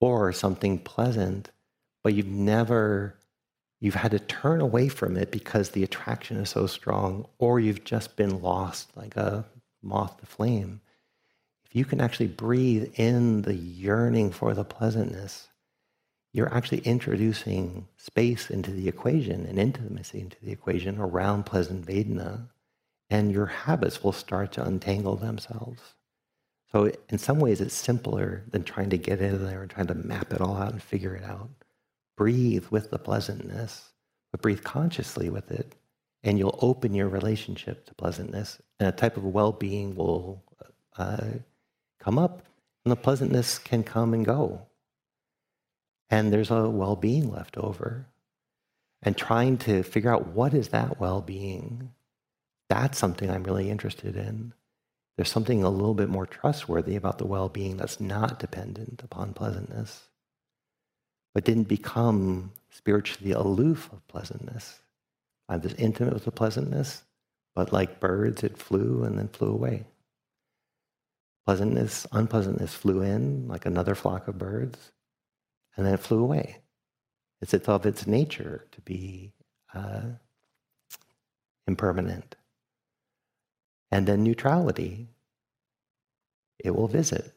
or 0.00 0.32
something 0.32 0.78
pleasant, 0.78 1.50
but 2.02 2.14
you've 2.14 2.26
never, 2.26 3.16
you've 3.80 3.94
had 3.94 4.10
to 4.10 4.18
turn 4.18 4.60
away 4.60 4.88
from 4.88 5.16
it 5.16 5.30
because 5.30 5.70
the 5.70 5.84
attraction 5.84 6.36
is 6.38 6.50
so 6.50 6.66
strong, 6.66 7.26
or 7.38 7.60
you've 7.60 7.84
just 7.84 8.16
been 8.16 8.42
lost 8.42 8.96
like 8.96 9.16
a 9.16 9.44
moth 9.82 10.18
to 10.18 10.26
flame. 10.26 10.80
If 11.64 11.74
you 11.74 11.84
can 11.84 12.00
actually 12.00 12.28
breathe 12.28 12.92
in 12.96 13.42
the 13.42 13.54
yearning 13.54 14.30
for 14.30 14.54
the 14.54 14.64
pleasantness, 14.64 15.48
you're 16.32 16.52
actually 16.52 16.80
introducing 16.80 17.86
space 17.96 18.50
into 18.50 18.72
the 18.72 18.88
equation 18.88 19.46
and 19.46 19.58
intimacy 19.58 20.20
into 20.20 20.36
the 20.42 20.50
equation 20.50 20.98
around 20.98 21.46
pleasant 21.46 21.86
Vedana 21.86 22.48
and 23.10 23.32
your 23.32 23.46
habits 23.46 24.02
will 24.02 24.12
start 24.12 24.52
to 24.52 24.64
untangle 24.64 25.16
themselves. 25.16 25.80
So, 26.72 26.90
in 27.08 27.18
some 27.18 27.38
ways, 27.38 27.60
it's 27.60 27.74
simpler 27.74 28.42
than 28.50 28.64
trying 28.64 28.90
to 28.90 28.98
get 28.98 29.20
in 29.20 29.44
there 29.44 29.62
and 29.62 29.70
trying 29.70 29.86
to 29.88 29.94
map 29.94 30.32
it 30.32 30.40
all 30.40 30.56
out 30.56 30.72
and 30.72 30.82
figure 30.82 31.14
it 31.14 31.22
out. 31.22 31.50
Breathe 32.16 32.66
with 32.70 32.90
the 32.90 32.98
pleasantness, 32.98 33.92
but 34.32 34.42
breathe 34.42 34.64
consciously 34.64 35.30
with 35.30 35.50
it, 35.52 35.74
and 36.24 36.38
you'll 36.38 36.58
open 36.62 36.94
your 36.94 37.08
relationship 37.08 37.86
to 37.86 37.94
pleasantness, 37.94 38.60
and 38.80 38.88
a 38.88 38.92
type 38.92 39.16
of 39.16 39.24
well 39.24 39.52
being 39.52 39.94
will 39.94 40.42
uh, 40.96 41.24
come 42.00 42.18
up, 42.18 42.42
and 42.84 42.92
the 42.92 42.96
pleasantness 42.96 43.58
can 43.58 43.84
come 43.84 44.14
and 44.14 44.24
go. 44.24 44.66
And 46.10 46.32
there's 46.32 46.50
a 46.50 46.68
well 46.68 46.96
being 46.96 47.30
left 47.30 47.56
over. 47.56 48.06
And 49.02 49.16
trying 49.16 49.58
to 49.58 49.82
figure 49.82 50.12
out 50.12 50.28
what 50.28 50.54
is 50.54 50.68
that 50.68 50.98
well 50.98 51.20
being 51.20 51.92
that's 52.68 52.98
something 52.98 53.30
I'm 53.30 53.44
really 53.44 53.70
interested 53.70 54.16
in. 54.16 54.52
There's 55.16 55.30
something 55.30 55.62
a 55.62 55.70
little 55.70 55.94
bit 55.94 56.08
more 56.08 56.26
trustworthy 56.26 56.96
about 56.96 57.18
the 57.18 57.26
well 57.26 57.48
being 57.48 57.76
that's 57.76 58.00
not 58.00 58.40
dependent 58.40 59.02
upon 59.02 59.32
pleasantness, 59.32 60.08
but 61.34 61.44
didn't 61.44 61.68
become 61.68 62.52
spiritually 62.70 63.32
aloof 63.32 63.90
of 63.92 64.06
pleasantness. 64.08 64.80
I'm 65.48 65.60
was 65.60 65.74
intimate 65.74 66.14
with 66.14 66.24
the 66.24 66.32
pleasantness, 66.32 67.02
but 67.54 67.72
like 67.72 68.00
birds, 68.00 68.42
it 68.42 68.58
flew 68.58 69.04
and 69.04 69.18
then 69.18 69.28
flew 69.28 69.52
away. 69.52 69.84
Pleasantness, 71.46 72.06
unpleasantness 72.10 72.74
flew 72.74 73.02
in 73.02 73.46
like 73.46 73.66
another 73.66 73.94
flock 73.94 74.26
of 74.26 74.38
birds, 74.38 74.92
and 75.76 75.86
then 75.86 75.94
it 75.94 76.00
flew 76.00 76.20
away. 76.20 76.62
It's 77.40 77.52
of 77.68 77.84
its 77.84 78.06
nature 78.06 78.66
to 78.72 78.80
be 78.80 79.32
uh, 79.74 80.02
impermanent. 81.66 82.36
And 83.90 84.06
then 84.06 84.24
neutrality, 84.24 85.08
it 86.58 86.74
will 86.74 86.88
visit. 86.88 87.32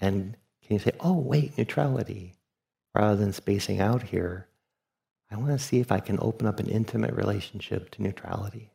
And 0.00 0.36
can 0.64 0.74
you 0.74 0.78
say, 0.78 0.92
oh, 1.00 1.18
wait, 1.18 1.56
neutrality? 1.56 2.34
Rather 2.94 3.16
than 3.16 3.32
spacing 3.32 3.80
out 3.80 4.02
here, 4.02 4.48
I 5.30 5.36
want 5.36 5.50
to 5.50 5.58
see 5.58 5.80
if 5.80 5.90
I 5.90 6.00
can 6.00 6.18
open 6.20 6.46
up 6.46 6.60
an 6.60 6.68
intimate 6.68 7.14
relationship 7.14 7.90
to 7.92 8.02
neutrality. 8.02 8.70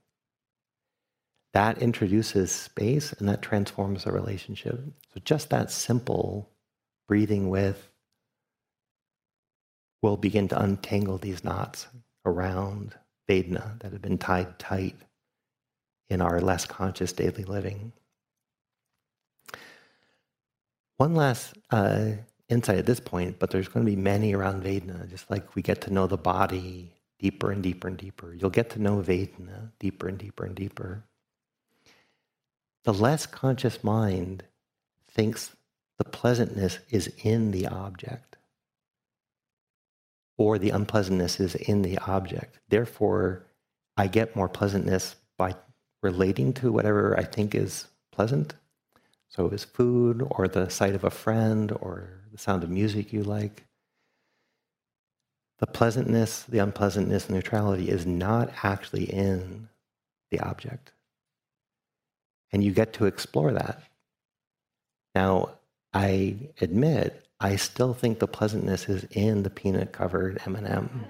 That 1.53 1.79
introduces 1.79 2.51
space 2.51 3.13
and 3.13 3.29
that 3.29 3.41
transforms 3.41 4.03
the 4.03 4.11
relationship. 4.11 4.79
So, 5.13 5.21
just 5.23 5.49
that 5.49 5.71
simple 5.71 6.49
breathing 7.07 7.49
with 7.49 7.89
will 10.01 10.17
begin 10.17 10.47
to 10.49 10.61
untangle 10.61 11.17
these 11.17 11.43
knots 11.43 11.87
around 12.25 12.95
Vedana 13.29 13.79
that 13.79 13.91
have 13.91 14.01
been 14.01 14.17
tied 14.17 14.59
tight 14.59 14.95
in 16.09 16.21
our 16.21 16.39
less 16.39 16.65
conscious 16.65 17.11
daily 17.13 17.43
living. 17.43 17.91
One 20.97 21.13
last 21.13 21.53
uh, 21.69 22.11
insight 22.49 22.79
at 22.79 22.85
this 22.85 22.99
point, 22.99 23.39
but 23.39 23.51
there's 23.51 23.67
going 23.67 23.85
to 23.85 23.91
be 23.91 23.95
many 23.95 24.33
around 24.33 24.63
Vedana, 24.63 25.09
just 25.09 25.29
like 25.29 25.55
we 25.55 25.61
get 25.61 25.81
to 25.81 25.93
know 25.93 26.07
the 26.07 26.17
body 26.17 26.93
deeper 27.19 27.51
and 27.51 27.61
deeper 27.61 27.87
and 27.87 27.97
deeper. 27.97 28.33
You'll 28.33 28.49
get 28.49 28.69
to 28.71 28.81
know 28.81 28.97
Vedana 28.97 29.71
deeper 29.79 30.07
and 30.07 30.17
deeper 30.17 30.45
and 30.45 30.55
deeper. 30.55 31.03
The 32.83 32.93
less 32.93 33.25
conscious 33.25 33.83
mind 33.83 34.43
thinks 35.09 35.55
the 35.97 36.05
pleasantness 36.05 36.79
is 36.89 37.11
in 37.23 37.51
the 37.51 37.67
object, 37.67 38.37
or 40.37 40.57
the 40.57 40.69
unpleasantness 40.69 41.39
is 41.39 41.55
in 41.55 41.81
the 41.81 41.97
object. 41.99 42.59
Therefore, 42.69 43.45
I 43.97 44.07
get 44.07 44.35
more 44.35 44.47
pleasantness 44.47 45.15
by 45.37 45.55
relating 46.01 46.53
to 46.53 46.71
whatever 46.71 47.17
I 47.17 47.23
think 47.23 47.55
is 47.55 47.87
pleasant. 48.11 48.53
So 49.29 49.45
it 49.45 49.51
was 49.51 49.63
food 49.63 50.25
or 50.31 50.47
the 50.47 50.69
sight 50.69 50.95
of 50.95 51.03
a 51.03 51.09
friend 51.09 51.71
or 51.81 52.21
the 52.31 52.37
sound 52.37 52.63
of 52.63 52.69
music 52.69 53.11
you 53.11 53.23
like. 53.23 53.65
The 55.59 55.67
pleasantness, 55.67 56.43
the 56.43 56.59
unpleasantness, 56.59 57.29
neutrality 57.29 57.89
is 57.89 58.05
not 58.05 58.51
actually 58.63 59.05
in 59.05 59.69
the 60.29 60.39
object. 60.39 60.91
And 62.51 62.63
you 62.63 62.71
get 62.71 62.93
to 62.93 63.05
explore 63.05 63.51
that. 63.53 63.81
Now, 65.15 65.49
I 65.93 66.35
admit, 66.61 67.25
I 67.39 67.55
still 67.55 67.93
think 67.93 68.19
the 68.19 68.27
pleasantness 68.27 68.87
is 68.87 69.05
in 69.11 69.43
the 69.43 69.49
peanut 69.49 69.91
covered 69.91 70.39
M&M. 70.45 71.05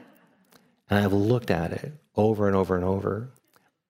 And 0.90 1.00
I've 1.00 1.14
looked 1.14 1.52
at 1.52 1.74
it 1.74 1.94
over 2.16 2.48
and 2.48 2.56
over 2.56 2.76
and 2.76 2.86
over, 2.86 3.30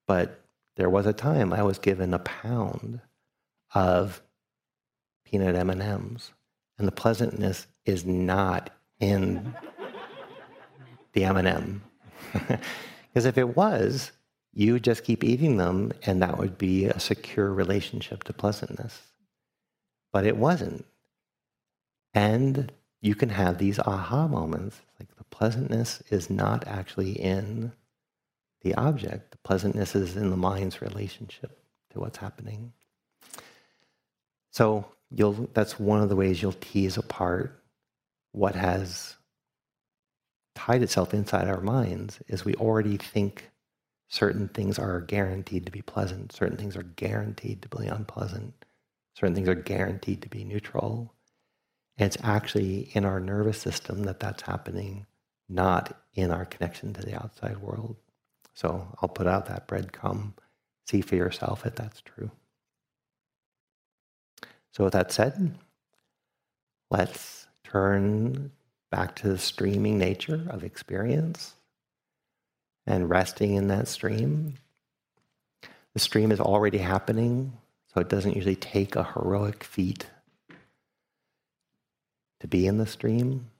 but 0.06 0.40
there 0.78 0.88
was 0.88 1.06
a 1.06 1.12
time 1.12 1.52
I 1.52 1.64
was 1.64 1.78
given 1.78 2.14
a 2.14 2.20
pound 2.20 3.00
of 3.74 4.22
peanut 5.26 5.56
M&Ms 5.56 6.30
and 6.78 6.86
the 6.86 6.92
pleasantness 6.92 7.66
is 7.84 8.06
not 8.06 8.70
in 9.00 9.56
the 11.12 11.24
M&M. 11.24 11.82
Because 12.32 12.60
if 13.26 13.36
it 13.36 13.56
was, 13.56 14.12
you 14.54 14.74
would 14.74 14.84
just 14.84 15.02
keep 15.02 15.24
eating 15.24 15.56
them 15.56 15.92
and 16.06 16.22
that 16.22 16.38
would 16.38 16.56
be 16.56 16.84
a 16.84 17.00
secure 17.00 17.52
relationship 17.52 18.22
to 18.24 18.32
pleasantness. 18.32 19.00
But 20.12 20.26
it 20.26 20.36
wasn't. 20.36 20.84
And 22.14 22.70
you 23.00 23.16
can 23.16 23.30
have 23.30 23.58
these 23.58 23.80
aha 23.80 24.28
moments 24.28 24.80
like 25.00 25.08
the 25.16 25.24
pleasantness 25.24 26.04
is 26.08 26.30
not 26.30 26.68
actually 26.68 27.12
in 27.12 27.72
the 28.62 28.74
object. 28.74 29.32
The 29.32 29.38
pleasantness 29.38 29.94
is 29.94 30.16
in 30.16 30.30
the 30.30 30.36
mind's 30.36 30.82
relationship 30.82 31.58
to 31.90 32.00
what's 32.00 32.18
happening. 32.18 32.72
So 34.50 34.86
you'll, 35.10 35.48
that's 35.54 35.78
one 35.78 36.02
of 36.02 36.08
the 36.08 36.16
ways 36.16 36.42
you'll 36.42 36.52
tease 36.52 36.96
apart 36.96 37.62
what 38.32 38.54
has 38.54 39.16
tied 40.54 40.82
itself 40.82 41.14
inside 41.14 41.48
our 41.48 41.60
minds 41.60 42.18
is 42.26 42.44
we 42.44 42.54
already 42.56 42.96
think 42.96 43.50
certain 44.08 44.48
things 44.48 44.78
are 44.78 45.00
guaranteed 45.00 45.66
to 45.66 45.72
be 45.72 45.82
pleasant, 45.82 46.32
certain 46.32 46.56
things 46.56 46.76
are 46.76 46.82
guaranteed 46.82 47.62
to 47.62 47.68
be 47.68 47.86
unpleasant, 47.86 48.64
certain 49.14 49.34
things 49.34 49.48
are 49.48 49.54
guaranteed 49.54 50.22
to 50.22 50.28
be 50.28 50.44
neutral. 50.44 51.14
And 51.96 52.06
it's 52.06 52.22
actually 52.22 52.90
in 52.92 53.04
our 53.04 53.20
nervous 53.20 53.60
system 53.60 54.04
that 54.04 54.20
that's 54.20 54.42
happening, 54.42 55.06
not 55.48 55.96
in 56.14 56.30
our 56.30 56.44
connection 56.44 56.92
to 56.94 57.02
the 57.02 57.14
outside 57.14 57.58
world. 57.58 57.96
So 58.58 58.88
I'll 59.00 59.08
put 59.08 59.28
out 59.28 59.46
that 59.46 59.68
breadcrumb. 59.68 60.32
See 60.88 61.00
for 61.00 61.14
yourself 61.14 61.64
if 61.64 61.76
that's 61.76 62.00
true. 62.00 62.32
So, 64.72 64.82
with 64.82 64.94
that 64.94 65.12
said, 65.12 65.54
let's 66.90 67.46
turn 67.62 68.50
back 68.90 69.14
to 69.16 69.28
the 69.28 69.38
streaming 69.38 69.96
nature 69.96 70.44
of 70.50 70.64
experience 70.64 71.54
and 72.84 73.08
resting 73.08 73.54
in 73.54 73.68
that 73.68 73.86
stream. 73.86 74.54
The 75.94 76.00
stream 76.00 76.32
is 76.32 76.40
already 76.40 76.78
happening. 76.78 77.52
So 77.94 78.00
it 78.00 78.08
doesn't 78.08 78.34
usually 78.34 78.56
take 78.56 78.96
a 78.96 79.04
heroic 79.04 79.62
feat 79.62 80.06
to 82.40 82.48
be 82.48 82.66
in 82.66 82.78
the 82.78 82.86
stream. 82.86 83.50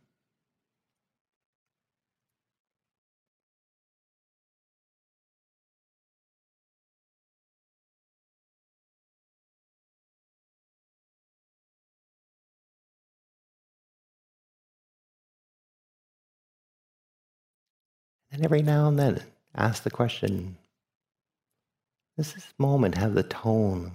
And 18.39 18.45
every 18.45 18.62
now 18.62 18.86
and 18.86 18.97
then, 18.97 19.20
ask 19.57 19.82
the 19.82 19.91
question 19.91 20.59
Does 22.16 22.34
this 22.34 22.55
moment 22.57 22.95
have 22.95 23.14
the 23.14 23.24
tone 23.24 23.95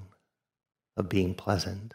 of 0.97 1.07
being 1.07 1.33
pleasant? 1.33 1.93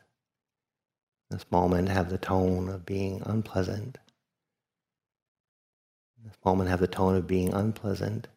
This 1.28 1.44
moment 1.50 1.90
have 1.90 2.08
the 2.08 2.16
tone 2.16 2.70
of 2.70 2.86
being 2.86 3.20
unpleasant? 3.26 3.98
This 6.24 6.38
moment 6.42 6.70
have 6.70 6.80
the 6.80 6.86
tone 6.86 7.16
of 7.16 7.26
being 7.26 7.52
unpleasant? 7.52 8.28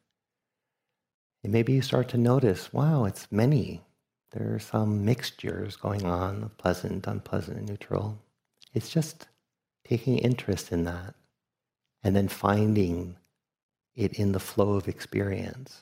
And 1.42 1.54
maybe 1.54 1.72
you 1.72 1.82
start 1.82 2.10
to 2.10 2.18
notice, 2.18 2.74
wow, 2.74 3.06
it's 3.06 3.32
many. 3.32 3.80
There 4.34 4.54
are 4.54 4.60
some 4.60 5.06
mixtures 5.06 5.78
going 5.78 6.06
on 6.06 6.44
of 6.44 6.58
pleasant, 6.58 7.08
unpleasant, 7.08 7.60
and 7.60 7.70
neutral. 7.70 8.20
It's 8.74 8.90
just 8.90 9.30
taking 9.86 10.18
interest 10.18 10.74
in 10.74 10.84
that 10.84 11.16
and 12.04 12.14
then 12.14 12.28
finding 12.28 13.16
it 13.96 14.14
in 14.14 14.32
the 14.32 14.40
flow 14.40 14.74
of 14.74 14.88
experience. 14.88 15.82